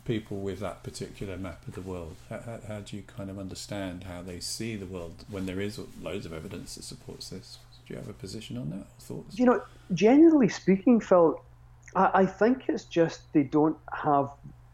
people 0.05 0.37
with 0.37 0.59
that 0.59 0.83
particular 0.83 1.37
map 1.37 1.67
of 1.67 1.75
the 1.75 1.81
world? 1.81 2.15
How, 2.29 2.39
how, 2.39 2.59
how, 2.67 2.79
do 2.79 2.97
you 2.97 3.03
kind 3.03 3.29
of 3.29 3.37
understand 3.37 4.05
how 4.05 4.21
they 4.21 4.39
see 4.39 4.75
the 4.75 4.85
world 4.85 5.23
when 5.29 5.45
there 5.45 5.59
is 5.61 5.79
loads 6.01 6.25
of 6.25 6.33
evidence 6.33 6.75
that 6.75 6.83
supports 6.83 7.29
this? 7.29 7.59
Do 7.85 7.93
you 7.93 7.99
have 7.99 8.09
a 8.09 8.13
position 8.13 8.57
on 8.57 8.71
that 8.71 8.79
or 8.79 8.99
thoughts? 8.99 9.37
You 9.37 9.45
know, 9.45 9.61
generally 9.93 10.49
speaking, 10.49 10.99
Phil, 10.99 11.41
I, 11.95 12.09
I 12.13 12.25
think 12.25 12.65
it's 12.67 12.85
just 12.85 13.31
they 13.33 13.43
don't 13.43 13.77
have, 13.93 14.29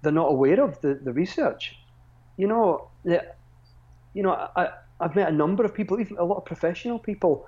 they're 0.05 0.13
not 0.13 0.31
aware 0.31 0.61
of 0.63 0.79
the, 0.81 0.95
the 1.03 1.11
research. 1.11 1.75
You 2.37 2.47
know, 2.47 2.89
you 3.03 4.23
know, 4.23 4.31
I, 4.55 4.69
I've 4.99 5.15
met 5.15 5.27
a 5.27 5.33
number 5.33 5.65
of 5.65 5.73
people, 5.73 5.99
even 5.99 6.17
a 6.17 6.23
lot 6.23 6.37
of 6.37 6.45
professional 6.45 6.99
people 6.99 7.45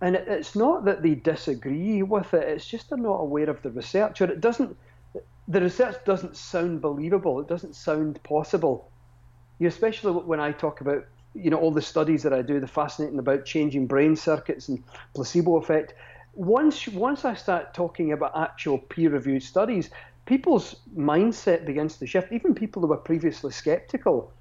and 0.00 0.14
it's 0.14 0.54
not 0.54 0.84
that 0.84 1.02
they 1.02 1.14
disagree 1.14 2.02
with 2.02 2.34
it, 2.34 2.48
it's 2.48 2.66
just 2.66 2.90
they're 2.90 2.98
not 2.98 3.20
aware 3.20 3.48
of 3.48 3.62
the 3.62 3.70
research, 3.70 4.20
or 4.20 4.30
it 4.30 4.40
doesn't, 4.40 4.76
the 5.48 5.60
research 5.60 5.96
doesn't 6.04 6.36
sound 6.36 6.82
believable, 6.82 7.40
it 7.40 7.48
doesn't 7.48 7.74
sound 7.74 8.22
possible. 8.22 8.90
You, 9.58 9.68
especially 9.68 10.12
when 10.12 10.38
I 10.38 10.52
talk 10.52 10.82
about, 10.82 11.06
you 11.34 11.50
know, 11.50 11.58
all 11.58 11.70
the 11.70 11.80
studies 11.80 12.22
that 12.24 12.34
I 12.34 12.42
do, 12.42 12.60
the 12.60 12.66
fascinating 12.66 13.18
about 13.18 13.46
changing 13.46 13.86
brain 13.86 14.16
circuits 14.16 14.68
and 14.68 14.82
placebo 15.14 15.56
effect, 15.56 15.94
once 16.34 16.86
once 16.88 17.24
I 17.24 17.32
start 17.32 17.72
talking 17.72 18.12
about 18.12 18.36
actual 18.36 18.76
peer-reviewed 18.76 19.42
studies, 19.42 19.88
people's 20.26 20.76
mindset 20.96 21.64
begins 21.64 21.96
to 21.98 22.06
shift. 22.06 22.32
Even 22.32 22.54
people 22.54 22.82
who 22.82 22.88
were 22.88 22.96
previously 22.96 23.52
skeptical, 23.52 24.32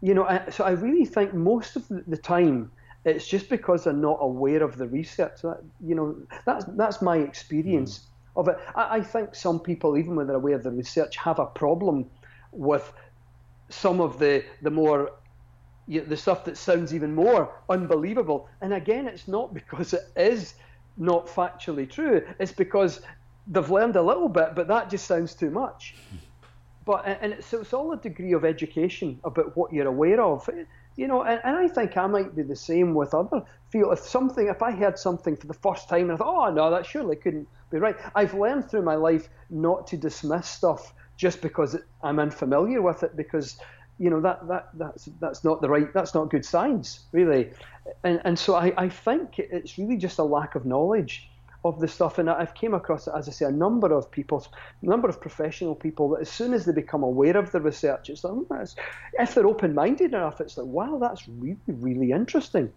you 0.00 0.14
know. 0.14 0.42
So 0.50 0.64
I 0.64 0.70
really 0.72 1.06
think 1.06 1.32
most 1.32 1.76
of 1.76 1.88
the 1.88 2.16
time 2.16 2.70
it's 3.04 3.26
just 3.26 3.48
because 3.48 3.84
they're 3.84 3.92
not 3.92 4.18
aware 4.20 4.62
of 4.62 4.76
the 4.76 4.86
research. 4.86 5.42
That, 5.42 5.62
you 5.84 5.94
know, 5.94 6.16
that's 6.44 6.64
that's 6.76 7.02
my 7.02 7.18
experience 7.18 7.98
mm. 7.98 8.40
of 8.40 8.48
it. 8.48 8.58
I, 8.76 8.98
I 8.98 9.00
think 9.00 9.34
some 9.34 9.58
people, 9.58 9.96
even 9.96 10.14
when 10.14 10.26
they're 10.26 10.36
aware 10.36 10.54
of 10.54 10.62
the 10.62 10.70
research, 10.70 11.16
have 11.16 11.38
a 11.38 11.46
problem 11.46 12.08
with 12.52 12.92
some 13.70 14.00
of 14.00 14.18
the 14.18 14.44
the 14.62 14.70
more 14.70 15.12
the 15.88 16.16
stuff 16.16 16.44
that 16.44 16.56
sounds 16.56 16.94
even 16.94 17.14
more 17.14 17.52
unbelievable. 17.68 18.48
And 18.60 18.72
again, 18.74 19.08
it's 19.08 19.26
not 19.26 19.52
because 19.60 19.94
it 19.94 20.04
is 20.16 20.54
not 20.96 21.26
factually 21.26 21.90
true. 21.90 22.24
It's 22.38 22.52
because 22.52 23.00
they've 23.46 23.70
learned 23.70 23.96
a 23.96 24.02
little 24.02 24.28
bit, 24.28 24.54
but 24.54 24.68
that 24.68 24.90
just 24.90 25.06
sounds 25.06 25.34
too 25.34 25.50
much. 25.50 25.94
But 26.84 27.06
and 27.06 27.32
it's, 27.32 27.52
it's 27.52 27.72
all 27.72 27.92
a 27.92 27.96
degree 27.96 28.32
of 28.32 28.44
education 28.44 29.20
about 29.24 29.56
what 29.56 29.72
you're 29.72 29.86
aware 29.86 30.20
of, 30.20 30.48
you 30.96 31.06
know. 31.06 31.22
And, 31.22 31.40
and 31.44 31.56
I 31.56 31.68
think 31.68 31.96
I 31.96 32.06
might 32.06 32.34
be 32.34 32.42
the 32.42 32.56
same 32.56 32.94
with 32.94 33.14
other 33.14 33.44
feel 33.70 33.90
if 33.92 34.00
something 34.00 34.48
if 34.48 34.62
I 34.62 34.70
heard 34.72 34.98
something 34.98 35.36
for 35.36 35.46
the 35.46 35.54
first 35.54 35.88
time 35.88 36.02
and 36.02 36.12
I 36.12 36.16
thought, 36.16 36.50
oh 36.50 36.52
no, 36.52 36.70
that 36.70 36.84
surely 36.84 37.16
couldn't 37.16 37.48
be 37.70 37.78
right. 37.78 37.96
I've 38.14 38.34
learned 38.34 38.70
through 38.70 38.82
my 38.82 38.96
life 38.96 39.28
not 39.48 39.86
to 39.88 39.96
dismiss 39.96 40.48
stuff 40.48 40.92
just 41.16 41.40
because 41.40 41.76
I'm 42.02 42.18
unfamiliar 42.18 42.82
with 42.82 43.02
it 43.02 43.16
because 43.16 43.58
you 43.98 44.10
know 44.10 44.20
that 44.20 44.46
that 44.48 44.68
that's 44.74 45.08
that's 45.20 45.44
not 45.44 45.60
the 45.60 45.68
right 45.68 45.92
that's 45.92 46.14
not 46.14 46.30
good 46.30 46.44
science 46.44 47.00
really 47.12 47.50
and 48.02 48.20
and 48.24 48.38
so 48.38 48.54
I, 48.54 48.72
I 48.76 48.88
think 48.88 49.38
it's 49.38 49.78
really 49.78 49.96
just 49.96 50.18
a 50.18 50.24
lack 50.24 50.54
of 50.54 50.64
knowledge 50.64 51.30
of 51.64 51.78
the 51.80 51.88
stuff 51.88 52.18
and 52.18 52.28
I've 52.28 52.54
came 52.54 52.74
across 52.74 53.06
as 53.06 53.28
I 53.28 53.32
say 53.32 53.44
a 53.46 53.50
number 53.50 53.92
of 53.92 54.10
people 54.10 54.44
a 54.82 54.86
number 54.86 55.08
of 55.08 55.20
professional 55.20 55.74
people 55.74 56.10
that 56.10 56.22
as 56.22 56.28
soon 56.28 56.54
as 56.54 56.64
they 56.64 56.72
become 56.72 57.02
aware 57.02 57.36
of 57.36 57.52
the 57.52 57.60
research 57.60 58.10
it's 58.10 58.24
like 58.24 58.32
oh, 58.32 58.64
if 59.18 59.34
they're 59.34 59.46
open-minded 59.46 60.12
enough 60.12 60.40
it's 60.40 60.56
like 60.56 60.66
wow 60.66 60.98
that's 60.98 61.28
really 61.28 61.56
really 61.68 62.10
interesting 62.10 62.72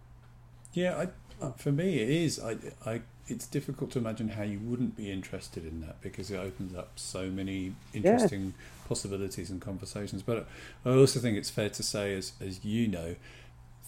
yeah 0.73 1.05
I, 1.41 1.45
uh, 1.45 1.51
for 1.53 1.71
me 1.71 1.99
it 1.99 2.09
is 2.09 2.39
I, 2.39 2.57
I 2.85 3.01
it's 3.27 3.47
difficult 3.47 3.91
to 3.91 3.99
imagine 3.99 4.29
how 4.29 4.43
you 4.43 4.59
wouldn't 4.59 4.95
be 4.95 5.11
interested 5.11 5.65
in 5.65 5.81
that 5.81 5.99
because 6.01 6.29
it 6.29 6.37
opens 6.37 6.75
up 6.75 6.91
so 6.95 7.27
many 7.29 7.73
interesting 7.93 8.45
yeah. 8.45 8.87
possibilities 8.87 9.49
and 9.49 9.59
conversations. 9.59 10.21
But 10.21 10.47
I 10.85 10.91
also 10.91 11.19
think 11.19 11.35
it's 11.37 11.49
fair 11.49 11.69
to 11.69 11.83
say, 11.83 12.15
as 12.15 12.33
as 12.39 12.63
you 12.63 12.87
know, 12.87 13.15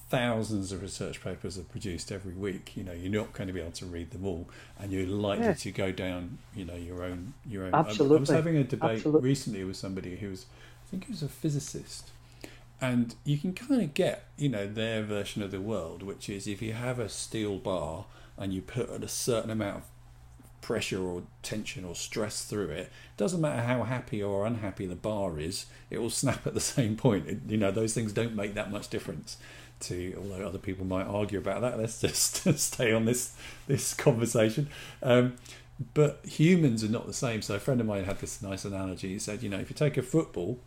thousands 0.10 0.72
of 0.72 0.82
research 0.82 1.24
papers 1.24 1.58
are 1.58 1.64
produced 1.64 2.12
every 2.12 2.34
week. 2.34 2.72
You 2.76 2.84
know, 2.84 2.94
you're 2.94 3.12
not 3.12 3.34
going 3.34 3.48
to 3.48 3.54
be 3.54 3.60
able 3.60 3.72
to 3.74 3.86
read 3.86 4.12
them 4.12 4.26
all, 4.26 4.50
and 4.80 4.92
you're 4.92 5.08
likely 5.08 5.46
yeah. 5.46 5.54
to 5.54 5.72
go 5.72 5.92
down, 5.92 6.38
you 6.56 6.66
know, 6.66 6.76
your 6.76 7.04
own 7.04 7.34
your 7.46 7.66
own. 7.66 7.74
Absolutely. 7.74 8.18
I, 8.18 8.20
was 8.20 8.30
having 8.30 8.58
a 8.58 8.64
debate 8.64 8.98
Absolutely. 8.98 9.30
recently 9.30 9.64
with 9.64 9.76
somebody 9.76 10.18
who 10.18 10.30
was, 10.30 10.46
I 10.88 10.92
think 10.92 11.06
he 11.06 11.12
was 11.12 11.24
a 11.24 11.30
physicist, 11.30 12.12
and 12.80 13.16
you 13.24 13.38
can 13.38 13.54
kind 13.54 13.82
of 13.82 13.94
get, 13.94 14.26
you 14.38 14.50
know, 14.50 14.68
their 14.68 15.04
version 15.04 15.44
of 15.44 15.52
the 15.52 15.62
world, 15.62 16.04
which 16.04 16.30
is 16.30 16.48
if 16.48 16.62
you 16.62 16.74
have 16.74 17.00
a 17.00 17.10
steel 17.10 17.58
bar 17.58 18.06
and 18.38 18.54
you 18.54 18.62
put 18.62 18.90
a 18.90 19.08
certain 19.08 19.50
amount 19.50 19.78
of 19.78 19.84
pressure 20.62 21.02
or 21.02 21.24
tension 21.44 21.86
or 21.86 21.96
stress 21.96 22.44
through 22.44 22.68
it 22.68 22.92
doesn't 23.16 23.40
matter 23.40 23.62
how 23.62 23.84
happy 23.84 24.22
or 24.22 24.46
unhappy 24.46 24.86
the 24.86 24.96
bar 24.96 25.40
is 25.40 25.68
it 25.90 25.98
will 25.98 26.10
snap 26.10 26.46
at 26.46 26.54
the 26.54 26.60
same 26.76 26.98
point 26.98 27.26
it, 27.26 27.40
you 27.48 27.56
know 27.56 27.72
those 27.72 27.94
things 27.94 28.12
don't 28.12 28.36
make 28.36 28.54
that 28.54 28.70
much 28.70 28.90
difference 28.90 29.38
to 29.82 30.16
although 30.18 30.46
other 30.46 30.58
people 30.58 30.86
might 30.86 31.06
argue 31.06 31.40
about 31.40 31.62
that. 31.62 31.78
Let's 31.78 32.02
just 32.02 32.48
stay 32.60 32.92
on 32.94 33.06
this 33.06 33.36
this 33.68 33.94
conversation. 33.94 34.70
Um, 35.02 35.36
but 35.94 36.20
humans 36.26 36.84
are 36.84 36.90
not 36.90 37.06
the 37.06 37.14
same. 37.14 37.42
So 37.42 37.56
a 37.56 37.60
friend 37.60 37.80
of 37.80 37.88
mine 37.88 38.06
had 38.06 38.20
this 38.20 38.42
nice 38.42 38.66
analogy. 38.66 39.10
He 39.10 39.20
said 39.20 39.44
you 39.44 39.50
know 39.50 39.60
if 39.60 39.70
you 39.70 39.76
take 39.76 39.98
a 39.98 40.02
football 40.02 40.60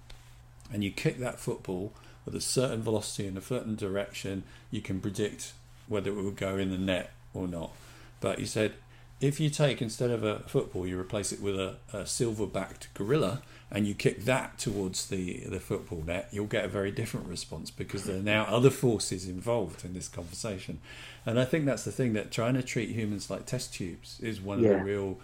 and 0.73 0.85
you 0.85 0.91
kick 0.91 1.19
that 1.19 1.41
football 1.41 1.93
with 2.25 2.35
a 2.35 2.41
certain 2.41 2.83
velocity 2.83 3.27
in 3.27 3.37
a 3.37 3.41
certain 3.41 3.75
direction 3.75 4.45
you 4.71 4.81
can 4.81 5.01
predict 5.01 5.53
whether 5.89 6.11
it 6.11 6.15
will 6.15 6.31
go 6.31 6.57
in 6.57 6.71
the 6.71 6.79
net 6.79 7.11
or 7.35 7.49
not. 7.49 7.73
But 8.21 8.39
he 8.39 8.47
said, 8.47 8.75
if 9.21 9.39
you 9.41 9.51
take 9.51 9.83
instead 9.83 10.11
of 10.11 10.25
a 10.25 10.41
football, 10.41 10.87
you 10.87 10.99
replace 10.99 11.33
it 11.33 11.43
with 11.43 11.59
a, 11.59 11.77
a 11.93 12.07
silver-backed 12.07 12.95
gorilla, 12.95 13.43
and 13.71 13.87
you 13.87 13.95
kick 13.95 14.25
that 14.25 14.59
towards 14.59 15.07
the 15.07 15.45
the 15.47 15.61
football 15.61 16.03
net, 16.05 16.29
you'll 16.33 16.47
get 16.47 16.65
a 16.65 16.69
very 16.69 16.91
different 16.91 17.27
response 17.29 17.71
because 17.71 18.05
there 18.05 18.17
are 18.17 18.23
now 18.23 18.45
other 18.45 18.71
forces 18.71 19.29
involved 19.29 19.85
in 19.85 19.95
this 19.95 20.09
conversation. 20.09 20.81
And 21.25 21.39
I 21.39 21.45
think 21.45 21.67
that's 21.67 21.85
the 21.85 21.93
thing 21.93 22.13
that 22.15 22.31
trying 22.31 22.55
to 22.55 22.63
treat 22.63 22.91
humans 22.91 23.31
like 23.31 23.47
test 23.47 23.75
tubes 23.75 24.19
is 24.21 24.41
one 24.41 24.61
yeah. 24.61 24.71
of 24.71 24.79
the 24.79 24.85
real 24.85 25.19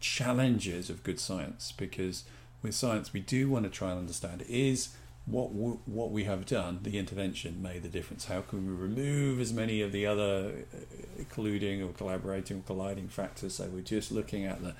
challenges 0.00 0.90
of 0.90 1.04
good 1.04 1.20
science 1.20 1.72
because 1.76 2.24
with 2.60 2.74
science 2.74 3.12
we 3.12 3.20
do 3.20 3.48
want 3.48 3.64
to 3.64 3.70
try 3.70 3.90
and 3.90 4.00
understand 4.00 4.44
is 4.48 4.88
what 5.26 5.50
what 5.50 6.10
we 6.10 6.24
have 6.24 6.46
done, 6.46 6.80
the 6.82 6.98
intervention 6.98 7.62
made 7.62 7.82
the 7.82 7.88
difference. 7.88 8.24
How 8.24 8.40
can 8.40 8.66
we 8.66 8.74
remove 8.74 9.40
as 9.40 9.52
many 9.52 9.80
of 9.80 9.92
the 9.92 10.04
other 10.04 10.64
uh, 10.74 11.22
colluding 11.32 11.88
or 11.88 11.92
collaborating 11.92 12.58
or 12.58 12.62
colliding 12.62 13.08
factors? 13.08 13.54
So 13.56 13.66
we're 13.66 13.82
just 13.82 14.10
looking 14.10 14.44
at 14.44 14.62
the 14.62 14.74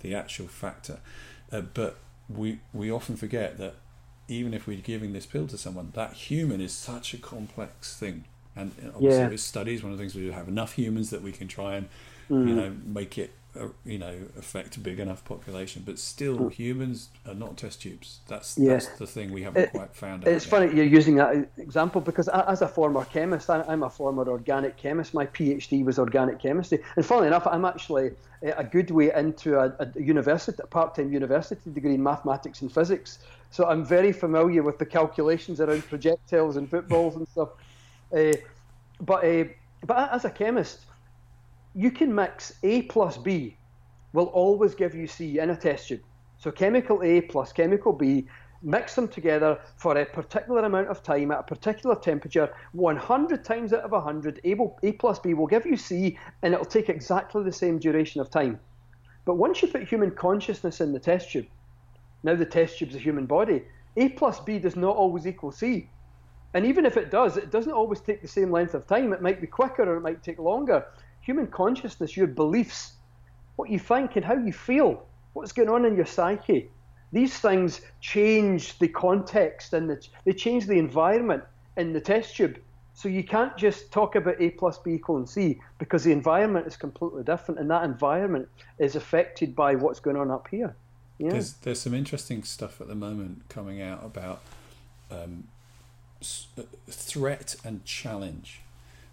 the 0.00 0.14
actual 0.14 0.46
factor, 0.46 1.00
uh, 1.50 1.62
but 1.62 1.98
we 2.28 2.60
we 2.72 2.90
often 2.90 3.16
forget 3.16 3.58
that 3.58 3.74
even 4.28 4.52
if 4.52 4.66
we're 4.66 4.80
giving 4.80 5.12
this 5.12 5.26
pill 5.26 5.46
to 5.48 5.56
someone, 5.56 5.90
that 5.94 6.12
human 6.12 6.60
is 6.60 6.72
such 6.72 7.14
a 7.14 7.18
complex 7.18 7.96
thing. 7.96 8.24
And 8.54 8.72
obviously, 8.94 9.20
yeah. 9.20 9.28
with 9.28 9.40
studies, 9.40 9.82
one 9.82 9.92
of 9.92 9.98
the 9.98 10.02
things 10.02 10.14
we 10.14 10.22
do 10.22 10.32
have 10.32 10.48
enough 10.48 10.72
humans 10.74 11.10
that 11.10 11.22
we 11.22 11.32
can 11.32 11.48
try 11.48 11.76
and 11.76 11.88
mm. 12.28 12.48
you 12.48 12.54
know 12.54 12.74
make 12.84 13.16
it 13.16 13.32
you 13.84 13.98
know 13.98 14.14
affect 14.38 14.76
a 14.76 14.80
big 14.80 14.98
enough 14.98 15.24
population 15.24 15.82
but 15.84 15.98
still 15.98 16.38
mm. 16.38 16.52
humans 16.52 17.08
are 17.26 17.34
not 17.34 17.56
test 17.56 17.82
tubes 17.82 18.20
that's 18.28 18.56
yeah. 18.58 18.72
that's 18.72 18.86
the 18.98 19.06
thing 19.06 19.32
we 19.32 19.42
haven't 19.42 19.62
it, 19.62 19.70
quite 19.70 19.94
found 19.94 20.24
out 20.24 20.32
it's 20.32 20.44
yet. 20.44 20.50
funny 20.50 20.74
you're 20.74 20.84
using 20.84 21.16
that 21.16 21.48
example 21.56 22.00
because 22.00 22.28
as 22.28 22.62
a 22.62 22.68
former 22.68 23.04
chemist 23.06 23.50
i'm 23.50 23.82
a 23.82 23.90
former 23.90 24.28
organic 24.28 24.76
chemist 24.76 25.14
my 25.14 25.26
phd 25.26 25.84
was 25.84 25.98
organic 25.98 26.38
chemistry 26.38 26.78
and 26.96 27.04
funnily 27.04 27.26
enough 27.26 27.46
i'm 27.46 27.64
actually 27.64 28.10
a 28.42 28.62
good 28.62 28.90
way 28.90 29.12
into 29.14 29.58
a, 29.58 29.74
a 29.80 30.00
university 30.00 30.60
a 30.62 30.66
part-time 30.66 31.12
university 31.12 31.70
degree 31.70 31.94
in 31.94 32.02
mathematics 32.02 32.62
and 32.62 32.72
physics 32.72 33.18
so 33.50 33.66
i'm 33.66 33.84
very 33.84 34.12
familiar 34.12 34.62
with 34.62 34.78
the 34.78 34.86
calculations 34.86 35.60
around 35.60 35.84
projectiles 35.88 36.56
and 36.56 36.70
footballs 36.70 37.16
and 37.16 37.26
stuff 37.28 37.50
uh, 38.16 38.32
but 39.00 39.24
uh, 39.24 39.44
but 39.86 40.12
as 40.12 40.24
a 40.24 40.30
chemist 40.30 40.80
you 41.74 41.90
can 41.90 42.14
mix 42.14 42.54
A 42.62 42.82
plus 42.82 43.16
B 43.16 43.56
will 44.12 44.26
always 44.26 44.74
give 44.74 44.94
you 44.94 45.06
C 45.06 45.38
in 45.38 45.50
a 45.50 45.56
test 45.56 45.88
tube. 45.88 46.00
So 46.38 46.50
chemical 46.50 47.02
A 47.02 47.20
plus 47.22 47.52
chemical 47.52 47.92
B, 47.92 48.26
mix 48.62 48.94
them 48.94 49.08
together 49.08 49.60
for 49.76 49.96
a 49.96 50.06
particular 50.06 50.64
amount 50.64 50.88
of 50.88 51.02
time 51.02 51.30
at 51.30 51.40
a 51.40 51.42
particular 51.42 51.94
temperature, 51.94 52.52
100 52.72 53.44
times 53.44 53.72
out 53.72 53.82
of 53.82 53.92
100, 53.92 54.40
A, 54.44 54.92
plus 54.92 55.18
B 55.18 55.34
will 55.34 55.46
give 55.46 55.66
you 55.66 55.76
C 55.76 56.18
and 56.42 56.54
it'll 56.54 56.64
take 56.64 56.88
exactly 56.88 57.42
the 57.42 57.52
same 57.52 57.78
duration 57.78 58.20
of 58.20 58.30
time. 58.30 58.58
But 59.24 59.36
once 59.36 59.62
you 59.62 59.68
put 59.68 59.88
human 59.88 60.10
consciousness 60.12 60.80
in 60.80 60.92
the 60.92 60.98
test 60.98 61.30
tube, 61.30 61.46
now 62.22 62.34
the 62.34 62.46
test 62.46 62.78
tube's 62.78 62.94
a 62.94 62.98
human 62.98 63.26
body, 63.26 63.62
A 63.96 64.08
plus 64.10 64.40
B 64.40 64.58
does 64.58 64.76
not 64.76 64.96
always 64.96 65.26
equal 65.26 65.52
C. 65.52 65.88
And 66.54 66.64
even 66.64 66.86
if 66.86 66.96
it 66.96 67.10
does, 67.10 67.36
it 67.36 67.50
doesn't 67.50 67.72
always 67.72 68.00
take 68.00 68.22
the 68.22 68.28
same 68.28 68.50
length 68.50 68.74
of 68.74 68.86
time. 68.86 69.12
It 69.12 69.20
might 69.20 69.40
be 69.40 69.46
quicker 69.46 69.82
or 69.82 69.96
it 69.96 70.00
might 70.00 70.22
take 70.22 70.38
longer 70.38 70.84
human 71.28 71.46
consciousness, 71.46 72.16
your 72.16 72.26
beliefs, 72.26 72.94
what 73.56 73.68
you 73.68 73.78
think 73.78 74.16
and 74.16 74.24
how 74.24 74.34
you 74.34 74.50
feel, 74.50 75.06
what's 75.34 75.52
going 75.52 75.68
on 75.68 75.84
in 75.84 75.94
your 75.94 76.06
psyche. 76.06 76.70
These 77.12 77.38
things 77.38 77.82
change 78.00 78.78
the 78.78 78.88
context 78.88 79.74
and 79.74 79.90
the, 79.90 80.02
they 80.24 80.32
change 80.32 80.64
the 80.64 80.78
environment 80.78 81.44
in 81.76 81.92
the 81.92 82.00
test 82.00 82.34
tube. 82.34 82.58
So 82.94 83.10
you 83.10 83.22
can't 83.22 83.54
just 83.58 83.92
talk 83.92 84.16
about 84.16 84.40
A 84.40 84.48
plus 84.52 84.78
B 84.78 84.92
equals 84.92 85.34
C 85.34 85.60
because 85.78 86.02
the 86.02 86.12
environment 86.12 86.66
is 86.66 86.78
completely 86.78 87.24
different 87.24 87.60
and 87.60 87.70
that 87.70 87.84
environment 87.84 88.48
is 88.78 88.96
affected 88.96 89.54
by 89.54 89.74
what's 89.74 90.00
going 90.00 90.16
on 90.16 90.30
up 90.30 90.48
here. 90.50 90.74
Yeah. 91.18 91.32
There's, 91.32 91.52
there's 91.52 91.80
some 91.80 91.92
interesting 91.92 92.42
stuff 92.42 92.80
at 92.80 92.88
the 92.88 92.94
moment 92.94 93.50
coming 93.50 93.82
out 93.82 94.02
about 94.02 94.40
um, 95.10 95.48
uh, 96.56 96.62
threat 96.88 97.56
and 97.64 97.84
challenge. 97.84 98.62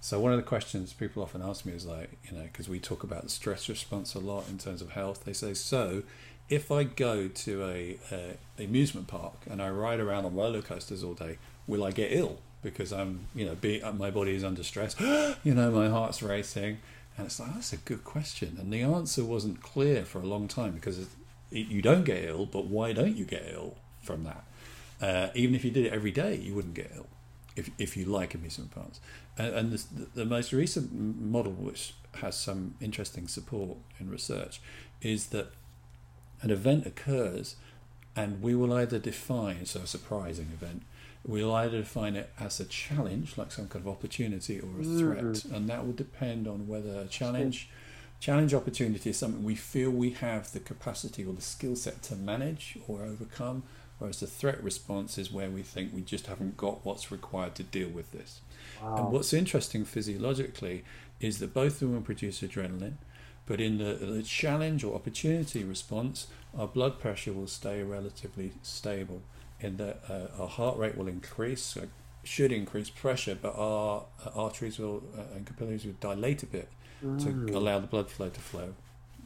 So 0.06 0.20
one 0.20 0.32
of 0.32 0.38
the 0.38 0.44
questions 0.44 0.94
people 0.94 1.24
often 1.24 1.42
ask 1.42 1.66
me 1.66 1.74
is 1.74 1.84
like, 1.84 2.12
you 2.30 2.38
know, 2.38 2.44
because 2.44 2.70
we 2.70 2.80
talk 2.80 3.04
about 3.04 3.24
the 3.24 3.30
stress 3.30 3.68
response 3.68 4.14
a 4.14 4.20
lot 4.20 4.48
in 4.48 4.60
terms 4.60 4.84
of 4.84 4.92
health. 4.92 5.26
They 5.26 5.34
say, 5.34 5.56
so 5.56 6.04
if 6.48 6.72
I 6.72 6.84
go 6.84 7.28
to 7.28 7.64
a, 7.64 7.98
a 8.12 8.64
amusement 8.64 9.08
park 9.08 9.34
and 9.50 9.64
I 9.64 9.72
ride 9.72 10.00
around 10.00 10.26
on 10.26 10.36
roller 10.36 10.62
coasters 10.62 11.04
all 11.04 11.16
day, 11.16 11.40
will 11.66 11.84
I 11.84 11.90
get 11.90 12.12
ill 12.12 12.38
because 12.62 12.94
I'm, 12.94 13.22
you 13.34 13.48
know, 13.48 13.56
be, 13.56 13.82
my 13.98 14.12
body 14.12 14.36
is 14.36 14.44
under 14.44 14.62
stress? 14.62 14.96
you 15.44 15.56
know, 15.56 15.72
my 15.72 15.90
heart's 15.90 16.22
racing, 16.22 16.78
and 17.18 17.26
it's 17.26 17.40
like 17.40 17.56
that's 17.56 17.74
a 17.74 17.78
good 17.78 18.04
question, 18.04 18.58
and 18.60 18.72
the 18.72 18.84
answer 18.84 19.24
wasn't 19.24 19.64
clear 19.64 20.06
for 20.06 20.20
a 20.20 20.28
long 20.28 20.48
time 20.48 20.74
because 20.74 21.00
it, 21.00 21.08
you 21.50 21.82
don't 21.82 22.04
get 22.04 22.24
ill, 22.26 22.46
but 22.46 22.66
why 22.66 22.94
don't 22.94 23.18
you 23.18 23.26
get 23.26 23.50
ill 23.52 23.74
from 24.04 24.24
that? 24.26 24.44
Uh, 25.02 25.32
even 25.34 25.56
if 25.56 25.66
you 25.66 25.72
did 25.72 25.88
it 25.88 25.94
every 25.94 26.12
day, 26.12 26.36
you 26.36 26.54
wouldn't 26.54 26.76
get 26.76 26.92
ill 26.96 27.08
if, 27.56 27.70
if 27.78 27.96
you 27.96 28.06
like 28.06 28.34
amusement 28.34 28.72
parks. 28.72 29.00
And, 29.38 29.54
and 29.54 29.72
the, 29.72 30.08
the, 30.14 30.26
most 30.26 30.52
recent 30.52 30.94
model, 30.94 31.54
which 31.54 31.94
has 32.16 32.38
some 32.38 32.76
interesting 32.82 33.28
support 33.28 33.78
in 34.00 34.10
research 34.10 34.62
is 35.02 35.28
that 35.28 35.52
an 36.42 36.52
event 36.52 36.86
occurs 36.86 37.56
and 38.16 38.42
we 38.42 38.56
will 38.56 38.74
either 38.74 38.98
define, 38.98 39.66
so 39.66 39.82
a 39.82 39.88
surprising 39.88 40.50
event, 40.54 40.84
we'll 41.26 41.54
either 41.54 41.80
define 41.80 42.16
it 42.16 42.32
as 42.40 42.60
a 42.60 42.66
challenge, 42.66 43.38
like 43.38 43.52
some 43.52 43.68
kind 43.68 43.86
of 43.86 43.92
opportunity, 43.92 44.60
or 44.60 44.70
a 44.80 44.84
threat, 44.84 45.24
mm-hmm. 45.24 45.54
and 45.54 45.68
that 45.68 45.86
will 45.86 45.94
depend 45.94 46.48
on 46.48 46.68
whether 46.68 47.00
a 47.00 47.08
challenge, 47.08 47.70
challenge 48.20 48.54
opportunity 48.54 49.10
is 49.10 49.18
something 49.18 49.44
we 49.44 49.56
feel 49.56 49.90
we 49.90 50.12
have 50.12 50.52
the 50.54 50.60
capacity 50.60 51.26
or 51.26 51.34
the 51.34 51.42
skill 51.42 51.76
set 51.76 52.02
to 52.04 52.16
manage 52.16 52.78
or 52.88 53.02
overcome, 53.02 53.64
whereas 54.00 54.20
the 54.20 54.28
threat 54.28 54.64
response 54.64 55.18
is 55.18 55.32
where 55.32 55.50
we 55.50 55.62
think 55.62 55.94
we 55.94 56.02
just 56.02 56.28
haven't 56.28 56.58
got 56.58 56.86
what's 56.86 57.12
required 57.12 57.56
to 57.56 57.64
deal 57.64 57.90
with 57.90 58.12
this. 58.12 58.42
Wow. 58.82 58.98
And 58.98 59.12
what's 59.12 59.34
interesting 59.34 59.86
physiologically 59.86 60.84
is 61.20 61.40
that 61.40 61.54
both 61.54 61.82
of 61.82 61.92
them 61.92 62.04
produce 62.04 62.42
adrenaline, 62.42 62.96
but 63.46 63.62
in 63.62 63.78
the, 63.78 63.94
the 63.94 64.24
challenge 64.24 64.84
or 64.84 64.96
opportunity 64.96 65.64
response, 65.64 66.28
our 66.58 66.68
blood 66.68 67.00
pressure 67.00 67.34
will 67.34 67.48
stay 67.48 67.84
relatively 67.84 68.52
stable 68.62 69.22
in 69.60 69.78
that 69.78 70.02
uh, 70.10 70.42
our 70.42 70.48
heart 70.48 70.78
rate 70.78 70.98
will 70.98 71.08
increase, 71.08 71.78
should 72.24 72.52
increase 72.52 72.90
pressure, 72.90 73.38
but 73.40 73.56
our 73.56 74.06
uh, 74.26 74.30
arteries 74.36 74.80
will 74.80 75.04
uh, 75.18 75.36
and 75.36 75.46
capillaries 75.46 75.86
will 75.86 75.96
dilate 76.00 76.44
a 76.44 76.46
bit 76.46 76.70
mm. 77.04 77.48
to 77.48 77.58
allow 77.58 77.80
the 77.80 77.88
blood 77.88 78.10
flow 78.10 78.30
to 78.30 78.40
flow 78.40 78.74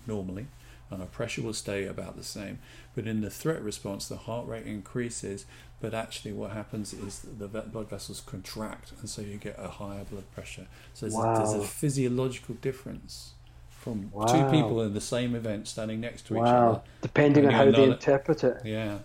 normally, 0.05 0.47
and 0.91 1.01
our 1.01 1.07
pressure 1.07 1.41
will 1.41 1.53
stay 1.53 1.85
about 1.85 2.17
the 2.17 2.23
same. 2.23 2.59
But 2.95 3.07
in 3.07 3.21
the 3.21 3.29
threat 3.29 3.61
response, 3.61 4.07
the 4.07 4.17
heart 4.17 4.47
rate 4.47 4.65
increases, 4.65 5.45
but 5.79 5.93
actually 5.93 6.33
what 6.33 6.51
happens 6.51 6.93
is 6.93 7.25
the 7.37 7.47
blood 7.47 7.89
vessels 7.89 8.21
contract, 8.21 8.93
and 8.99 9.09
so 9.09 9.21
you 9.21 9.37
get 9.37 9.55
a 9.57 9.67
higher 9.67 10.03
blood 10.03 10.29
pressure. 10.33 10.67
So 10.93 11.05
there's, 11.05 11.13
wow. 11.13 11.33
a, 11.33 11.37
there's 11.37 11.53
a 11.53 11.67
physiological 11.67 12.55
difference 12.55 13.33
from 13.69 14.11
wow. 14.11 14.25
two 14.25 14.55
people 14.55 14.81
in 14.81 14.93
the 14.93 15.01
same 15.01 15.35
event 15.35 15.67
standing 15.67 16.01
next 16.01 16.27
to 16.27 16.35
each 16.35 16.43
other. 16.43 16.81
Depending 17.01 17.45
on 17.45 17.53
how 17.53 17.71
they 17.71 17.83
interpret 17.83 18.43
it. 18.43 18.61
Yeah 18.65 18.99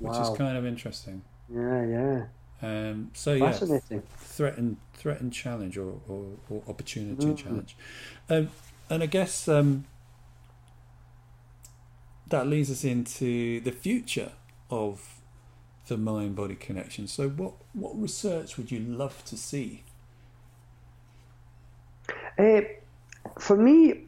which 0.00 0.12
wow. 0.12 0.32
is 0.32 0.36
kind 0.36 0.56
of 0.56 0.66
interesting. 0.66 1.22
Yeah, 1.54 1.86
yeah. 1.86 2.24
Um, 2.62 3.10
so 3.14 3.34
yeah, 3.34 3.52
threat 3.52 4.58
and 4.58 4.76
threat 4.94 5.20
and 5.20 5.32
challenge, 5.32 5.78
or, 5.78 5.94
or, 6.08 6.26
or 6.50 6.62
opportunity 6.68 7.26
mm-hmm. 7.26 7.34
challenge, 7.34 7.76
um, 8.28 8.48
and 8.90 9.02
I 9.02 9.06
guess 9.06 9.48
um, 9.48 9.84
that 12.30 12.46
leads 12.46 12.70
us 12.70 12.84
into 12.84 13.60
the 13.60 13.72
future 13.72 14.32
of 14.70 15.20
the 15.88 15.96
mind 15.96 16.36
body 16.36 16.54
connection. 16.54 17.06
So, 17.06 17.28
what 17.28 17.52
what 17.72 18.00
research 18.00 18.56
would 18.56 18.70
you 18.70 18.80
love 18.80 19.24
to 19.26 19.36
see? 19.36 19.84
Uh, 22.38 22.62
for 23.38 23.56
me, 23.56 24.06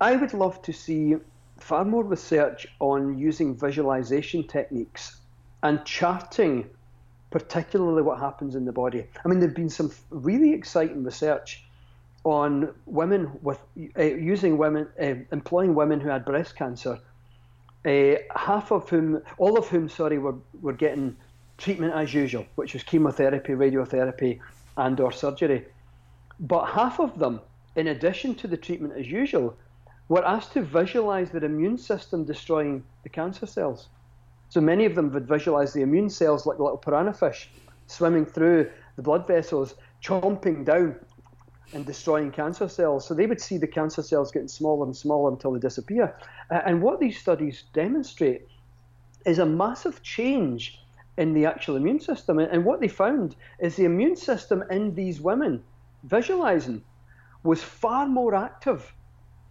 I 0.00 0.16
would 0.16 0.32
love 0.32 0.62
to 0.62 0.72
see 0.72 1.16
far 1.58 1.84
more 1.84 2.04
research 2.04 2.66
on 2.78 3.18
using 3.18 3.56
visualization 3.56 4.46
techniques 4.46 5.20
and 5.62 5.84
charting 5.84 6.70
particularly 7.30 8.02
what 8.02 8.18
happens 8.18 8.54
in 8.54 8.64
the 8.64 8.72
body. 8.72 9.06
I 9.24 9.28
mean, 9.28 9.40
there've 9.40 9.54
been 9.54 9.70
some 9.70 9.92
really 10.10 10.52
exciting 10.52 11.04
research 11.04 11.64
on 12.24 12.74
women 12.86 13.30
with 13.42 13.58
uh, 13.98 14.02
using 14.02 14.58
women, 14.58 14.88
uh, 15.00 15.14
employing 15.32 15.74
women 15.74 16.00
who 16.00 16.08
had 16.08 16.24
breast 16.24 16.56
cancer. 16.56 16.98
Uh, 17.86 18.16
half 18.36 18.72
of 18.72 18.88
whom, 18.90 19.22
all 19.38 19.58
of 19.58 19.66
whom, 19.68 19.88
sorry, 19.88 20.18
were 20.18 20.36
were 20.60 20.74
getting 20.74 21.16
treatment 21.56 21.94
as 21.94 22.12
usual, 22.12 22.44
which 22.56 22.74
was 22.74 22.82
chemotherapy, 22.82 23.52
radiotherapy, 23.52 24.38
and/or 24.76 25.12
surgery. 25.12 25.64
But 26.40 26.66
half 26.66 27.00
of 27.00 27.18
them, 27.18 27.40
in 27.76 27.88
addition 27.88 28.34
to 28.36 28.46
the 28.46 28.56
treatment 28.56 28.94
as 28.98 29.06
usual, 29.06 29.56
were 30.08 30.26
asked 30.26 30.52
to 30.52 30.62
visualize 30.62 31.30
their 31.30 31.44
immune 31.44 31.78
system 31.78 32.24
destroying 32.24 32.82
the 33.02 33.08
cancer 33.08 33.46
cells. 33.46 33.88
So 34.48 34.60
many 34.60 34.84
of 34.84 34.94
them 34.94 35.12
would 35.12 35.28
visualize 35.28 35.72
the 35.72 35.82
immune 35.82 36.10
cells 36.10 36.44
like 36.44 36.58
little 36.58 36.76
piranha 36.76 37.14
fish 37.14 37.50
swimming 37.86 38.26
through 38.26 38.70
the 38.96 39.02
blood 39.02 39.26
vessels, 39.26 39.74
chomping 40.02 40.64
down 40.64 40.96
and 41.72 41.86
destroying 41.86 42.30
cancer 42.30 42.68
cells. 42.68 43.06
So 43.06 43.14
they 43.14 43.26
would 43.26 43.40
see 43.40 43.58
the 43.58 43.66
cancer 43.66 44.02
cells 44.02 44.32
getting 44.32 44.48
smaller 44.48 44.84
and 44.86 44.96
smaller 44.96 45.30
until 45.30 45.52
they 45.52 45.60
disappear. 45.60 46.16
Uh, 46.50 46.60
and 46.66 46.82
what 46.82 47.00
these 47.00 47.18
studies 47.18 47.64
demonstrate 47.72 48.48
is 49.24 49.38
a 49.38 49.46
massive 49.46 50.02
change 50.02 50.80
in 51.16 51.34
the 51.34 51.46
actual 51.46 51.76
immune 51.76 52.00
system. 52.00 52.38
And 52.38 52.64
what 52.64 52.80
they 52.80 52.88
found 52.88 53.36
is 53.58 53.76
the 53.76 53.84
immune 53.84 54.16
system 54.16 54.64
in 54.70 54.94
these 54.94 55.20
women 55.20 55.62
visualizing 56.04 56.82
was 57.42 57.62
far 57.62 58.06
more 58.06 58.34
active 58.34 58.94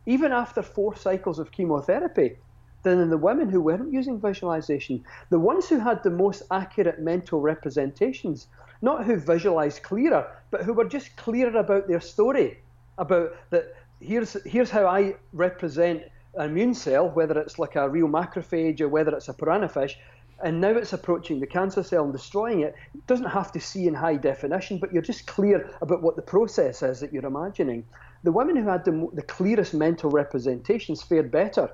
even 0.09 0.31
after 0.31 0.63
four 0.63 0.95
cycles 0.95 1.37
of 1.37 1.51
chemotherapy, 1.51 2.35
than 2.81 2.99
in 2.99 3.09
the 3.09 3.17
women 3.17 3.47
who 3.47 3.61
weren't 3.61 3.93
using 3.93 4.19
visualization. 4.19 5.03
The 5.29 5.39
ones 5.39 5.69
who 5.69 5.77
had 5.79 6.01
the 6.01 6.09
most 6.09 6.43
accurate 6.49 6.99
mental 6.99 7.41
representations, 7.41 8.47
not 8.81 9.05
who 9.05 9.17
visualized 9.17 9.83
clearer, 9.83 10.35
but 10.51 10.63
who 10.63 10.73
were 10.73 10.85
just 10.85 11.15
clearer 11.15 11.57
about 11.57 11.87
their 11.87 12.01
story, 12.01 12.59
about 12.97 13.35
that 13.49 13.75
here's 13.99 14.33
here's 14.45 14.69
how 14.69 14.85
I 14.85 15.15
represent 15.33 16.03
an 16.35 16.49
immune 16.49 16.73
cell, 16.73 17.09
whether 17.09 17.39
it's 17.39 17.59
like 17.59 17.75
a 17.75 17.89
real 17.89 18.07
macrophage 18.07 18.81
or 18.81 18.87
whether 18.87 19.15
it's 19.15 19.29
a 19.29 19.33
piranha 19.33 19.69
fish, 19.69 19.97
and 20.43 20.61
now 20.61 20.69
it's 20.69 20.93
approaching 20.93 21.39
the 21.39 21.47
cancer 21.47 21.83
cell 21.83 22.03
and 22.03 22.13
destroying 22.13 22.61
it. 22.61 22.75
It 22.93 23.07
doesn't 23.07 23.29
have 23.29 23.51
to 23.53 23.59
see 23.59 23.87
in 23.87 23.93
high 23.93 24.15
definition, 24.15 24.77
but 24.77 24.93
you're 24.93 25.01
just 25.01 25.27
clear 25.27 25.69
about 25.81 26.01
what 26.01 26.15
the 26.15 26.21
process 26.21 26.81
is 26.81 26.99
that 26.99 27.11
you're 27.11 27.25
imagining 27.25 27.85
the 28.23 28.31
women 28.31 28.55
who 28.55 28.67
had 28.67 28.85
the, 28.85 29.09
the 29.13 29.21
clearest 29.21 29.73
mental 29.73 30.09
representations 30.09 31.01
fared 31.01 31.31
better. 31.31 31.69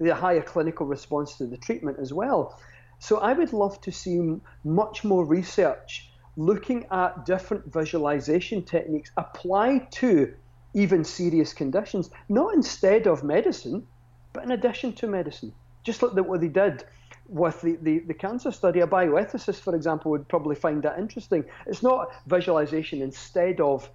They 0.00 0.08
had 0.08 0.16
a 0.16 0.20
higher 0.20 0.42
clinical 0.42 0.86
response 0.86 1.36
to 1.36 1.46
the 1.46 1.56
treatment 1.56 1.98
as 2.00 2.12
well. 2.12 2.58
So 2.98 3.18
I 3.18 3.32
would 3.32 3.52
love 3.52 3.80
to 3.82 3.92
see 3.92 4.36
much 4.64 5.04
more 5.04 5.24
research 5.24 6.10
looking 6.36 6.86
at 6.90 7.24
different 7.24 7.72
visualization 7.72 8.62
techniques 8.62 9.10
applied 9.16 9.90
to 9.92 10.34
even 10.74 11.04
serious 11.04 11.52
conditions, 11.52 12.10
not 12.28 12.54
instead 12.54 13.06
of 13.06 13.22
medicine, 13.22 13.86
but 14.32 14.42
in 14.42 14.50
addition 14.50 14.92
to 14.92 15.06
medicine. 15.06 15.52
Just 15.84 16.02
like 16.02 16.14
what 16.26 16.40
they 16.40 16.48
did 16.48 16.84
with 17.28 17.60
the, 17.60 17.76
the, 17.82 18.00
the, 18.00 18.14
cancer 18.14 18.50
study, 18.50 18.80
a 18.80 18.86
bioethicist, 18.86 19.60
for 19.60 19.74
example, 19.74 20.10
would 20.10 20.28
probably 20.28 20.56
find 20.56 20.82
that 20.82 20.98
interesting. 20.98 21.44
It's 21.66 21.82
not 21.82 22.08
visualization 22.26 23.02
instead 23.02 23.60
of 23.60 23.88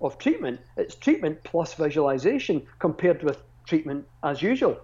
of 0.00 0.16
treatment. 0.18 0.60
It's 0.76 0.94
treatment 0.94 1.42
plus 1.42 1.74
visualization 1.74 2.64
compared 2.78 3.24
with 3.24 3.42
treatment 3.66 4.06
as 4.22 4.42
usual 4.42 4.78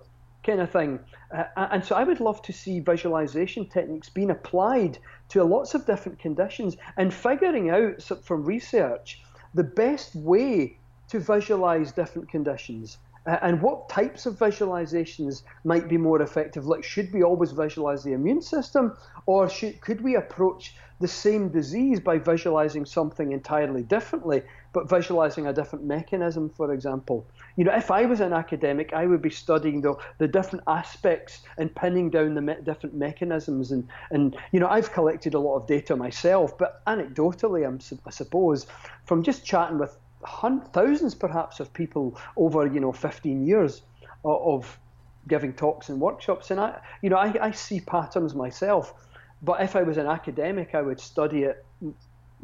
kind 0.45 0.61
of 0.61 0.71
thing. 0.71 1.01
Uh, 1.37 1.45
and 1.57 1.85
so 1.85 1.97
I 1.97 2.05
would 2.05 2.21
love 2.21 2.43
to 2.43 2.53
see 2.53 2.81
visualization 2.81 3.67
techniques 3.67 4.09
being 4.09 4.31
applied 4.31 4.99
to 5.31 5.43
lots 5.43 5.75
of 5.75 5.87
different 5.87 6.19
conditions 6.19 6.77
and 6.97 7.13
figuring 7.13 7.71
out 7.71 8.03
from 8.23 8.45
research 8.45 9.23
the 9.55 9.65
best 9.65 10.15
way 10.15 10.79
to 11.09 11.19
visualize 11.19 11.93
different 11.93 12.29
conditions. 12.29 12.99
And 13.27 13.63
what 13.63 13.89
types 13.89 14.27
of 14.27 14.39
visualizations 14.39 15.43
might 15.65 15.89
be 15.89 15.97
more 15.97 16.21
effective? 16.21 16.67
Like, 16.67 16.85
should 16.85 17.13
we 17.13 17.23
always 17.23 17.53
visualize 17.53 18.05
the 18.05 18.13
immune 18.13 18.43
system, 18.43 18.97
or 19.27 19.49
should, 19.49 19.81
could 19.81 20.03
we 20.03 20.17
approach 20.17 20.77
the 21.01 21.09
same 21.09 21.49
disease 21.49 22.01
by 22.01 22.19
visualizing 22.19 22.85
something 22.85 23.33
entirely 23.33 23.83
differently 23.83 24.43
but 24.75 24.89
visualizing 24.89 25.47
a 25.47 25.53
different 25.53 25.85
mechanism, 25.85 26.51
for 26.51 26.75
example. 26.75 27.25
You 27.57 27.65
know, 27.65 27.73
if 27.73 27.91
I 27.93 28.07
was 28.07 28.21
an 28.21 28.33
academic, 28.33 28.93
I 28.93 29.07
would 29.07 29.23
be 29.23 29.31
studying 29.31 29.81
the, 29.81 29.95
the 30.19 30.27
different 30.27 30.65
aspects 30.67 31.43
and 31.57 31.75
pinning 31.75 32.11
down 32.11 32.35
the 32.35 32.43
me- 32.43 32.57
different 32.65 32.97
mechanisms. 32.97 33.71
And, 33.71 33.89
and, 34.11 34.37
you 34.51 34.59
know, 34.59 34.67
I've 34.67 34.93
collected 34.93 35.35
a 35.35 35.39
lot 35.39 35.57
of 35.57 35.69
data 35.69 35.95
myself, 35.95 36.59
but 36.59 36.85
anecdotally, 36.87 37.67
I'm, 37.67 37.79
I 38.05 38.11
suppose, 38.11 38.67
from 39.07 39.23
just 39.23 39.45
chatting 39.45 39.79
with 39.79 39.97
hundreds, 40.25 40.71
thousands 40.71 41.15
perhaps 41.15 41.61
of 41.61 41.73
people 41.73 42.19
over, 42.37 42.67
you 42.67 42.81
know, 42.81 42.93
15 42.93 43.47
years 43.47 43.83
of, 44.25 44.79
giving 45.27 45.55
talks 45.55 45.89
and 45.89 45.99
workshops. 45.99 46.51
And 46.51 46.61
I, 46.61 46.79
you 47.01 47.09
know, 47.09 47.17
I, 47.17 47.35
I 47.41 47.51
see 47.51 47.81
patterns 47.81 48.35
myself. 48.35 48.93
But 49.41 49.63
if 49.63 49.75
I 49.75 49.83
was 49.83 49.97
an 49.97 50.07
academic, 50.07 50.75
I 50.75 50.83
would 50.83 51.01
study 51.01 51.45
it 51.45 51.65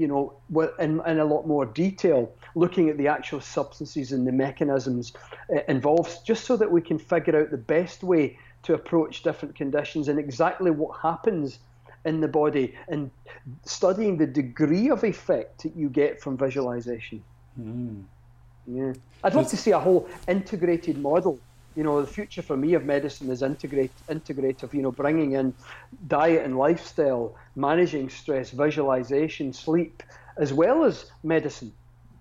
you 0.01 0.07
know, 0.07 0.33
in, 0.79 1.03
in 1.07 1.19
a 1.19 1.25
lot 1.27 1.47
more 1.47 1.67
detail, 1.67 2.35
looking 2.55 2.89
at 2.89 2.97
the 2.97 3.07
actual 3.07 3.39
substances 3.39 4.13
and 4.13 4.27
the 4.27 4.33
mechanisms 4.33 5.13
uh, 5.55 5.61
involved, 5.69 6.25
just 6.25 6.45
so 6.47 6.57
that 6.57 6.71
we 6.73 6.81
can 6.81 6.99
figure 6.99 7.39
out 7.39 7.51
the 7.51 7.59
best 7.59 8.03
way 8.03 8.39
to 8.63 8.73
approach 8.73 9.23
different 9.23 9.55
conditions 9.55 10.09
and 10.09 10.19
exactly 10.19 10.71
what 10.71 10.99
happens 11.03 11.59
in 12.07 12.21
the 12.21 12.29
body 12.29 12.75
and 12.89 13.11
studying 13.67 14.17
the 14.17 14.27
degree 14.27 14.89
of 14.89 15.05
effect 15.05 15.65
that 15.65 15.77
you 15.77 15.91
get 15.91 16.19
from 16.19 16.35
visualization. 16.35 17.23
Mm. 17.61 18.05
Yeah. 18.67 18.93
I'd 19.25 19.35
love 19.35 19.49
to 19.49 19.57
see 19.57 19.73
a 19.73 19.79
whole 19.79 20.09
integrated 20.27 20.99
model 20.99 21.39
you 21.77 21.85
know, 21.85 22.01
the 22.01 22.07
future 22.07 22.43
for 22.43 22.57
me 22.57 22.75
of 22.75 22.85
medicine 22.85 23.31
is 23.31 23.43
integrate, 23.43 23.93
integrative, 24.09 24.75
you 24.75 24.83
know, 24.83 24.91
bringing 24.91 25.33
in 25.33 25.55
diet 26.09 26.45
and 26.45 26.59
lifestyle, 26.59 27.37
managing 27.55 28.09
stress, 28.09 28.51
visualization, 28.51 29.53
sleep, 29.53 30.03
as 30.37 30.53
well 30.53 30.85
as 30.85 31.07
medicine. 31.23 31.73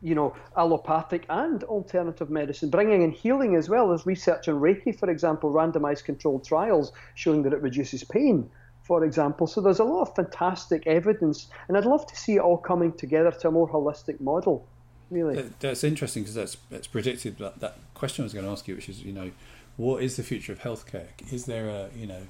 you 0.01 0.15
know, 0.15 0.33
allopathic 0.55 1.25
and 1.29 1.63
alternative 1.65 2.29
medicine, 2.29 2.69
bringing 2.69 3.01
in 3.01 3.11
healing 3.11 3.55
as 3.55 3.67
well 3.67 3.91
as 3.91 4.05
research 4.05 4.47
on 4.47 4.55
Reiki, 4.55 4.97
for 4.97 5.09
example, 5.09 5.51
randomized 5.51 6.05
controlled 6.05 6.45
trials 6.45 6.93
showing 7.15 7.43
that 7.43 7.53
it 7.53 7.61
reduces 7.61 8.03
pain, 8.03 8.49
for 8.83 9.03
example. 9.03 9.45
So 9.45 9.59
there's 9.59 9.79
a 9.79 9.83
lot 9.83 10.01
of 10.03 10.15
fantastic 10.15 10.87
evidence, 10.87 11.47
and 11.67 11.77
I'd 11.77 11.85
love 11.85 12.07
to 12.07 12.15
see 12.15 12.35
it 12.35 12.39
all 12.39 12.57
coming 12.57 12.93
together 12.93 13.31
to 13.31 13.49
a 13.49 13.51
more 13.51 13.69
holistic 13.69 14.21
model. 14.21 14.65
Really, 15.11 15.49
that's 15.59 15.83
interesting 15.83 16.23
because 16.23 16.35
that's 16.35 16.57
that's 16.69 16.87
predicted 16.87 17.37
that, 17.39 17.59
that 17.59 17.77
question 17.93 18.23
I 18.23 18.25
was 18.25 18.33
going 18.33 18.45
to 18.45 18.51
ask 18.51 18.67
you, 18.67 18.75
which 18.75 18.89
is, 18.89 19.03
you 19.03 19.11
know, 19.11 19.31
what 19.77 20.03
is 20.03 20.17
the 20.17 20.23
future 20.23 20.51
of 20.51 20.59
healthcare? 20.59 21.07
Is 21.31 21.45
there 21.45 21.69
a, 21.69 21.89
you 21.95 22.05
know, 22.05 22.27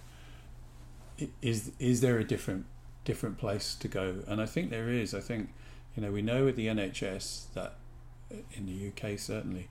is 1.42 1.72
is 1.80 2.02
there 2.02 2.18
a 2.18 2.24
different 2.24 2.66
different 3.04 3.38
place 3.38 3.76
to 3.76 3.88
go? 3.88 4.24
And 4.28 4.42
I 4.42 4.46
think 4.46 4.70
there 4.70 4.90
is. 4.90 5.14
I 5.14 5.20
think 5.20 5.50
you 5.96 6.04
know 6.04 6.12
we 6.12 6.22
know 6.22 6.46
with 6.46 6.56
the 6.56 6.68
NHS 6.68 7.54
that 7.54 7.76
uh, 8.32 8.38
in 8.54 8.66
the 8.66 8.88
UK 8.90 9.20
certainly 9.20 9.70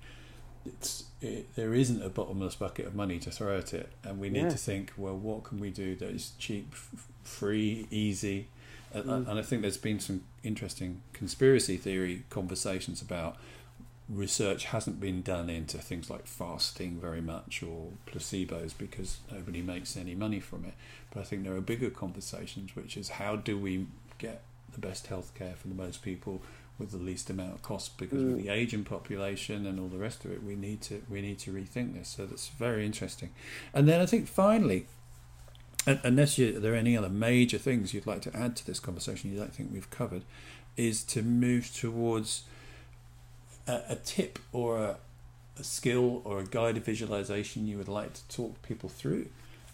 it's 0.66 1.04
it, 1.20 1.54
there 1.54 1.74
isn't 1.74 2.02
a 2.02 2.08
bottomless 2.08 2.54
bucket 2.54 2.86
of 2.86 2.94
money 2.94 3.18
to 3.20 3.30
throw 3.30 3.58
at 3.58 3.72
it, 3.74 3.90
and 4.04 4.18
we 4.18 4.28
need 4.28 4.44
yeah. 4.44 4.48
to 4.50 4.58
think 4.58 4.92
well 4.96 5.16
what 5.16 5.44
can 5.44 5.58
we 5.58 5.70
do 5.70 5.94
that 5.96 6.10
is 6.10 6.32
cheap, 6.38 6.68
f- 6.72 7.06
free, 7.22 7.86
easy. 7.90 8.48
Mm. 8.94 9.28
And 9.28 9.38
I 9.38 9.42
think 9.42 9.62
there's 9.62 9.76
been 9.76 10.00
some 10.00 10.22
interesting 10.42 11.02
conspiracy 11.12 11.76
theory 11.76 12.24
conversations 12.30 13.02
about 13.02 13.36
research 14.08 14.64
hasn't 14.66 15.00
been 15.00 15.22
done 15.22 15.50
into 15.50 15.78
things 15.78 16.08
like 16.08 16.26
fasting 16.26 16.98
very 16.98 17.20
much 17.20 17.62
or 17.62 17.88
placebos 18.06 18.72
because 18.76 19.18
nobody 19.30 19.60
makes 19.60 19.96
any 19.96 20.14
money 20.14 20.40
from 20.40 20.64
it. 20.64 20.74
But 21.12 21.20
I 21.20 21.22
think 21.24 21.44
there 21.44 21.54
are 21.54 21.60
bigger 21.60 21.90
conversations, 21.90 22.74
which 22.74 22.96
is 22.96 23.10
how 23.10 23.36
do 23.36 23.58
we 23.58 23.86
get 24.18 24.42
the 24.72 24.78
best 24.78 25.08
healthcare 25.08 25.56
for 25.56 25.68
the 25.68 25.74
most 25.74 26.02
people 26.02 26.40
with 26.78 26.90
the 26.90 26.98
least 26.98 27.28
amount 27.28 27.54
of 27.54 27.62
cost? 27.62 27.98
Because 27.98 28.22
mm. 28.22 28.34
with 28.34 28.44
the 28.44 28.48
aging 28.48 28.84
population 28.84 29.66
and 29.66 29.78
all 29.78 29.88
the 29.88 29.98
rest 29.98 30.24
of 30.24 30.32
it, 30.32 30.42
we 30.42 30.56
need 30.56 30.80
to 30.82 31.02
we 31.10 31.20
need 31.20 31.38
to 31.40 31.52
rethink 31.52 31.94
this. 31.94 32.08
So 32.08 32.24
that's 32.24 32.48
very 32.48 32.86
interesting. 32.86 33.30
And 33.74 33.86
then 33.86 34.00
I 34.00 34.06
think 34.06 34.26
finally, 34.26 34.86
unless 35.88 36.38
you, 36.38 36.58
there 36.58 36.74
are 36.74 36.76
any 36.76 36.96
other 36.96 37.08
major 37.08 37.58
things 37.58 37.94
you'd 37.94 38.06
like 38.06 38.22
to 38.22 38.36
add 38.36 38.56
to 38.56 38.66
this 38.66 38.80
conversation 38.80 39.32
you 39.32 39.38
don't 39.38 39.54
think 39.54 39.70
we've 39.72 39.90
covered, 39.90 40.22
is 40.76 41.02
to 41.04 41.22
move 41.22 41.72
towards 41.74 42.42
a, 43.66 43.80
a 43.90 43.96
tip 43.96 44.38
or 44.52 44.78
a, 44.78 44.96
a, 45.58 45.64
skill 45.64 46.22
or 46.24 46.40
a 46.40 46.44
guided 46.44 46.84
visualization 46.84 47.66
you 47.66 47.78
would 47.78 47.88
like 47.88 48.12
to 48.14 48.28
talk 48.28 48.60
people 48.62 48.88
through 48.88 49.28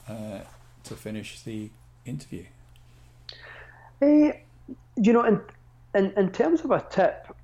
uh, 0.08 0.40
to 0.84 0.94
finish 0.94 1.40
the 1.40 1.70
interview? 2.06 2.44
Uh, 4.00 4.32
you 4.96 5.12
know, 5.12 5.24
in, 5.24 5.40
in, 5.94 6.12
in 6.16 6.30
terms 6.30 6.62
of 6.62 6.70
a 6.70 6.84
tip, 6.90 7.34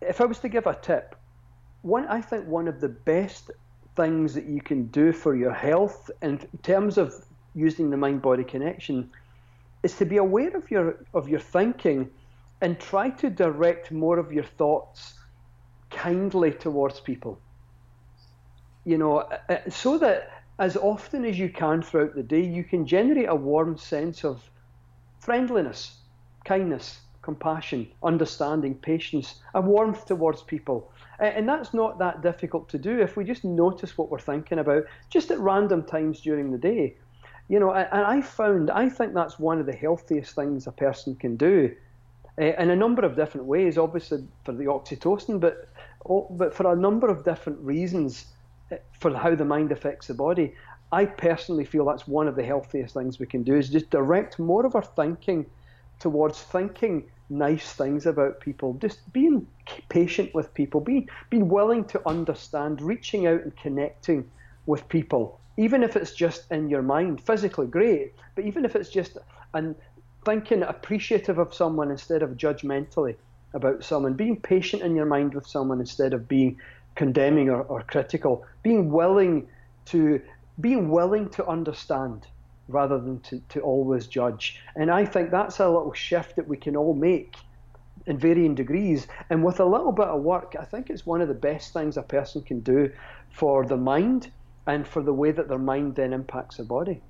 if 0.00 0.20
I 0.20 0.24
was 0.24 0.38
to 0.40 0.48
give 0.48 0.66
a 0.66 0.74
tip, 0.74 1.16
one 1.82 2.06
I 2.08 2.20
think 2.20 2.46
one 2.46 2.68
of 2.68 2.80
the 2.80 2.88
best 2.88 3.50
things 3.94 4.34
that 4.34 4.44
you 4.44 4.60
can 4.60 4.86
do 4.86 5.12
for 5.12 5.34
your 5.34 5.52
health 5.52 6.10
in 6.22 6.38
terms 6.62 6.98
of 6.98 7.24
using 7.56 7.90
the 7.90 7.96
mind 7.96 8.22
body 8.22 8.44
connection 8.44 9.10
is 9.82 9.96
to 9.96 10.04
be 10.04 10.18
aware 10.18 10.56
of 10.56 10.70
your 10.70 11.04
of 11.14 11.28
your 11.28 11.40
thinking 11.40 12.08
and 12.60 12.78
try 12.78 13.10
to 13.10 13.30
direct 13.30 13.90
more 13.90 14.18
of 14.18 14.32
your 14.32 14.44
thoughts 14.44 15.14
kindly 15.90 16.52
towards 16.52 17.00
people. 17.00 17.38
You 18.84 18.98
know, 18.98 19.18
uh, 19.18 19.38
uh, 19.48 19.58
so 19.68 19.98
that 19.98 20.30
as 20.58 20.76
often 20.76 21.24
as 21.24 21.38
you 21.38 21.48
can 21.48 21.82
throughout 21.82 22.14
the 22.14 22.22
day, 22.22 22.44
you 22.44 22.64
can 22.64 22.86
generate 22.86 23.28
a 23.28 23.34
warm 23.34 23.76
sense 23.76 24.24
of 24.24 24.48
friendliness, 25.18 25.98
kindness, 26.44 27.00
compassion, 27.22 27.88
understanding, 28.02 28.74
patience, 28.74 29.42
a 29.54 29.60
warmth 29.60 30.06
towards 30.06 30.42
people. 30.42 30.92
And 31.18 31.48
that's 31.48 31.74
not 31.74 31.98
that 31.98 32.22
difficult 32.22 32.68
to 32.68 32.78
do 32.78 33.00
if 33.00 33.16
we 33.16 33.24
just 33.24 33.44
notice 33.44 33.98
what 33.98 34.10
we're 34.10 34.20
thinking 34.20 34.60
about 34.60 34.84
just 35.10 35.30
at 35.30 35.38
random 35.40 35.82
times 35.82 36.20
during 36.20 36.52
the 36.52 36.58
day. 36.58 36.96
You 37.48 37.60
know, 37.60 37.72
and 37.72 38.04
I 38.04 38.20
found, 38.22 38.70
I 38.70 38.88
think 38.88 39.14
that's 39.14 39.38
one 39.38 39.60
of 39.60 39.66
the 39.66 39.72
healthiest 39.72 40.34
things 40.34 40.66
a 40.66 40.72
person 40.72 41.14
can 41.14 41.36
do 41.36 41.74
in 42.38 42.70
a 42.70 42.76
number 42.76 43.04
of 43.04 43.16
different 43.16 43.46
ways, 43.46 43.78
obviously 43.78 44.26
for 44.44 44.52
the 44.52 44.64
oxytocin, 44.64 45.40
but 45.40 45.68
Oh, 46.08 46.26
but 46.30 46.54
for 46.54 46.72
a 46.72 46.76
number 46.76 47.08
of 47.08 47.24
different 47.24 47.58
reasons 47.60 48.26
eh, 48.70 48.78
for 48.92 49.12
how 49.14 49.34
the 49.34 49.44
mind 49.44 49.72
affects 49.72 50.06
the 50.06 50.14
body. 50.14 50.54
I 50.92 51.04
personally 51.04 51.64
feel 51.64 51.84
that's 51.84 52.06
one 52.06 52.28
of 52.28 52.36
the 52.36 52.44
healthiest 52.44 52.94
things 52.94 53.18
we 53.18 53.26
can 53.26 53.42
do 53.42 53.56
is 53.56 53.70
just 53.70 53.90
direct 53.90 54.38
more 54.38 54.64
of 54.64 54.76
our 54.76 54.84
thinking 54.84 55.46
towards 55.98 56.40
thinking 56.40 57.10
nice 57.28 57.72
things 57.72 58.06
about 58.06 58.38
people, 58.40 58.74
just 58.74 59.12
being 59.12 59.48
patient 59.88 60.32
with 60.32 60.54
people, 60.54 60.80
being 60.80 61.08
being 61.28 61.48
willing 61.48 61.84
to 61.86 62.08
understand, 62.08 62.80
reaching 62.80 63.26
out 63.26 63.42
and 63.42 63.56
connecting 63.56 64.30
with 64.66 64.88
people, 64.88 65.40
even 65.56 65.82
if 65.82 65.96
it's 65.96 66.12
just 66.12 66.50
in 66.50 66.68
your 66.68 66.82
mind, 66.82 67.20
physically 67.20 67.66
great, 67.66 68.14
but 68.34 68.44
even 68.44 68.64
if 68.64 68.76
it's 68.76 68.90
just 68.90 69.18
and 69.54 69.74
thinking 70.24 70.62
appreciative 70.62 71.38
of 71.38 71.54
someone 71.54 71.90
instead 71.90 72.22
of 72.22 72.30
judgmentally 72.30 73.16
about 73.54 73.82
someone, 73.84 74.14
being 74.14 74.40
patient 74.40 74.82
in 74.82 74.94
your 74.94 75.06
mind 75.06 75.34
with 75.34 75.46
someone 75.46 75.80
instead 75.80 76.12
of 76.12 76.28
being 76.28 76.58
condemning 76.94 77.48
or, 77.48 77.62
or 77.62 77.82
critical, 77.82 78.44
being 78.62 78.90
willing 78.90 79.46
to 79.86 80.20
being 80.60 80.88
willing 80.88 81.28
to 81.28 81.46
understand 81.46 82.26
rather 82.68 82.98
than 82.98 83.20
to, 83.20 83.40
to 83.48 83.60
always 83.60 84.06
judge. 84.06 84.60
And 84.74 84.90
I 84.90 85.04
think 85.04 85.30
that's 85.30 85.60
a 85.60 85.68
little 85.68 85.92
shift 85.92 86.36
that 86.36 86.48
we 86.48 86.56
can 86.56 86.76
all 86.76 86.94
make 86.94 87.36
in 88.06 88.18
varying 88.18 88.54
degrees. 88.54 89.06
And 89.30 89.44
with 89.44 89.60
a 89.60 89.64
little 89.64 89.92
bit 89.92 90.06
of 90.06 90.22
work, 90.22 90.56
I 90.58 90.64
think 90.64 90.90
it's 90.90 91.06
one 91.06 91.20
of 91.20 91.28
the 91.28 91.34
best 91.34 91.72
things 91.72 91.96
a 91.96 92.02
person 92.02 92.42
can 92.42 92.60
do 92.60 92.90
for 93.30 93.66
the 93.66 93.76
mind 93.76 94.30
and 94.66 94.86
for 94.86 95.02
the 95.02 95.12
way 95.12 95.30
that 95.30 95.48
their 95.48 95.58
mind 95.58 95.94
then 95.94 96.12
impacts 96.12 96.56
their 96.56 96.66
body. 96.66 97.00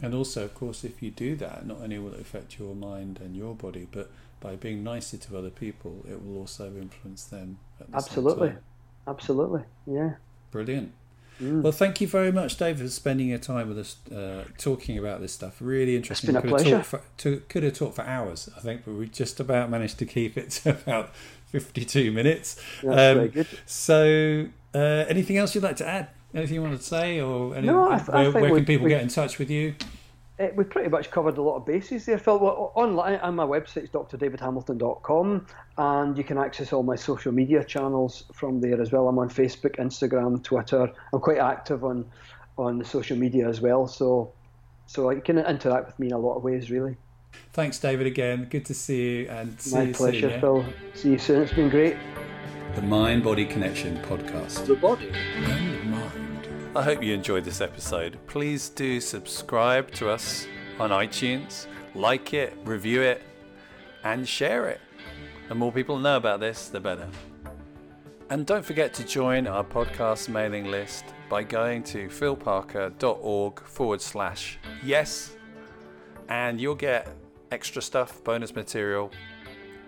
And 0.00 0.14
also, 0.14 0.44
of 0.44 0.54
course, 0.54 0.84
if 0.84 1.02
you 1.02 1.10
do 1.10 1.36
that, 1.36 1.66
not 1.66 1.78
only 1.80 1.98
will 1.98 2.14
it 2.14 2.20
affect 2.20 2.58
your 2.58 2.74
mind 2.74 3.20
and 3.22 3.36
your 3.36 3.54
body, 3.54 3.86
but 3.90 4.10
by 4.40 4.56
being 4.56 4.82
nicer 4.82 5.16
to 5.16 5.38
other 5.38 5.50
people, 5.50 6.04
it 6.08 6.24
will 6.24 6.38
also 6.38 6.66
influence 6.66 7.24
them. 7.24 7.58
The 7.78 7.96
Absolutely. 7.96 8.54
Absolutely. 9.06 9.62
Yeah. 9.86 10.14
Brilliant. 10.50 10.92
Mm. 11.40 11.62
Well, 11.62 11.72
thank 11.72 12.00
you 12.00 12.06
very 12.06 12.32
much, 12.32 12.56
David, 12.56 12.84
for 12.84 12.90
spending 12.90 13.28
your 13.28 13.38
time 13.38 13.68
with 13.68 13.78
us, 13.78 13.96
uh, 14.10 14.44
talking 14.58 14.98
about 14.98 15.20
this 15.20 15.32
stuff. 15.32 15.56
Really 15.60 15.96
interesting. 15.96 16.30
It's 16.30 16.42
been 16.42 16.50
a 16.50 16.56
could 16.56 16.62
pleasure. 16.62 16.76
Have 16.78 16.86
for, 16.86 17.02
to, 17.18 17.42
could 17.48 17.62
have 17.62 17.74
talked 17.74 17.96
for 17.96 18.02
hours, 18.02 18.50
I 18.56 18.60
think, 18.60 18.84
but 18.84 18.94
we 18.94 19.08
just 19.08 19.40
about 19.40 19.70
managed 19.70 19.98
to 20.00 20.06
keep 20.06 20.36
it 20.36 20.50
to 20.62 20.70
about 20.70 21.14
52 21.46 22.12
minutes. 22.12 22.56
That's 22.82 22.86
um, 22.86 23.16
very 23.16 23.28
good. 23.28 23.46
So, 23.66 24.46
uh, 24.74 24.78
anything 25.08 25.36
else 25.36 25.54
you'd 25.54 25.64
like 25.64 25.76
to 25.76 25.86
add? 25.86 26.08
Anything 26.34 26.54
you 26.54 26.62
want 26.62 26.78
to 26.78 26.82
say, 26.82 27.20
or 27.20 27.54
any, 27.54 27.66
no, 27.66 27.90
I, 27.90 27.98
th- 27.98 28.08
where, 28.08 28.30
where 28.30 28.54
can 28.54 28.64
people 28.64 28.88
get 28.88 29.02
in 29.02 29.08
touch 29.08 29.38
with 29.38 29.50
you? 29.50 29.74
Uh, 30.40 30.48
we 30.56 30.64
pretty 30.64 30.88
much 30.88 31.10
covered 31.10 31.36
a 31.36 31.42
lot 31.42 31.56
of 31.56 31.66
bases 31.66 32.06
there, 32.06 32.18
Phil. 32.18 32.38
Well, 32.38 32.72
online, 32.74 33.16
on 33.20 33.36
my 33.36 33.44
website 33.44 33.84
is 33.84 33.90
drdavidhamilton.com, 33.90 35.46
and 35.76 36.18
you 36.18 36.24
can 36.24 36.38
access 36.38 36.72
all 36.72 36.82
my 36.82 36.96
social 36.96 37.32
media 37.32 37.62
channels 37.62 38.24
from 38.32 38.60
there 38.60 38.80
as 38.80 38.92
well. 38.92 39.08
I'm 39.08 39.18
on 39.18 39.28
Facebook, 39.28 39.76
Instagram, 39.76 40.42
Twitter. 40.42 40.90
I'm 41.12 41.20
quite 41.20 41.38
active 41.38 41.84
on 41.84 42.06
on 42.58 42.78
the 42.78 42.84
social 42.84 43.16
media 43.16 43.48
as 43.48 43.60
well, 43.60 43.86
so 43.86 44.32
so 44.86 45.10
you 45.10 45.20
can 45.20 45.38
interact 45.38 45.86
with 45.86 45.98
me 45.98 46.08
in 46.08 46.12
a 46.12 46.18
lot 46.18 46.36
of 46.36 46.42
ways, 46.42 46.70
really. 46.70 46.96
Thanks, 47.52 47.78
David. 47.78 48.06
Again, 48.06 48.46
good 48.50 48.64
to 48.66 48.74
see 48.74 49.18
you, 49.18 49.28
and 49.28 49.60
see 49.60 49.76
my 49.76 49.82
you 49.84 49.94
pleasure, 49.94 50.20
soon, 50.20 50.30
yeah? 50.30 50.40
Phil. 50.40 50.64
See 50.94 51.10
you 51.10 51.18
soon. 51.18 51.42
It's 51.42 51.52
been 51.52 51.68
great. 51.68 51.96
The 52.74 52.82
Mind 52.82 53.22
Body 53.22 53.44
Connection 53.44 53.98
podcast. 53.98 54.66
The 54.66 54.76
body 54.76 55.10
and 55.10 55.90
mind. 55.90 55.91
I 56.74 56.82
hope 56.82 57.02
you 57.02 57.12
enjoyed 57.12 57.44
this 57.44 57.60
episode. 57.60 58.18
Please 58.26 58.70
do 58.70 58.98
subscribe 58.98 59.90
to 59.90 60.08
us 60.08 60.46
on 60.78 60.88
iTunes, 60.88 61.66
like 61.94 62.32
it, 62.32 62.56
review 62.64 63.02
it, 63.02 63.22
and 64.04 64.26
share 64.26 64.68
it. 64.68 64.80
The 65.48 65.54
more 65.54 65.70
people 65.70 65.98
know 65.98 66.16
about 66.16 66.40
this, 66.40 66.68
the 66.68 66.80
better. 66.80 67.08
And 68.30 68.46
don't 68.46 68.64
forget 68.64 68.94
to 68.94 69.04
join 69.04 69.46
our 69.46 69.62
podcast 69.62 70.30
mailing 70.30 70.64
list 70.70 71.04
by 71.28 71.42
going 71.42 71.82
to 71.84 72.08
philparker.org 72.08 73.60
forward 73.60 74.00
slash 74.00 74.58
yes, 74.82 75.36
and 76.30 76.58
you'll 76.58 76.74
get 76.74 77.14
extra 77.50 77.82
stuff, 77.82 78.24
bonus 78.24 78.54
material, 78.54 79.10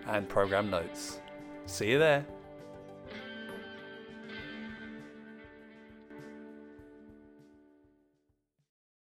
and 0.05 0.29
program 0.29 0.69
notes. 0.69 1.19
See 1.65 1.89
you 1.89 1.97
there. 1.97 2.27